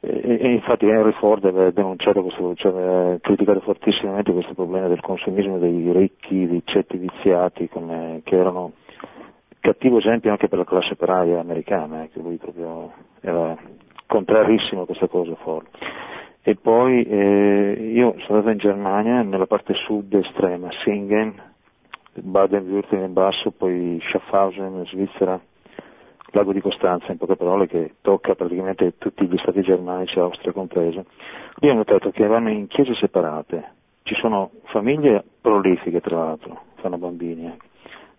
e, 0.00 0.38
e, 0.40 0.52
infatti 0.52 0.86
Henry 0.86 1.12
Ford 1.12 1.44
aveva 1.44 1.70
denunciato 1.70 2.22
questo, 2.22 2.54
cioè 2.54 2.72
aveva 2.72 3.18
criticato 3.20 3.60
fortissimamente 3.60 4.32
questo 4.32 4.54
problema 4.54 4.86
del 4.86 5.00
consumismo 5.00 5.58
dei 5.58 5.90
ricchi, 5.92 6.46
dei 6.46 6.62
cetti 6.64 6.96
viziati, 6.98 7.68
come, 7.68 8.20
che 8.22 8.36
erano 8.36 8.72
cattivo 9.60 9.98
esempio 9.98 10.30
anche 10.30 10.48
per 10.48 10.58
la 10.58 10.64
classe 10.64 10.92
operaia 10.92 11.40
americana, 11.40 12.04
eh, 12.04 12.10
che 12.10 12.20
lui 12.20 12.36
proprio 12.36 12.92
era 13.20 13.56
contrarissimo 14.06 14.82
a 14.82 14.86
questa 14.86 15.08
cosa 15.08 15.34
Ford. 15.36 15.66
E 16.42 16.54
poi 16.54 17.02
eh, 17.02 17.90
io 17.92 18.14
sono 18.20 18.38
andato 18.38 18.50
in 18.50 18.58
Germania, 18.58 19.22
nella 19.22 19.46
parte 19.46 19.74
sud 19.74 20.14
estrema, 20.14 20.68
Singen, 20.84 21.34
Baden-Württemberg 22.14 23.04
in 23.06 23.12
basso, 23.12 23.50
poi 23.50 24.00
Schaffhausen 24.08 24.76
in 24.76 24.86
Svizzera, 24.86 25.38
lago 26.30 26.52
di 26.52 26.60
Costanza, 26.60 27.10
in 27.10 27.18
poche 27.18 27.36
parole, 27.36 27.66
che 27.66 27.94
tocca 28.00 28.34
praticamente 28.34 28.94
tutti 28.98 29.26
gli 29.26 29.38
stati 29.38 29.62
germanici, 29.62 30.18
Austria 30.18 30.52
compreso, 30.52 31.04
lì 31.56 31.68
ho 31.70 31.74
notato 31.74 32.10
che 32.10 32.26
vanno 32.26 32.50
in 32.50 32.66
chiese 32.66 32.94
separate, 32.94 33.72
ci 34.02 34.14
sono 34.14 34.50
famiglie 34.64 35.24
prolifiche 35.40 36.00
tra 36.00 36.16
l'altro, 36.16 36.62
fanno 36.76 36.98
bambini 36.98 37.46
anche, 37.46 37.66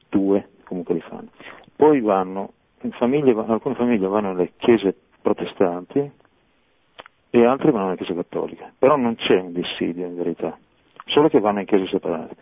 due 0.10 0.49
comunque 0.64 0.95
li 0.95 1.01
fanno, 1.01 1.30
poi 1.76 1.99
vanno, 2.01 2.53
famiglie, 2.91 3.34
alcune 3.47 3.76
famiglie 3.76 4.07
vanno 4.07 4.34
nelle 4.34 4.53
chiese 4.57 4.95
protestanti 5.22 6.12
e 7.32 7.45
altre 7.45 7.72
vanno 7.72 7.86
nelle 7.86 7.97
chiese 7.97 8.16
cattoliche, 8.16 8.74
però 8.78 8.95
non 8.95 9.16
c'è 9.16 9.39
un 9.39 9.53
dissidio 9.53 10.05
in 10.05 10.16
verità, 10.16 10.57
solo 11.05 11.30
che 11.30 11.39
vanno 11.39 11.60
in 11.60 11.66
chiese 11.66 11.88
separate 11.88 12.36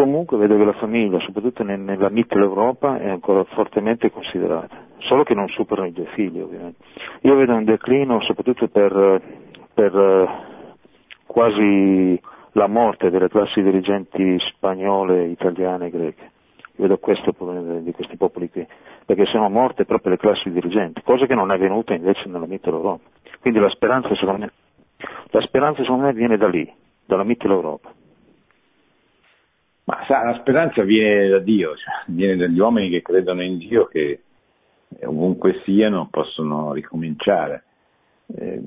comunque 0.00 0.38
vedo 0.38 0.56
che 0.56 0.64
la 0.64 0.72
famiglia, 0.72 1.20
soprattutto 1.20 1.62
nella 1.62 2.08
Mitteleuropa, 2.08 2.98
è 2.98 3.10
ancora 3.10 3.44
fortemente 3.44 4.10
considerata, 4.10 4.86
solo 5.00 5.24
che 5.24 5.34
non 5.34 5.46
superano 5.48 5.88
i 5.88 5.92
due 5.92 6.06
figli 6.14 6.40
ovviamente. 6.40 6.82
Io 7.20 7.34
vedo 7.34 7.54
un 7.54 7.64
declino 7.64 8.18
soprattutto 8.22 8.66
per, 8.68 9.20
per 9.74 9.94
eh, 9.94 10.28
quasi 11.26 12.18
la 12.52 12.66
morte 12.66 13.10
delle 13.10 13.28
classi 13.28 13.60
dirigenti 13.60 14.38
spagnole, 14.54 15.26
italiane 15.26 15.88
e 15.88 15.90
greche. 15.90 16.30
Io 16.76 16.86
vedo 16.86 16.96
questo 16.96 17.34
problema 17.34 17.78
di 17.80 17.92
questi 17.92 18.16
popoli 18.16 18.48
qui, 18.48 18.66
perché 19.04 19.26
sono 19.26 19.50
morte 19.50 19.84
proprio 19.84 20.12
le 20.12 20.18
classi 20.18 20.50
dirigenti, 20.50 21.02
cosa 21.02 21.26
che 21.26 21.34
non 21.34 21.50
è 21.50 21.56
avvenuta 21.56 21.92
invece 21.92 22.26
nella 22.26 22.46
Mitteleuropa. 22.46 23.04
Quindi 23.40 23.60
la 23.60 23.68
speranza 23.68 24.14
secondo 24.14 24.46
me, 24.46 24.52
la 25.26 25.40
speranza 25.42 25.82
secondo 25.82 26.06
me 26.06 26.14
viene 26.14 26.38
da 26.38 26.48
lì, 26.48 26.72
dalla 27.04 27.24
Mitteleuropa. 27.24 27.92
Ma 29.90 30.04
sa, 30.06 30.22
la 30.22 30.38
speranza 30.38 30.84
viene 30.84 31.26
da 31.26 31.40
Dio, 31.40 31.74
cioè, 31.74 32.04
viene 32.06 32.36
dagli 32.36 32.60
uomini 32.60 32.88
che 32.90 33.02
credono 33.02 33.42
in 33.42 33.58
Dio 33.58 33.86
che 33.86 34.20
ovunque 35.02 35.62
siano 35.64 36.06
possono 36.08 36.72
ricominciare. 36.72 37.64
Eh, 38.36 38.62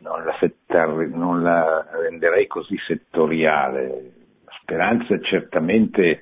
non, 0.00 0.24
la 0.24 0.34
settar- 0.40 1.08
non 1.08 1.42
la 1.42 1.86
renderei 1.92 2.46
così 2.46 2.78
settoriale. 2.86 4.12
La 4.46 4.52
speranza 4.62 5.20
certamente 5.20 6.20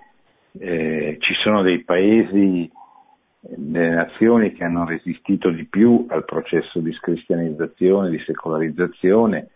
eh, 0.59 1.17
ci 1.21 1.35
sono 1.35 1.63
dei 1.63 1.85
paesi, 1.85 2.69
delle 3.39 3.91
nazioni 3.91 4.53
che 4.53 4.65
hanno 4.65 4.85
resistito 4.85 5.51
di 5.51 5.65
più 5.65 6.07
al 6.09 6.25
processo 6.25 6.81
di 6.81 6.93
scristianizzazione, 6.93 8.11
di 8.11 8.19
secolarizzazione, 8.19 9.51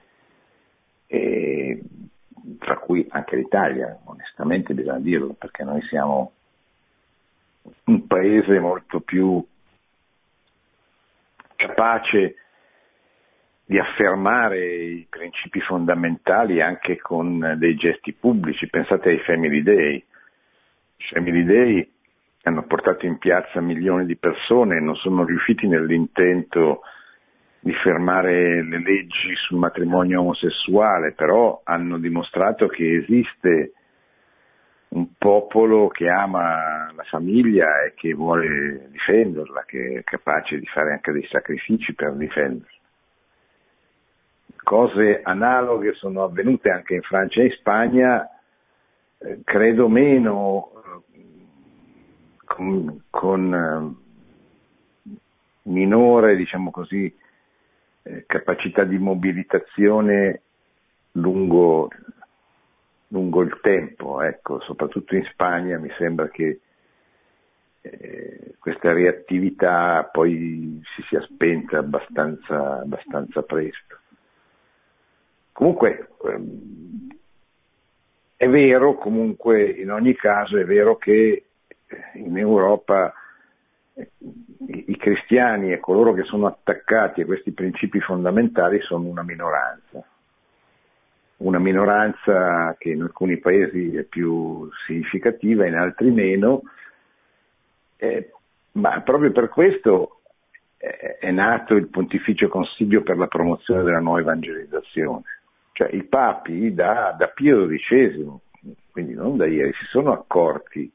e, 1.08 1.82
cui 2.92 3.06
anche 3.08 3.36
l'Italia, 3.36 3.98
onestamente 4.04 4.74
bisogna 4.74 4.98
dirlo, 4.98 5.32
perché 5.32 5.64
noi 5.64 5.80
siamo 5.82 6.32
un 7.84 8.06
paese 8.06 8.58
molto 8.58 9.00
più 9.00 9.42
capace 11.56 12.36
di 13.64 13.78
affermare 13.78 14.74
i 14.74 15.06
principi 15.08 15.60
fondamentali 15.60 16.60
anche 16.60 16.98
con 16.98 17.54
dei 17.56 17.76
gesti 17.76 18.12
pubblici. 18.12 18.68
Pensate 18.68 19.08
ai 19.08 19.20
Family 19.20 19.62
Day. 19.62 19.94
I 20.96 21.04
Family 21.14 21.44
Day 21.44 21.90
hanno 22.42 22.66
portato 22.66 23.06
in 23.06 23.16
piazza 23.16 23.62
milioni 23.62 24.04
di 24.04 24.16
persone 24.16 24.76
e 24.76 24.80
non 24.80 24.96
sono 24.96 25.24
riusciti 25.24 25.66
nell'intento 25.66 26.82
di 27.64 27.72
fermare 27.74 28.60
le 28.64 28.78
leggi 28.80 29.36
sul 29.36 29.58
matrimonio 29.58 30.20
omosessuale, 30.20 31.12
però 31.12 31.60
hanno 31.62 31.96
dimostrato 31.98 32.66
che 32.66 32.96
esiste 32.96 33.74
un 34.88 35.06
popolo 35.16 35.86
che 35.86 36.08
ama 36.08 36.90
la 36.92 37.04
famiglia 37.04 37.84
e 37.84 37.94
che 37.94 38.14
vuole 38.14 38.88
difenderla, 38.90 39.62
che 39.64 39.98
è 39.98 40.02
capace 40.02 40.58
di 40.58 40.66
fare 40.66 40.90
anche 40.90 41.12
dei 41.12 41.26
sacrifici 41.30 41.94
per 41.94 42.14
difenderla. 42.14 42.66
Cose 44.64 45.20
analoghe 45.22 45.92
sono 45.94 46.24
avvenute 46.24 46.68
anche 46.68 46.94
in 46.94 47.02
Francia 47.02 47.42
e 47.42 47.44
in 47.44 47.50
Spagna, 47.52 48.28
eh, 49.18 49.38
credo 49.44 49.88
meno 49.88 50.72
eh, 50.74 51.22
con, 52.44 53.04
con 53.08 53.54
eh, 53.54 55.14
minore, 55.62 56.34
diciamo 56.34 56.72
così, 56.72 57.20
eh, 58.02 58.24
capacità 58.26 58.84
di 58.84 58.98
mobilitazione 58.98 60.42
lungo 61.12 61.88
lungo 63.12 63.42
il 63.42 63.58
tempo, 63.60 64.22
ecco, 64.22 64.60
soprattutto 64.60 65.14
in 65.14 65.24
Spagna 65.24 65.78
mi 65.78 65.90
sembra 65.98 66.28
che 66.28 66.60
eh, 67.82 68.54
questa 68.58 68.92
reattività 68.92 70.08
poi 70.10 70.80
si 70.94 71.02
sia 71.08 71.20
spenta 71.22 71.78
abbastanza, 71.78 72.80
abbastanza 72.80 73.42
presto. 73.42 73.98
Comunque 75.52 76.08
ehm, 76.24 77.08
è 78.36 78.48
vero, 78.48 78.94
comunque 78.94 79.70
in 79.70 79.90
ogni 79.90 80.14
caso 80.14 80.56
è 80.56 80.64
vero 80.64 80.96
che 80.96 81.44
in 82.14 82.38
Europa 82.38 83.12
eh, 83.94 84.10
i 84.66 84.96
cristiani 84.96 85.72
e 85.72 85.80
coloro 85.80 86.12
che 86.12 86.22
sono 86.22 86.46
attaccati 86.46 87.22
a 87.22 87.26
questi 87.26 87.52
principi 87.52 88.00
fondamentali 88.00 88.80
sono 88.80 89.08
una 89.08 89.22
minoranza 89.22 90.04
una 91.42 91.58
minoranza 91.58 92.74
che 92.78 92.90
in 92.90 93.02
alcuni 93.02 93.38
paesi 93.38 93.96
è 93.96 94.04
più 94.04 94.68
significativa, 94.86 95.66
in 95.66 95.74
altri 95.74 96.10
meno, 96.10 96.62
eh, 97.96 98.30
ma 98.72 99.00
proprio 99.00 99.32
per 99.32 99.48
questo 99.48 100.20
è, 100.76 101.18
è 101.20 101.30
nato 101.30 101.74
il 101.74 101.88
Pontificio 101.88 102.48
Consiglio 102.48 103.02
per 103.02 103.16
la 103.18 103.26
promozione 103.26 103.82
della 103.82 104.00
nuova 104.00 104.20
evangelizzazione. 104.20 105.22
Cioè 105.72 105.94
i 105.94 106.04
papi 106.04 106.74
da, 106.74 107.14
da 107.16 107.28
Pio 107.28 107.66
XII, 107.66 108.30
quindi 108.90 109.14
non 109.14 109.36
da 109.36 109.46
ieri, 109.46 109.72
si 109.72 109.84
sono 109.86 110.12
accorti 110.12 110.90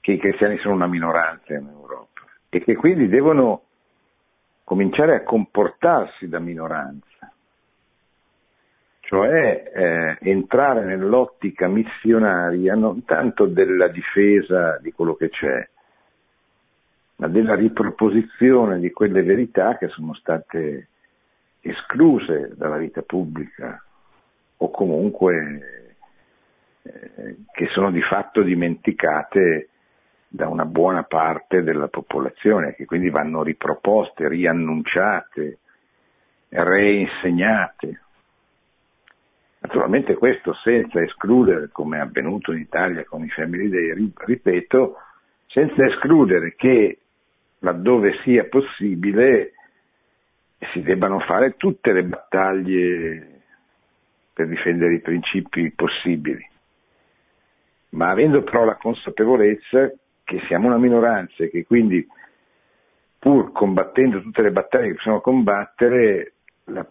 che 0.00 0.12
i 0.12 0.18
cristiani 0.18 0.58
sono 0.58 0.74
una 0.74 0.86
minoranza 0.86 1.54
in 1.54 1.68
Europa 1.68 2.22
e 2.48 2.60
che 2.60 2.74
quindi 2.74 3.08
devono 3.08 3.62
cominciare 4.64 5.16
a 5.16 5.22
comportarsi 5.22 6.28
da 6.28 6.38
minoranza. 6.38 7.32
Cioè 9.00 9.72
eh, 9.74 10.18
entrare 10.20 10.84
nell'ottica 10.84 11.66
missionaria 11.66 12.74
non 12.76 13.04
tanto 13.04 13.46
della 13.46 13.88
difesa 13.88 14.78
di 14.78 14.92
quello 14.92 15.14
che 15.14 15.28
c'è, 15.28 15.68
ma 17.16 17.26
della 17.26 17.54
riproposizione 17.54 18.78
di 18.78 18.92
quelle 18.92 19.22
verità 19.22 19.76
che 19.76 19.88
sono 19.88 20.14
state 20.14 20.88
escluse 21.60 22.52
dalla 22.54 22.76
vita 22.76 23.02
pubblica 23.02 23.82
o 24.58 24.70
comunque 24.70 25.96
eh, 26.82 27.36
che 27.52 27.66
sono 27.72 27.90
di 27.90 28.02
fatto 28.02 28.42
dimenticate 28.42 29.69
da 30.32 30.46
una 30.46 30.64
buona 30.64 31.02
parte 31.02 31.64
della 31.64 31.88
popolazione, 31.88 32.74
che 32.74 32.84
quindi 32.84 33.10
vanno 33.10 33.42
riproposte, 33.42 34.28
riannunciate, 34.28 35.58
reinsegnate. 36.50 38.00
Naturalmente 39.58 40.14
questo 40.14 40.54
senza 40.54 41.02
escludere, 41.02 41.68
come 41.72 41.98
è 41.98 42.00
avvenuto 42.00 42.52
in 42.52 42.60
Italia 42.60 43.04
con 43.04 43.24
i 43.24 43.28
Family 43.28 43.68
Day, 43.68 44.12
ripeto, 44.14 44.96
senza 45.48 45.84
escludere 45.84 46.54
che 46.54 46.98
laddove 47.58 48.20
sia 48.22 48.44
possibile 48.44 49.52
si 50.72 50.80
debbano 50.82 51.18
fare 51.20 51.56
tutte 51.56 51.92
le 51.92 52.04
battaglie 52.04 53.40
per 54.32 54.46
difendere 54.46 54.94
i 54.94 55.00
principi 55.00 55.72
possibili, 55.72 56.48
ma 57.90 58.06
avendo 58.06 58.42
però 58.42 58.64
la 58.64 58.76
consapevolezza 58.76 59.92
che 60.30 60.40
siamo 60.46 60.68
una 60.68 60.78
minoranza 60.78 61.42
e 61.42 61.50
che 61.50 61.66
quindi 61.66 62.06
pur 63.18 63.50
combattendo 63.50 64.22
tutte 64.22 64.42
le 64.42 64.52
battaglie 64.52 64.88
che 64.88 64.94
possiamo 64.94 65.20
combattere, 65.20 66.34
la 66.66 66.86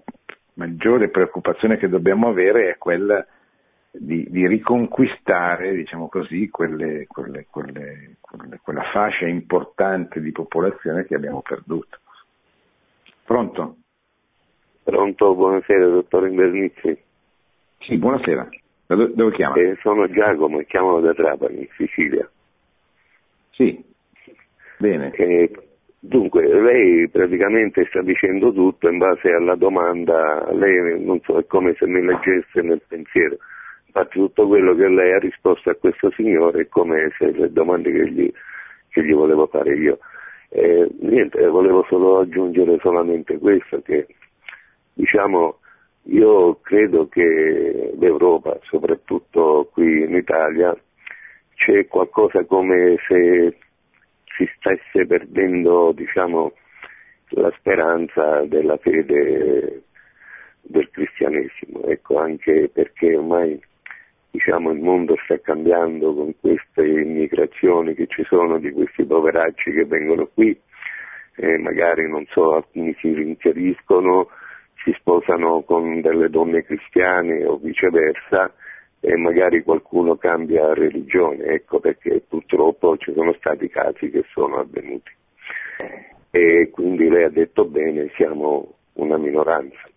maggiore 0.56 1.08
preoccupazione 1.08 1.78
che 1.78 1.88
dobbiamo 1.88 2.28
avere 2.28 2.72
è 2.72 2.78
quella 2.78 3.26
di, 3.92 4.30
di 4.30 4.46
riconquistare, 4.46 5.74
diciamo 5.74 6.10
così, 6.10 6.50
quelle, 6.50 7.08
quelle, 7.08 7.48
quelle, 7.50 8.18
quella 8.62 8.84
fascia 8.92 9.26
importante 9.26 10.20
di 10.20 10.34
popolazione 10.34 11.06
che 11.06 11.16
abbiamo 11.16 11.42
perduto. 11.42 11.98
Pronto? 13.24 13.78
Pronto, 14.84 15.34
buonasera, 15.34 15.88
dottor 15.88 16.28
Invernizzi. 16.28 17.02
Sì, 17.80 17.96
buonasera. 17.96 18.50
Da 18.86 18.96
dove, 18.96 19.14
dove 19.16 19.32
chiama? 19.32 19.56
Eh, 19.56 19.78
sono 19.82 20.10
Giacomo 20.10 20.60
e 20.60 20.66
chiamo 20.66 21.00
da 21.00 21.14
Trapani, 21.14 21.66
Sicilia. 21.78 22.30
Sì, 23.60 23.84
bene. 24.78 25.12
Eh, 25.12 25.52
Dunque, 26.02 26.48
lei 26.48 27.10
praticamente 27.10 27.86
sta 27.90 28.02
dicendo 28.02 28.54
tutto 28.54 28.88
in 28.88 29.00
base 29.00 29.32
alla 29.34 29.56
domanda, 29.56 30.50
lei 30.54 31.04
non 31.04 31.20
so, 31.24 31.38
è 31.38 31.46
come 31.46 31.76
se 31.78 31.86
mi 31.88 32.02
leggesse 32.02 32.62
nel 32.62 32.82
pensiero. 32.88 33.36
Infatti 33.88 34.18
tutto 34.18 34.48
quello 34.48 34.74
che 34.76 34.88
lei 34.88 35.12
ha 35.12 35.20
risposto 35.20 35.70
a 35.70 35.76
questo 35.76 36.10
signore 36.12 36.62
è 36.62 36.68
come 36.70 37.12
se 37.18 37.32
le 37.32 37.52
domande 37.52 37.92
che 37.92 38.10
gli, 38.12 38.32
che 38.88 39.04
gli 39.04 39.14
volevo 39.14 39.48
fare 39.48 39.76
io. 39.76 40.00
Eh, 40.48 40.90
niente, 41.02 41.46
volevo 41.48 41.86
solo 41.90 42.20
aggiungere 42.20 42.78
solamente 42.80 43.38
questo, 43.38 43.82
che 43.82 44.08
diciamo, 44.94 45.60
io 46.04 46.60
credo 46.62 47.10
che 47.10 47.94
l'Europa, 48.00 48.58
soprattutto 48.64 49.70
qui 49.74 50.04
in 50.04 50.16
Italia, 50.16 50.74
c'è 51.60 51.88
qualcosa 51.88 52.46
come 52.46 52.96
se 53.06 53.58
si 54.38 54.50
stesse 54.56 55.06
perdendo 55.06 55.92
diciamo, 55.92 56.54
la 57.32 57.52
speranza 57.58 58.46
della 58.46 58.78
fede 58.78 59.84
del 60.62 60.90
cristianesimo, 60.90 61.84
ecco, 61.84 62.18
anche 62.18 62.70
perché 62.72 63.14
ormai 63.14 63.60
diciamo, 64.32 64.72
il 64.72 64.80
mondo 64.80 65.18
sta 65.26 65.38
cambiando 65.40 66.14
con 66.14 66.34
queste 66.40 66.86
immigrazioni 66.86 67.94
che 67.94 68.08
ci 68.08 68.24
sono 68.24 68.58
di 68.58 68.72
questi 68.72 69.04
poveracci 69.04 69.72
che 69.72 69.84
vengono 69.86 70.30
qui, 70.34 70.58
e 71.36 71.58
magari 71.58 72.08
non 72.10 72.26
so, 72.28 72.56
alcuni 72.56 72.96
si 73.00 73.14
rinseriscono, 73.14 74.30
si 74.84 74.94
sposano 74.98 75.64
con 75.64 76.00
delle 76.00 76.30
donne 76.30 76.64
cristiane 76.64 77.46
o 77.46 77.58
viceversa 77.58 78.54
e 79.02 79.16
magari 79.16 79.64
qualcuno 79.64 80.18
cambia 80.18 80.74
religione, 80.74 81.46
ecco 81.46 81.80
perché 81.80 82.22
purtroppo 82.28 82.98
ci 82.98 83.14
sono 83.14 83.34
stati 83.34 83.70
casi 83.70 84.10
che 84.10 84.24
sono 84.32 84.58
avvenuti. 84.58 85.12
E 86.32 86.70
quindi 86.72 87.08
lei 87.08 87.24
ha 87.24 87.30
detto 87.30 87.66
bene, 87.66 88.12
siamo 88.16 88.76
una 88.94 89.18
minoranza. 89.18 89.88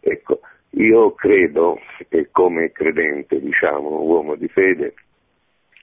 Ecco, 0.00 0.40
io 0.70 1.12
credo 1.14 1.80
che 2.08 2.28
come 2.30 2.70
credente, 2.70 3.40
diciamo, 3.40 4.02
uomo 4.02 4.36
di 4.36 4.48
fede, 4.48 4.94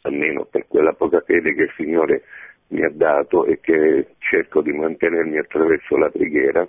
almeno 0.03 0.45
per 0.45 0.66
quella 0.68 0.93
poca 0.93 1.20
fede 1.22 1.53
che 1.53 1.64
il 1.64 1.74
Signore 1.76 2.24
mi 2.70 2.84
ha 2.84 2.89
dato 2.89 3.45
e 3.45 3.60
che 3.60 4.16
cerco 4.20 4.62
di 4.62 4.72
mantenermi 4.72 5.38
attraverso 5.38 5.97
la 5.97 6.10
preghiera, 6.10 6.68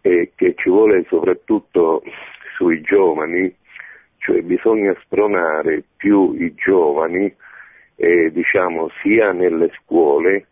e 0.00 0.32
che 0.34 0.54
ci 0.56 0.70
vuole 0.70 1.04
soprattutto 1.08 2.02
sui 2.56 2.80
giovani 2.80 3.54
cioè 4.18 4.40
bisogna 4.42 4.94
spronare 5.02 5.82
più 5.96 6.34
i 6.34 6.54
giovani, 6.54 7.34
eh, 7.96 8.30
diciamo, 8.30 8.90
sia 9.02 9.30
nelle 9.32 9.70
scuole 9.82 10.46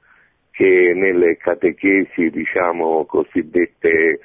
che 0.50 0.92
nelle 0.94 1.36
catechesi, 1.36 2.30
diciamo, 2.30 3.04
cosiddette, 3.04 4.20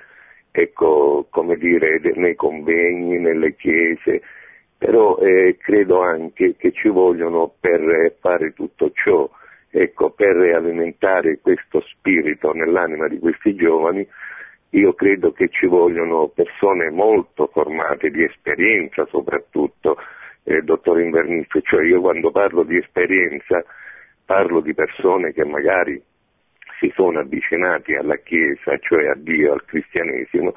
ecco, 0.49 1.27
come 1.29 1.57
dire, 1.57 1.99
nei 2.15 2.35
convegni, 2.35 3.19
nelle 3.19 3.55
chiese, 3.55 4.21
però 4.77 5.17
eh, 5.17 5.57
credo 5.59 6.01
anche 6.01 6.55
che 6.55 6.71
ci 6.71 6.87
vogliono 6.87 7.53
per 7.59 8.15
fare 8.21 8.53
tutto 8.53 8.91
ciò, 8.93 9.29
ecco, 9.69 10.11
per 10.11 10.37
alimentare 10.37 11.39
questo 11.41 11.81
spirito 11.81 12.53
nell'anima 12.53 13.07
di 13.07 13.19
questi 13.19 13.53
giovani, 13.53 14.07
io 14.71 14.93
credo 14.93 15.31
che 15.31 15.49
ci 15.49 15.65
vogliono 15.65 16.29
persone 16.29 16.89
molto 16.91 17.47
formate 17.47 18.09
di 18.09 18.23
esperienza 18.23 19.05
soprattutto, 19.07 19.97
eh, 20.43 20.61
dottor 20.61 21.01
Invernizio, 21.01 21.61
cioè 21.61 21.83
io 21.83 21.99
quando 21.99 22.31
parlo 22.31 22.63
di 22.63 22.77
esperienza 22.77 23.63
parlo 24.25 24.61
di 24.61 24.73
persone 24.73 25.33
che 25.33 25.43
magari 25.43 26.01
si 26.79 26.91
sono 26.95 27.19
avvicinati 27.19 27.93
alla 27.95 28.15
Chiesa, 28.17 28.77
cioè 28.79 29.07
a 29.07 29.15
Dio, 29.15 29.51
al 29.51 29.65
cristianesimo, 29.65 30.53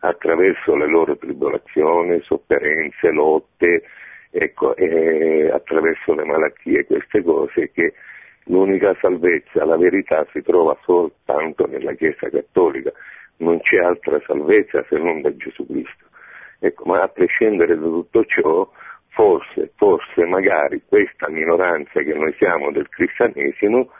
attraverso 0.00 0.76
le 0.76 0.86
loro 0.86 1.16
tribolazioni, 1.16 2.20
sofferenze, 2.22 3.10
lotte, 3.10 3.82
ecco, 4.30 4.76
eh, 4.76 5.50
attraverso 5.52 6.14
le 6.14 6.24
malattie, 6.24 6.86
queste 6.86 7.22
cose 7.22 7.72
che 7.72 7.94
l'unica 8.44 8.96
salvezza, 9.00 9.64
la 9.64 9.76
verità 9.76 10.24
si 10.32 10.40
trova 10.42 10.78
soltanto 10.84 11.66
nella 11.66 11.94
Chiesa 11.94 12.30
cattolica 12.30 12.92
non 13.38 13.60
c'è 13.60 13.78
altra 13.78 14.20
salvezza 14.26 14.84
se 14.88 14.96
non 14.98 15.20
da 15.20 15.34
Gesù 15.36 15.66
Cristo. 15.66 16.06
Ecco, 16.58 16.84
ma 16.84 17.02
a 17.02 17.08
prescindere 17.08 17.76
da 17.76 17.84
tutto 17.84 18.24
ciò, 18.24 18.70
forse, 19.08 19.72
forse 19.76 20.24
magari 20.24 20.82
questa 20.86 21.28
minoranza 21.28 22.00
che 22.00 22.14
noi 22.14 22.34
siamo 22.38 22.70
del 22.70 22.88
cristianesimo, 22.88 23.90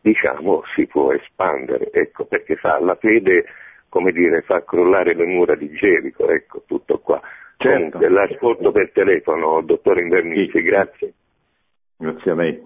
diciamo, 0.00 0.62
si 0.74 0.86
può 0.86 1.12
espandere, 1.12 1.90
ecco, 1.90 2.26
perché 2.26 2.56
sa, 2.60 2.78
la 2.78 2.94
fede, 2.96 3.46
come 3.88 4.12
dire, 4.12 4.42
fa 4.42 4.62
crollare 4.64 5.14
le 5.14 5.24
mura 5.24 5.54
di 5.54 5.70
Gerico, 5.72 6.28
ecco, 6.28 6.62
tutto 6.66 6.98
qua. 6.98 7.20
Certo. 7.56 7.98
Comunque, 7.98 8.08
l'ascolto 8.10 8.70
per 8.72 8.90
telefono, 8.92 9.62
dottore 9.62 10.02
Invernizi, 10.02 10.58
Sì. 10.58 10.62
grazie. 10.62 11.12
Grazie 11.96 12.30
a 12.30 12.34
lei. 12.34 12.62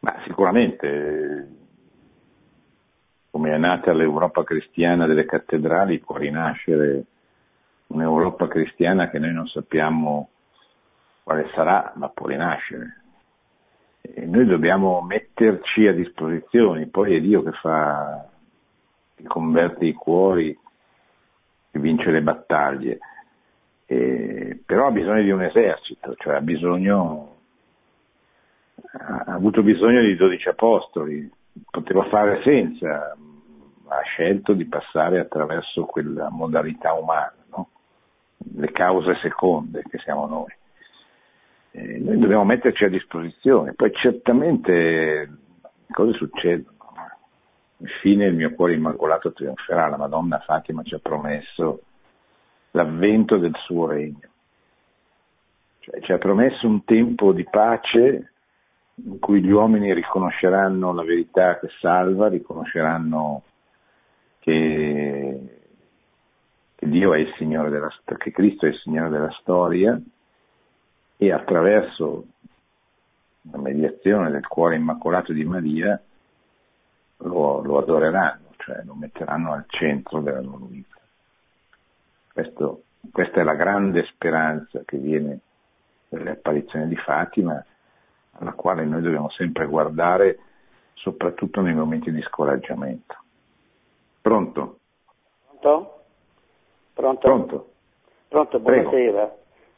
Ma 0.00 0.22
sicuramente, 0.24 1.48
come 3.38 3.54
è 3.54 3.56
nata 3.56 3.92
l'Europa 3.92 4.42
cristiana 4.42 5.06
delle 5.06 5.24
cattedrali, 5.24 6.00
può 6.00 6.16
rinascere 6.16 7.04
un'Europa 7.86 8.48
cristiana 8.48 9.08
che 9.10 9.20
noi 9.20 9.32
non 9.32 9.46
sappiamo 9.46 10.30
quale 11.22 11.48
sarà, 11.54 11.92
ma 11.94 12.08
può 12.08 12.26
rinascere. 12.26 13.02
E 14.00 14.26
noi 14.26 14.44
dobbiamo 14.44 15.00
metterci 15.02 15.86
a 15.86 15.92
disposizione, 15.92 16.88
poi 16.88 17.14
è 17.14 17.20
Dio 17.20 17.44
che 17.44 17.52
fa, 17.52 18.28
che 19.14 19.22
converte 19.22 19.84
i 19.84 19.92
cuori, 19.92 20.58
che 21.70 21.78
vince 21.78 22.10
le 22.10 22.22
battaglie. 22.22 22.98
E- 23.86 24.60
però 24.66 24.88
ha 24.88 24.90
bisogno 24.90 25.22
di 25.22 25.30
un 25.30 25.42
esercito, 25.42 26.16
cioè 26.16 26.34
ha 26.34 26.40
bisogno 26.40 27.36
ha 28.90 29.34
avuto 29.34 29.62
bisogno 29.62 30.02
di 30.02 30.16
12 30.16 30.48
apostoli, 30.48 31.30
poteva 31.70 32.04
fare 32.08 32.40
senza, 32.42 33.16
ha 33.88 34.02
scelto 34.02 34.52
di 34.52 34.66
passare 34.66 35.18
attraverso 35.18 35.84
quella 35.84 36.30
modalità 36.30 36.92
umana, 36.92 37.34
no? 37.50 37.68
le 38.56 38.70
cause 38.70 39.16
seconde 39.22 39.82
che 39.88 39.98
siamo 39.98 40.26
noi. 40.26 40.54
E 41.70 41.98
noi 41.98 42.18
dobbiamo 42.18 42.44
metterci 42.44 42.84
a 42.84 42.88
disposizione, 42.88 43.74
poi 43.74 43.92
certamente 43.92 45.30
cose 45.90 46.12
succedono. 46.12 46.76
Infine 47.78 48.26
il 48.26 48.34
mio 48.34 48.54
cuore 48.54 48.74
immacolato 48.74 49.32
trionferà, 49.32 49.86
la 49.88 49.96
Madonna 49.96 50.40
Fatima 50.40 50.82
ci 50.82 50.94
ha 50.94 50.98
promesso 51.00 51.82
l'avvento 52.72 53.36
del 53.38 53.54
suo 53.64 53.86
regno. 53.86 54.28
Cioè, 55.80 56.00
ci 56.00 56.12
ha 56.12 56.18
promesso 56.18 56.66
un 56.66 56.84
tempo 56.84 57.32
di 57.32 57.44
pace 57.44 58.32
in 59.04 59.18
cui 59.20 59.40
gli 59.40 59.50
uomini 59.50 59.94
riconosceranno 59.94 60.92
la 60.92 61.04
verità 61.04 61.58
che 61.58 61.68
salva, 61.78 62.28
riconosceranno 62.28 63.42
che, 64.48 65.60
che 66.74 66.88
Dio 66.88 67.12
è 67.12 67.18
il 67.18 67.34
Signore 67.36 67.68
della 67.68 67.92
che 68.16 68.30
Cristo 68.30 68.64
è 68.64 68.70
il 68.70 68.78
Signore 68.78 69.10
della 69.10 69.30
storia 69.40 70.00
e 71.18 71.32
attraverso 71.32 72.24
la 73.50 73.58
mediazione 73.58 74.30
del 74.30 74.46
cuore 74.46 74.76
immacolato 74.76 75.32
di 75.32 75.44
Maria 75.44 76.00
lo, 77.18 77.60
lo 77.60 77.78
adoreranno, 77.78 78.54
cioè 78.56 78.82
lo 78.84 78.94
metteranno 78.94 79.52
al 79.52 79.64
centro 79.68 80.20
della 80.20 80.40
loro 80.40 80.64
vita. 80.64 80.96
Questo, 82.32 82.84
questa 83.12 83.40
è 83.40 83.42
la 83.42 83.54
grande 83.54 84.04
speranza 84.04 84.80
che 84.84 84.96
viene 84.96 85.40
dalle 86.08 86.30
apparizioni 86.30 86.88
di 86.88 86.96
Fatima, 86.96 87.62
alla 88.32 88.52
quale 88.52 88.84
noi 88.84 89.02
dobbiamo 89.02 89.28
sempre 89.30 89.66
guardare, 89.66 90.38
soprattutto 90.94 91.60
nei 91.60 91.74
momenti 91.74 92.10
di 92.10 92.22
scoraggiamento. 92.22 93.16
Pronto? 94.28 94.76
Pronto? 95.58 95.94
Pronto? 96.92 97.20
Pronto? 97.20 97.66
Pronto, 98.28 98.60
buonasera. 98.60 99.34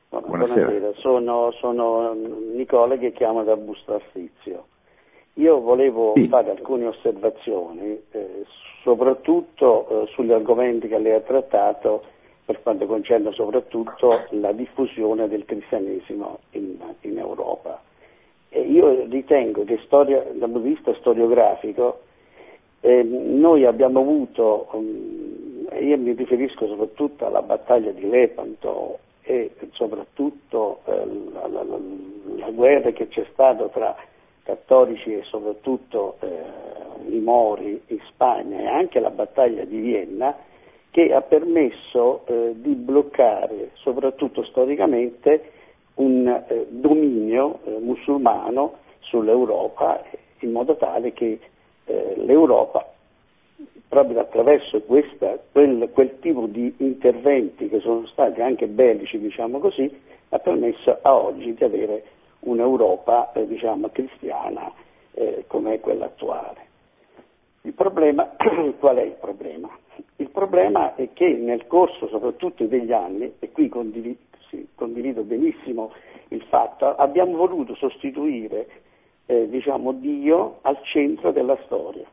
Bu- 0.09 0.21
Buonasera. 0.27 0.93
Sono, 0.95 1.53
sono 1.53 2.15
Nicola 2.15 2.97
che 2.97 3.13
chiamo 3.13 3.45
da 3.45 3.55
Busto 3.57 3.95
Arsizio. 3.95 4.67
Io 5.35 5.61
volevo 5.61 6.15
Sì. 6.17 6.27
fare 6.27 6.51
alcune 6.51 6.87
osservazioni, 6.87 8.03
eh, 8.11 8.45
soprattutto 8.83 9.87
eh, 9.89 10.07
sugli 10.09 10.33
argomenti 10.33 10.89
che 10.89 10.99
lei 10.99 11.13
ha 11.13 11.21
trattato 11.21 12.03
per 12.45 12.61
quanto 12.61 12.87
concerne 12.87 13.31
soprattutto 13.31 14.25
la 14.31 14.51
diffusione 14.51 15.29
del 15.29 15.45
cristianesimo 15.45 16.41
in, 16.51 16.77
in 17.03 17.19
Europa. 17.19 17.81
E 18.49 18.63
io 18.63 19.05
ritengo 19.05 19.63
che 19.63 19.79
storia, 19.85 20.25
dal 20.25 20.51
punto 20.51 20.59
di 20.59 20.71
vista 20.71 20.93
storiografico 20.95 22.01
eh, 22.81 23.03
noi 23.03 23.65
abbiamo 23.67 24.01
avuto, 24.01 24.69
um, 24.73 25.69
io 25.81 25.99
mi 25.99 26.13
riferisco 26.13 26.67
soprattutto 26.67 27.27
alla 27.27 27.43
battaglia 27.43 27.91
di 27.91 28.09
Lepanto 28.09 28.99
e 29.23 29.51
soprattutto 29.73 30.81
eh, 30.87 31.07
la, 31.33 31.47
la- 31.49 31.63
la- 31.63 32.51
guerra 32.51 32.91
che 32.91 33.07
c'è 33.09 33.25
stata 33.33 33.69
tra 33.69 33.95
cattolici 34.43 35.13
e 35.15 35.23
soprattutto 35.25 36.17
eh, 36.21 37.15
i 37.15 37.19
Mori 37.21 37.81
in 37.87 37.99
Spagna 38.09 38.59
e 38.59 38.67
anche 38.67 38.99
la 38.99 39.11
battaglia 39.11 39.65
di 39.65 39.79
Vienna 39.79 40.35
che 40.91 41.13
ha 41.15 41.21
permesso 41.21 42.23
eh, 42.27 42.53
di 42.57 42.75
bloccare 42.75 43.71
soprattutto 43.75 44.43
storicamente 44.45 45.53
un 45.95 46.27
eh, 46.27 46.67
dominio 46.71 47.61
eh, 47.65 47.79
musulmano 47.79 48.79
sull'Europa 49.01 50.03
in 50.41 50.51
modo 50.51 50.77
tale 50.77 51.13
che 51.13 51.39
eh, 51.91 52.15
l'Europa 52.17 52.87
proprio 53.89 54.21
attraverso 54.21 54.81
questa, 54.83 55.37
quel, 55.51 55.91
quel 55.93 56.21
tipo 56.21 56.47
di 56.47 56.73
interventi 56.79 57.69
che 57.69 57.81
sono 57.81 58.07
stati 58.07 58.41
anche 58.41 58.69
bellici, 58.69 59.19
diciamo 59.19 59.59
così, 59.59 59.91
ha 60.29 60.39
permesso 60.39 60.97
a 61.03 61.15
oggi 61.17 61.53
di 61.53 61.65
avere 61.65 62.05
un'Europa 62.41 63.33
eh, 63.33 63.49
diciamo, 63.49 63.89
cristiana 63.91 64.73
eh, 65.13 65.45
come 65.49 65.75
è 65.75 65.81
quella 65.81 66.05
attuale. 66.05 66.69
Il 67.63 67.73
problema, 67.73 68.37
qual 68.79 68.97
è 68.97 69.03
il 69.03 69.17
problema? 69.19 69.69
Il 70.17 70.31
problema 70.31 70.95
è 70.95 71.09
che 71.13 71.29
nel 71.29 71.67
corso 71.67 72.07
soprattutto 72.07 72.65
degli 72.67 72.93
anni, 72.93 73.35
e 73.41 73.51
qui 73.51 73.69
condivido, 73.69 74.19
sì, 74.49 74.69
condivido 74.77 75.23
benissimo 75.23 75.93
il 76.29 76.43
fatto, 76.43 76.95
abbiamo 76.95 77.37
voluto 77.37 77.75
sostituire 77.75 78.69
eh, 79.31 79.49
diciamo, 79.49 79.93
Dio 79.93 80.59
al 80.63 80.81
centro 80.83 81.31
della 81.31 81.57
storia, 81.65 82.05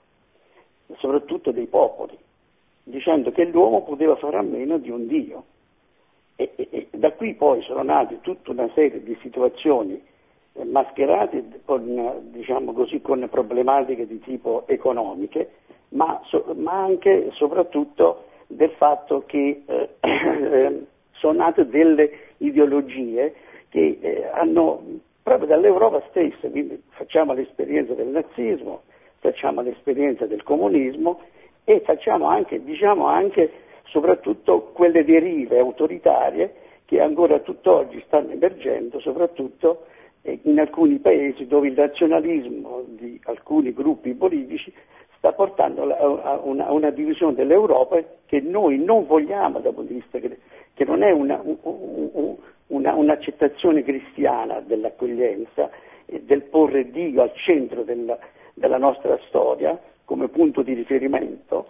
soprattutto 0.98 1.50
dei 1.50 1.66
popoli, 1.66 2.16
dicendo 2.84 3.32
che 3.32 3.46
l'uomo 3.46 3.82
poteva 3.82 4.16
fare 4.18 4.38
a 4.38 4.44
meno 4.44 4.78
di 4.78 4.92
un 4.92 5.08
Dio. 5.08 5.44
E, 6.36 6.52
e- 6.56 6.68
e 6.70 6.88
da 6.92 7.12
qui 7.14 7.34
poi 7.34 7.64
sono 7.64 7.82
nate 7.82 8.20
tutta 8.22 8.52
una 8.52 8.70
serie 8.76 9.02
di 9.02 9.18
situazioni 9.24 10.00
eh, 10.54 10.64
mascherate 10.64 11.44
con, 11.66 12.30
diciamo 12.30 12.72
così, 12.74 13.02
con 13.02 13.28
problematiche 13.32 14.06
di 14.06 14.20
tipo 14.20 14.66
economiche, 14.68 15.54
ma, 15.90 16.22
so- 16.26 16.54
ma 16.56 16.84
anche 16.84 17.26
e 17.26 17.32
soprattutto 17.32 18.26
del 18.46 18.72
fatto 18.78 19.24
che 19.26 19.64
eh, 19.66 19.90
eh, 20.02 20.86
sono 21.14 21.38
nate 21.40 21.68
delle 21.68 22.12
ideologie 22.38 23.34
che 23.70 23.98
eh, 24.00 24.28
hanno 24.32 25.06
proprio 25.28 25.50
dall'Europa 25.50 26.02
stessa, 26.08 26.48
quindi 26.50 26.82
facciamo 26.92 27.34
l'esperienza 27.34 27.94
del 27.94 28.08
nazismo, 28.08 28.84
facciamo 29.20 29.60
l'esperienza 29.60 30.26
del 30.26 30.42
comunismo 30.42 31.20
e 31.66 31.82
facciamo 31.82 32.28
anche, 32.28 32.64
diciamo 32.64 33.08
anche, 33.08 33.52
soprattutto 33.88 34.72
quelle 34.72 35.04
derive 35.04 35.60
autoritarie 35.60 36.54
che 36.86 37.02
ancora 37.02 37.40
tutt'oggi 37.40 38.02
stanno 38.06 38.32
emergendo, 38.32 39.02
soprattutto 39.02 39.88
eh, 40.22 40.40
in 40.44 40.62
alcuni 40.62 41.00
paesi 41.00 41.46
dove 41.46 41.68
il 41.68 41.76
razionalismo 41.76 42.86
di 42.88 43.20
alcuni 43.26 43.74
gruppi 43.74 44.14
politici 44.14 44.72
sta 45.18 45.34
portando 45.34 45.94
a 45.94 46.40
una, 46.42 46.72
una, 46.72 46.90
divisione 46.90 47.34
dell'Europa 47.34 48.02
che 48.28 48.40
noi 48.40 48.82
non 48.82 49.06
vogliamo 49.06 49.60
dal 49.60 49.74
punto 49.74 49.92
di 49.92 50.00
vista 50.00 50.20
che, 50.20 50.40
che 50.74 50.86
non 50.86 51.04
è 51.04 51.12
una, 51.12 51.44
una, 52.68 52.94
un'accettazione 52.94 53.84
cristiana 53.84 54.60
dell'accoglienza 54.60 55.70
e 56.06 56.22
del 56.24 56.44
porre 56.44 56.90
Dio 56.90 57.22
al 57.22 57.34
centro 57.36 57.84
della, 57.84 58.18
della 58.54 58.78
nostra 58.78 59.18
storia 59.28 59.80
come 60.06 60.30
punto 60.30 60.62
di 60.62 60.74
riferimento 60.74 61.68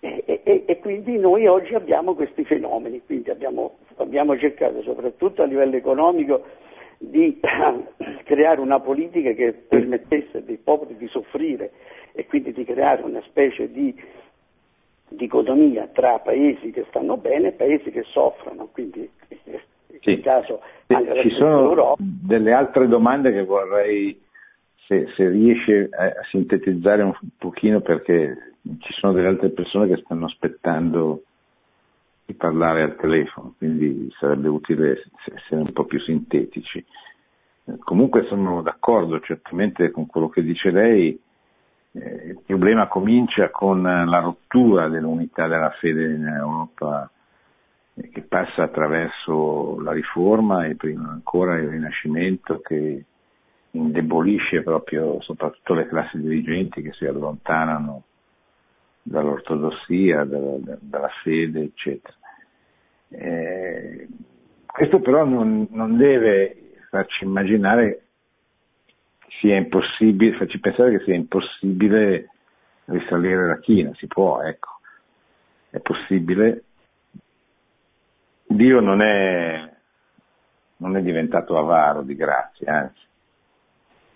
e, 0.00 0.22
e, 0.44 0.62
e, 0.64 0.78
quindi 0.78 1.18
noi 1.18 1.46
oggi 1.48 1.74
abbiamo 1.74 2.14
questi 2.14 2.44
fenomeni, 2.44 3.02
quindi 3.04 3.30
abbiamo, 3.30 3.78
abbiamo 3.96 4.38
cercato 4.38 4.80
soprattutto 4.82 5.42
a 5.42 5.46
livello 5.46 5.74
economico 5.74 6.44
di 6.98 7.40
creare 8.22 8.60
una 8.60 8.78
politica 8.78 9.32
che 9.32 9.52
permettesse 9.52 10.44
ai 10.46 10.56
popoli 10.62 10.96
di 10.96 11.08
soffrire 11.08 11.72
e 12.12 12.26
quindi 12.26 12.52
di 12.52 12.64
creare 12.64 13.02
una 13.02 13.20
specie 13.22 13.72
di 13.72 13.92
dicotomia 15.08 15.88
tra 15.92 16.20
paesi 16.20 16.70
che 16.70 16.84
stanno 16.88 17.16
bene 17.16 17.48
e 17.48 17.52
paesi 17.52 17.90
che 17.90 18.04
soffrono, 18.04 18.68
quindi 18.70 19.00
in 19.00 19.36
sì. 20.00 20.20
caso 20.20 20.60
anche 20.86 21.22
Ci 21.22 21.30
sono 21.36 21.60
Europa. 21.60 21.96
delle 21.98 22.52
altre 22.52 22.88
domande 22.88 23.32
che 23.32 23.44
vorrei, 23.44 24.20
se, 24.86 25.08
se 25.14 25.28
riesce 25.28 25.88
a, 25.90 26.04
a 26.04 26.24
sintetizzare 26.30 27.02
un 27.02 27.14
pochino 27.36 27.80
perché 27.80 28.54
ci 28.62 28.92
sono 28.94 29.12
delle 29.12 29.28
altre 29.28 29.50
persone 29.50 29.86
che 29.88 30.00
stanno 30.02 30.26
aspettando 30.26 31.22
di 32.24 32.34
parlare 32.34 32.82
al 32.82 32.96
telefono, 32.96 33.54
quindi 33.56 34.12
sarebbe 34.18 34.48
utile 34.48 35.02
essere 35.34 35.60
un 35.60 35.72
po' 35.72 35.84
più 35.84 35.98
sintetici. 36.00 36.84
Comunque 37.80 38.24
sono 38.24 38.62
d'accordo 38.62 39.20
certamente 39.20 39.90
con 39.90 40.06
quello 40.06 40.28
che 40.28 40.42
dice 40.42 40.70
lei, 40.70 41.18
eh, 41.92 42.26
il 42.28 42.40
problema 42.44 42.86
comincia 42.86 43.50
con 43.50 43.82
la 43.82 44.20
rottura 44.20 44.88
dell'unità 44.88 45.46
della 45.48 45.70
fede 45.70 46.12
in 46.12 46.26
Europa 46.26 47.10
eh, 47.10 47.17
che 48.12 48.22
passa 48.22 48.64
attraverso 48.64 49.80
la 49.80 49.92
riforma 49.92 50.66
e 50.66 50.76
prima 50.76 51.10
ancora 51.10 51.58
il 51.58 51.68
rinascimento 51.68 52.60
che 52.60 53.04
indebolisce 53.72 54.62
proprio 54.62 55.20
soprattutto 55.20 55.74
le 55.74 55.86
classi 55.88 56.18
dirigenti 56.20 56.82
che 56.82 56.92
si 56.92 57.04
allontanano 57.06 58.04
dall'ortodossia, 59.02 60.24
dalla, 60.24 60.76
dalla 60.80 61.10
fede, 61.22 61.62
eccetera. 61.62 62.14
Eh, 63.10 64.06
questo 64.66 65.00
però 65.00 65.24
non, 65.24 65.66
non, 65.70 65.96
deve 65.96 66.74
farci 66.90 67.24
immaginare 67.24 68.02
che 69.18 69.28
sia 69.40 69.56
impossibile, 69.56 70.36
farci 70.36 70.60
pensare 70.60 70.98
che 70.98 71.04
sia 71.04 71.14
impossibile 71.14 72.30
risalire 72.84 73.46
la 73.46 73.58
china, 73.60 73.92
si 73.94 74.06
può, 74.06 74.42
ecco, 74.42 74.80
è 75.70 75.80
possibile. 75.80 76.64
Dio 78.48 78.80
non 78.80 79.02
è, 79.02 79.70
non 80.78 80.96
è 80.96 81.02
diventato 81.02 81.58
avaro 81.58 82.02
di 82.02 82.14
grazia, 82.14 82.74
anzi, 82.74 83.06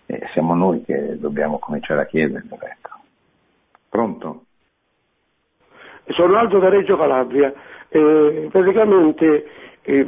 eh, 0.07 0.27
siamo 0.33 0.55
noi 0.55 0.83
che 0.83 1.17
dobbiamo 1.19 1.59
cominciare 1.59 2.01
a 2.01 2.05
chiederlo. 2.05 2.57
Ecco. 2.59 2.89
Pronto? 3.89 4.45
sono 6.07 6.35
Aldo 6.37 6.59
da 6.59 6.69
Reggio 6.69 6.97
Calabria, 6.97 7.53
eh, 7.89 8.49
praticamente 8.51 9.45
eh, 9.83 10.07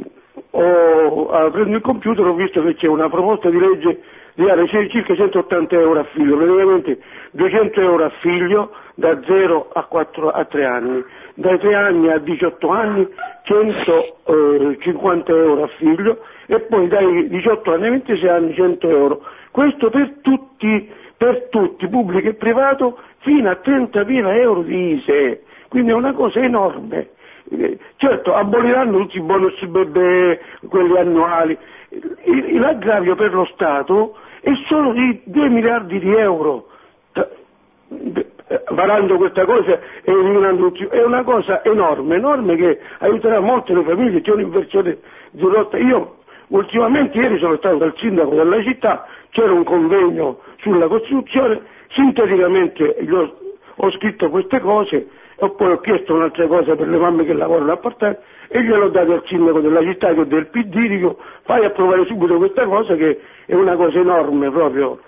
ho, 0.50 1.30
aprendo 1.30 1.76
il 1.76 1.82
computer 1.82 2.26
ho 2.26 2.34
visto 2.34 2.62
che 2.62 2.74
c'è 2.74 2.86
una 2.86 3.08
proposta 3.08 3.48
di 3.48 3.58
legge 3.58 4.02
di 4.36 4.88
circa 4.90 5.14
180 5.14 5.76
euro 5.76 6.00
a 6.00 6.04
figlio, 6.12 6.36
praticamente 6.36 6.98
200 7.30 7.80
euro 7.80 8.04
a 8.04 8.10
figlio 8.20 8.70
da 8.94 9.18
0 9.24 9.70
a, 9.72 9.84
4, 9.84 10.30
a 10.30 10.44
3 10.44 10.64
anni, 10.64 11.04
dai 11.34 11.58
3 11.58 11.74
anni 11.74 12.10
a 12.10 12.18
18 12.18 12.68
anni 12.68 13.08
150 13.44 15.32
eh, 15.32 15.36
euro 15.36 15.62
a 15.62 15.68
figlio 15.78 16.18
e 16.46 16.60
poi 16.60 16.86
dai 16.88 17.28
18 17.28 17.72
anni 17.72 17.86
a 17.86 17.90
26 17.90 18.28
anni 18.28 18.54
100 18.54 18.88
euro. 18.88 19.22
Questo 19.50 19.88
per 19.88 20.16
tutti, 20.20 20.90
per 21.16 21.48
tutti, 21.48 21.88
pubblico 21.88 22.28
e 22.28 22.34
privato, 22.34 22.98
fino 23.20 23.48
a 23.48 23.58
30.000 23.64 24.38
euro 24.38 24.60
di 24.62 24.96
ISE. 24.96 25.44
Quindi 25.68 25.92
è 25.92 25.94
una 25.94 26.12
cosa 26.12 26.40
enorme. 26.40 27.08
Eh, 27.48 27.78
certo, 27.96 28.34
aboliranno 28.34 28.98
tutti 28.98 29.16
i 29.16 29.22
bonus 29.22 29.58
bebè, 29.64 30.40
quelli 30.68 30.98
annuali. 30.98 31.56
L'aggravio 32.52 33.14
per 33.14 33.32
lo 33.32 33.46
Stato 33.54 34.16
è 34.40 34.50
solo 34.68 34.92
di 34.92 35.22
2 35.24 35.48
miliardi 35.48 35.98
di 35.98 36.14
euro. 36.14 36.68
Varando 38.70 39.16
questa 39.16 39.44
cosa 39.44 39.80
e 40.02 40.12
eliminando 40.12 40.68
tutti, 40.68 40.84
è 40.84 41.02
una 41.02 41.24
cosa 41.24 41.64
enorme, 41.64 42.16
enorme 42.16 42.56
che 42.56 42.78
aiuterà 42.98 43.40
molte 43.40 43.74
le 43.74 43.82
famiglie, 43.82 44.20
c'è 44.20 44.32
un'inversione 44.32 44.98
di 45.30 45.42
rotta. 45.42 45.76
Io 45.78 46.18
ultimamente 46.48 47.18
ieri 47.18 47.38
sono 47.38 47.56
stato 47.56 47.76
dal 47.76 47.94
sindaco 47.96 48.34
della 48.34 48.62
città, 48.62 49.06
c'era 49.30 49.52
un 49.52 49.64
convegno 49.64 50.40
sulla 50.58 50.86
Costituzione, 50.86 51.62
sinteticamente 51.90 52.96
ho, 53.10 53.36
ho 53.74 53.90
scritto 53.92 54.30
queste 54.30 54.60
cose 54.60 55.08
e 55.38 55.50
poi 55.50 55.72
ho 55.72 55.80
chiesto 55.80 56.14
un'altra 56.14 56.46
cosa 56.46 56.76
per 56.76 56.88
le 56.88 56.98
mamme 56.98 57.24
che 57.24 57.32
lavorano 57.32 57.72
a 57.72 57.76
part 57.76 58.18
e 58.48 58.62
gliel'ho 58.62 58.88
dato 58.88 59.12
al 59.12 59.22
sindaco 59.26 59.60
della 59.60 59.82
città 59.82 60.14
che 60.14 60.22
è 60.22 60.26
del 60.26 60.46
PD, 60.48 60.88
dico 60.88 61.18
fai 61.42 61.64
approvare 61.64 62.04
subito 62.06 62.36
questa 62.36 62.64
cosa 62.64 62.94
che 62.94 63.20
è 63.46 63.54
una 63.54 63.76
cosa 63.76 63.98
enorme 63.98 64.50
proprio. 64.50 65.00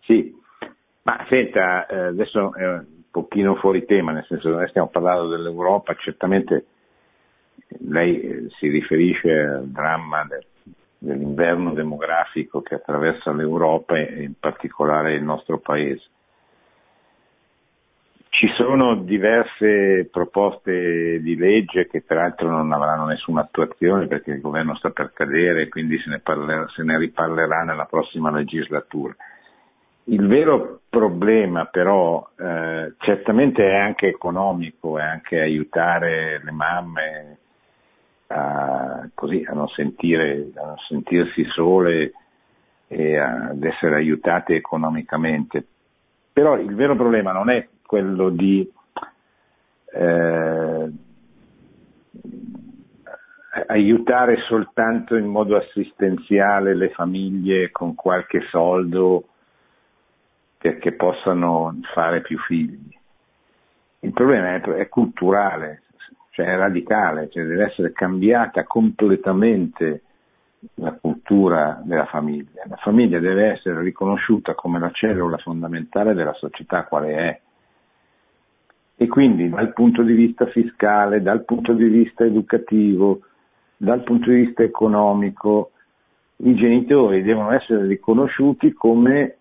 Sì, 0.00 0.34
ma 1.02 1.24
senta, 1.28 1.86
eh, 1.86 1.98
adesso 2.06 2.54
è 2.54 2.66
un 2.66 2.84
pochino 3.10 3.54
fuori 3.56 3.84
tema, 3.84 4.12
nel 4.12 4.24
senso 4.26 4.50
che 4.50 4.56
noi 4.56 4.68
stiamo 4.68 4.88
parlando 4.88 5.28
dell'Europa, 5.28 5.94
certamente 5.94 6.66
lei 7.88 8.20
eh, 8.20 8.46
si 8.58 8.68
riferisce 8.68 9.30
al 9.30 9.68
dramma 9.68 10.24
del, 10.24 10.44
dell'inverno 10.98 11.72
demografico 11.72 12.62
che 12.62 12.76
attraversa 12.76 13.32
l'Europa 13.32 13.96
e 13.96 14.22
in 14.22 14.34
particolare 14.38 15.14
il 15.14 15.22
nostro 15.22 15.58
paese. 15.58 16.04
Ci 18.34 18.48
sono 18.56 18.96
diverse 18.96 20.08
proposte 20.10 21.20
di 21.20 21.36
legge 21.36 21.86
che 21.86 22.00
peraltro 22.00 22.48
non 22.48 22.72
avranno 22.72 23.04
nessuna 23.04 23.42
attuazione 23.42 24.06
perché 24.06 24.30
il 24.30 24.40
governo 24.40 24.74
sta 24.76 24.88
per 24.88 25.12
cadere 25.12 25.62
e 25.62 25.68
quindi 25.68 25.98
se 25.98 26.08
ne, 26.08 26.18
parlerà, 26.18 26.66
se 26.68 26.82
ne 26.82 26.96
riparlerà 26.96 27.62
nella 27.62 27.84
prossima 27.84 28.30
legislatura. 28.30 29.14
Il 30.04 30.26
vero 30.26 30.80
problema 30.88 31.66
però 31.66 32.26
eh, 32.38 32.94
certamente 33.00 33.68
è 33.68 33.76
anche 33.76 34.08
economico, 34.08 34.98
è 34.98 35.02
anche 35.02 35.38
aiutare 35.38 36.40
le 36.42 36.52
mamme 36.52 37.38
a, 38.28 39.10
così, 39.12 39.44
a, 39.46 39.52
non, 39.52 39.68
sentire, 39.68 40.48
a 40.54 40.64
non 40.64 40.78
sentirsi 40.88 41.44
sole 41.50 42.12
e 42.88 43.18
ad 43.18 43.62
essere 43.62 43.96
aiutate 43.96 44.54
economicamente. 44.54 45.66
Però 46.32 46.58
il 46.58 46.74
vero 46.74 46.96
problema 46.96 47.32
non 47.32 47.50
è 47.50 47.68
quello 47.92 48.30
di 48.30 48.66
eh, 49.92 50.90
aiutare 53.66 54.36
soltanto 54.48 55.14
in 55.14 55.26
modo 55.26 55.58
assistenziale 55.58 56.74
le 56.74 56.88
famiglie 56.88 57.70
con 57.70 57.94
qualche 57.94 58.46
soldo 58.48 59.24
perché 60.56 60.92
possano 60.92 61.80
fare 61.92 62.22
più 62.22 62.38
figli. 62.38 62.96
Il 64.00 64.14
problema 64.14 64.54
è, 64.54 64.60
è 64.62 64.88
culturale, 64.88 65.82
cioè 66.30 66.46
è 66.46 66.56
radicale, 66.56 67.28
cioè 67.28 67.44
deve 67.44 67.64
essere 67.64 67.92
cambiata 67.92 68.64
completamente 68.64 70.00
la 70.76 70.92
cultura 70.92 71.82
della 71.84 72.06
famiglia. 72.06 72.62
La 72.70 72.76
famiglia 72.76 73.18
deve 73.18 73.50
essere 73.50 73.82
riconosciuta 73.82 74.54
come 74.54 74.78
la 74.78 74.90
cellula 74.92 75.36
fondamentale 75.36 76.14
della 76.14 76.32
società 76.32 76.84
quale 76.84 77.14
è 77.16 77.40
e 79.02 79.08
quindi 79.08 79.48
dal 79.48 79.72
punto 79.72 80.02
di 80.02 80.12
vista 80.12 80.46
fiscale, 80.46 81.22
dal 81.22 81.44
punto 81.44 81.72
di 81.72 81.88
vista 81.88 82.24
educativo, 82.24 83.22
dal 83.76 84.04
punto 84.04 84.30
di 84.30 84.44
vista 84.44 84.62
economico, 84.62 85.72
i 86.36 86.54
genitori 86.54 87.22
devono 87.24 87.50
essere 87.50 87.84
riconosciuti 87.86 88.72
come 88.72 89.36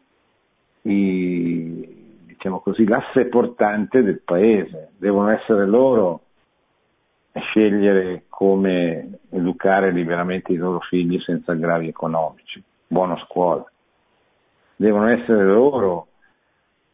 i, 0.81 2.23
diciamo 2.25 2.59
così, 2.61 2.87
l'asse 2.87 3.25
portante 3.25 4.01
del 4.01 4.21
paese, 4.25 4.93
devono 4.97 5.29
essere 5.29 5.67
loro 5.67 6.21
a 7.33 7.39
scegliere 7.39 8.23
come 8.29 9.19
educare 9.29 9.91
liberamente 9.91 10.53
i 10.53 10.57
loro 10.57 10.79
figli 10.79 11.19
senza 11.19 11.51
aggravi 11.51 11.87
economici, 11.87 12.63
buona 12.87 13.15
scuola, 13.27 13.63
devono 14.75 15.07
essere 15.09 15.45
loro 15.45 16.07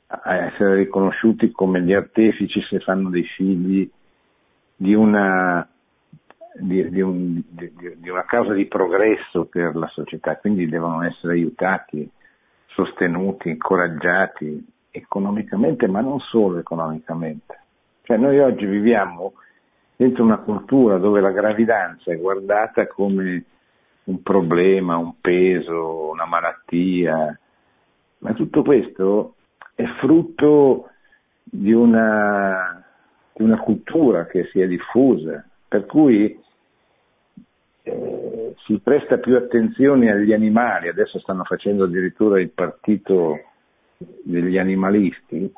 a 0.08 0.36
essere 0.36 0.76
riconosciuti 0.76 1.52
come 1.52 1.82
gli 1.82 1.94
artefici 1.94 2.62
se 2.62 2.80
fanno 2.80 3.10
dei 3.10 3.26
figli 3.26 3.90
di 4.76 4.94
una 4.94 5.68
di, 6.60 6.90
di, 6.90 7.02
un, 7.02 7.42
di, 7.50 8.10
una 8.10 8.26
causa 8.26 8.54
di 8.54 8.66
progresso 8.66 9.46
per 9.46 9.76
la 9.76 9.88
società, 9.88 10.38
quindi 10.38 10.68
devono 10.68 11.04
essere 11.04 11.34
aiutati, 11.34 12.10
sostenuti, 12.68 13.50
incoraggiati 13.50 14.66
economicamente, 14.90 15.88
ma 15.88 16.02
non 16.02 16.20
solo 16.20 16.58
economicamente. 16.58 17.60
Cioè 18.02 18.18
noi 18.18 18.40
oggi 18.40 18.66
viviamo 18.66 19.34
dentro 19.96 20.24
una 20.24 20.38
cultura 20.38 20.98
dove 20.98 21.22
la 21.22 21.32
gravidanza 21.32 22.12
è 22.12 22.18
guardata 22.18 22.88
come 22.88 23.44
un 24.06 24.24
problema, 24.24 24.98
un 24.98 25.20
peso, 25.20 26.10
una 26.10 26.26
malattia, 26.26 27.38
ma 28.20 28.34
tutto 28.34 28.64
questo 28.64 29.36
è 29.78 29.86
frutto 30.00 30.90
di 31.44 31.72
una, 31.72 32.84
di 33.32 33.44
una 33.44 33.60
cultura 33.60 34.26
che 34.26 34.46
si 34.46 34.60
è 34.60 34.68
diffusa, 34.68 35.48
per 35.68 35.86
cui 35.86 36.36
eh, 37.84 38.56
si 38.66 38.80
presta 38.80 39.20
più 39.20 39.36
attenzione 39.36 40.10
agli 40.10 40.34
animali, 40.34 40.88
adesso 40.88 41.20
stanno 41.20 41.44
facendo 41.44 41.84
addirittura 41.84 42.42
il 42.42 42.50
partito 42.50 43.38
degli 44.24 44.58
animalisti, 44.58 45.54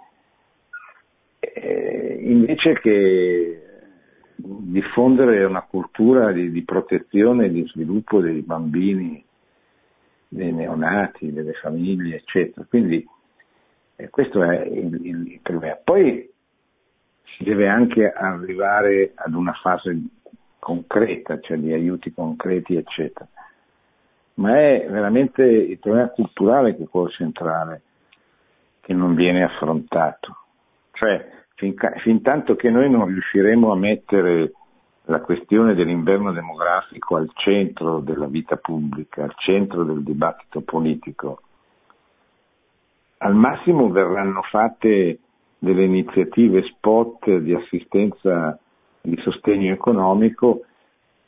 eh, 1.39 2.17
invece 2.21 2.73
che 2.81 3.63
diffondere 4.35 5.45
una 5.45 5.61
cultura 5.61 6.33
di, 6.33 6.51
di 6.51 6.63
protezione 6.65 7.45
e 7.45 7.51
di 7.51 7.65
sviluppo 7.67 8.19
dei 8.19 8.41
bambini, 8.41 9.23
dei 10.27 10.51
neonati, 10.51 11.31
delle 11.31 11.53
famiglie, 11.53 12.17
eccetera. 12.17 12.65
Quindi 12.67 13.07
eh, 13.99 14.09
questo 14.09 14.41
è 14.41 14.61
il, 14.61 15.05
il 15.05 15.39
problema. 15.41 15.77
Poi 15.83 16.31
si 17.35 17.43
deve 17.43 17.67
anche 17.67 18.09
arrivare 18.09 19.11
ad 19.13 19.33
una 19.33 19.51
fase 19.53 19.97
concreta, 20.57 21.39
cioè 21.41 21.57
di 21.57 21.73
aiuti 21.73 22.13
concreti, 22.13 22.77
eccetera. 22.77 23.27
Ma 24.35 24.57
è 24.57 24.87
veramente 24.89 25.43
il 25.43 25.77
problema 25.79 26.07
culturale 26.09 26.77
che 26.77 26.83
è 26.83 26.87
quello 26.87 27.09
centrale, 27.09 27.81
che 28.79 28.93
non 28.93 29.15
viene 29.15 29.43
affrontato. 29.43 30.37
Cioè, 30.93 31.29
fin, 31.55 31.75
fin 31.97 32.21
tanto 32.21 32.55
che 32.55 32.69
noi 32.69 32.89
non 32.89 33.05
riusciremo 33.05 33.69
a 33.69 33.75
mettere 33.75 34.53
la 35.05 35.19
questione 35.19 35.73
dell'inverno 35.73 36.31
demografico 36.31 37.17
al 37.17 37.29
centro 37.33 37.99
della 37.99 38.27
vita 38.27 38.55
pubblica, 38.55 39.23
al 39.23 39.33
centro 39.35 39.83
del 39.83 40.03
dibattito 40.03 40.61
politico, 40.61 41.41
al 43.21 43.35
massimo 43.35 43.89
verranno 43.89 44.41
fatte 44.43 45.19
delle 45.57 45.83
iniziative 45.83 46.63
spot 46.63 47.37
di 47.37 47.53
assistenza 47.53 48.57
di 49.01 49.17
sostegno 49.21 49.73
economico 49.73 50.65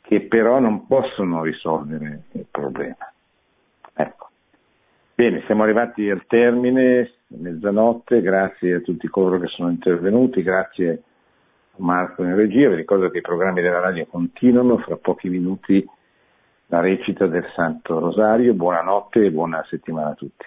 che 0.00 0.22
però 0.22 0.58
non 0.58 0.86
possono 0.86 1.42
risolvere 1.42 2.24
il 2.32 2.46
problema. 2.50 3.12
Ecco. 3.94 4.28
Bene, 5.14 5.42
siamo 5.46 5.62
arrivati 5.62 6.08
al 6.08 6.24
termine, 6.26 7.12
mezzanotte, 7.28 8.22
grazie 8.22 8.76
a 8.76 8.80
tutti 8.80 9.06
coloro 9.08 9.38
che 9.38 9.48
sono 9.48 9.68
intervenuti, 9.68 10.42
grazie 10.42 11.02
a 11.72 11.76
Marco 11.76 12.24
in 12.24 12.34
regia, 12.34 12.70
vi 12.70 12.76
ricordo 12.76 13.10
che 13.10 13.18
i 13.18 13.22
programmi 13.22 13.60
della 13.60 13.80
radio 13.80 14.06
continuano, 14.06 14.78
fra 14.78 14.96
pochi 14.96 15.28
minuti 15.28 15.86
la 16.66 16.80
recita 16.80 17.26
del 17.26 17.46
Santo 17.54 17.98
Rosario, 17.98 18.54
buonanotte 18.54 19.26
e 19.26 19.30
buona 19.30 19.62
settimana 19.68 20.10
a 20.10 20.14
tutti. 20.14 20.46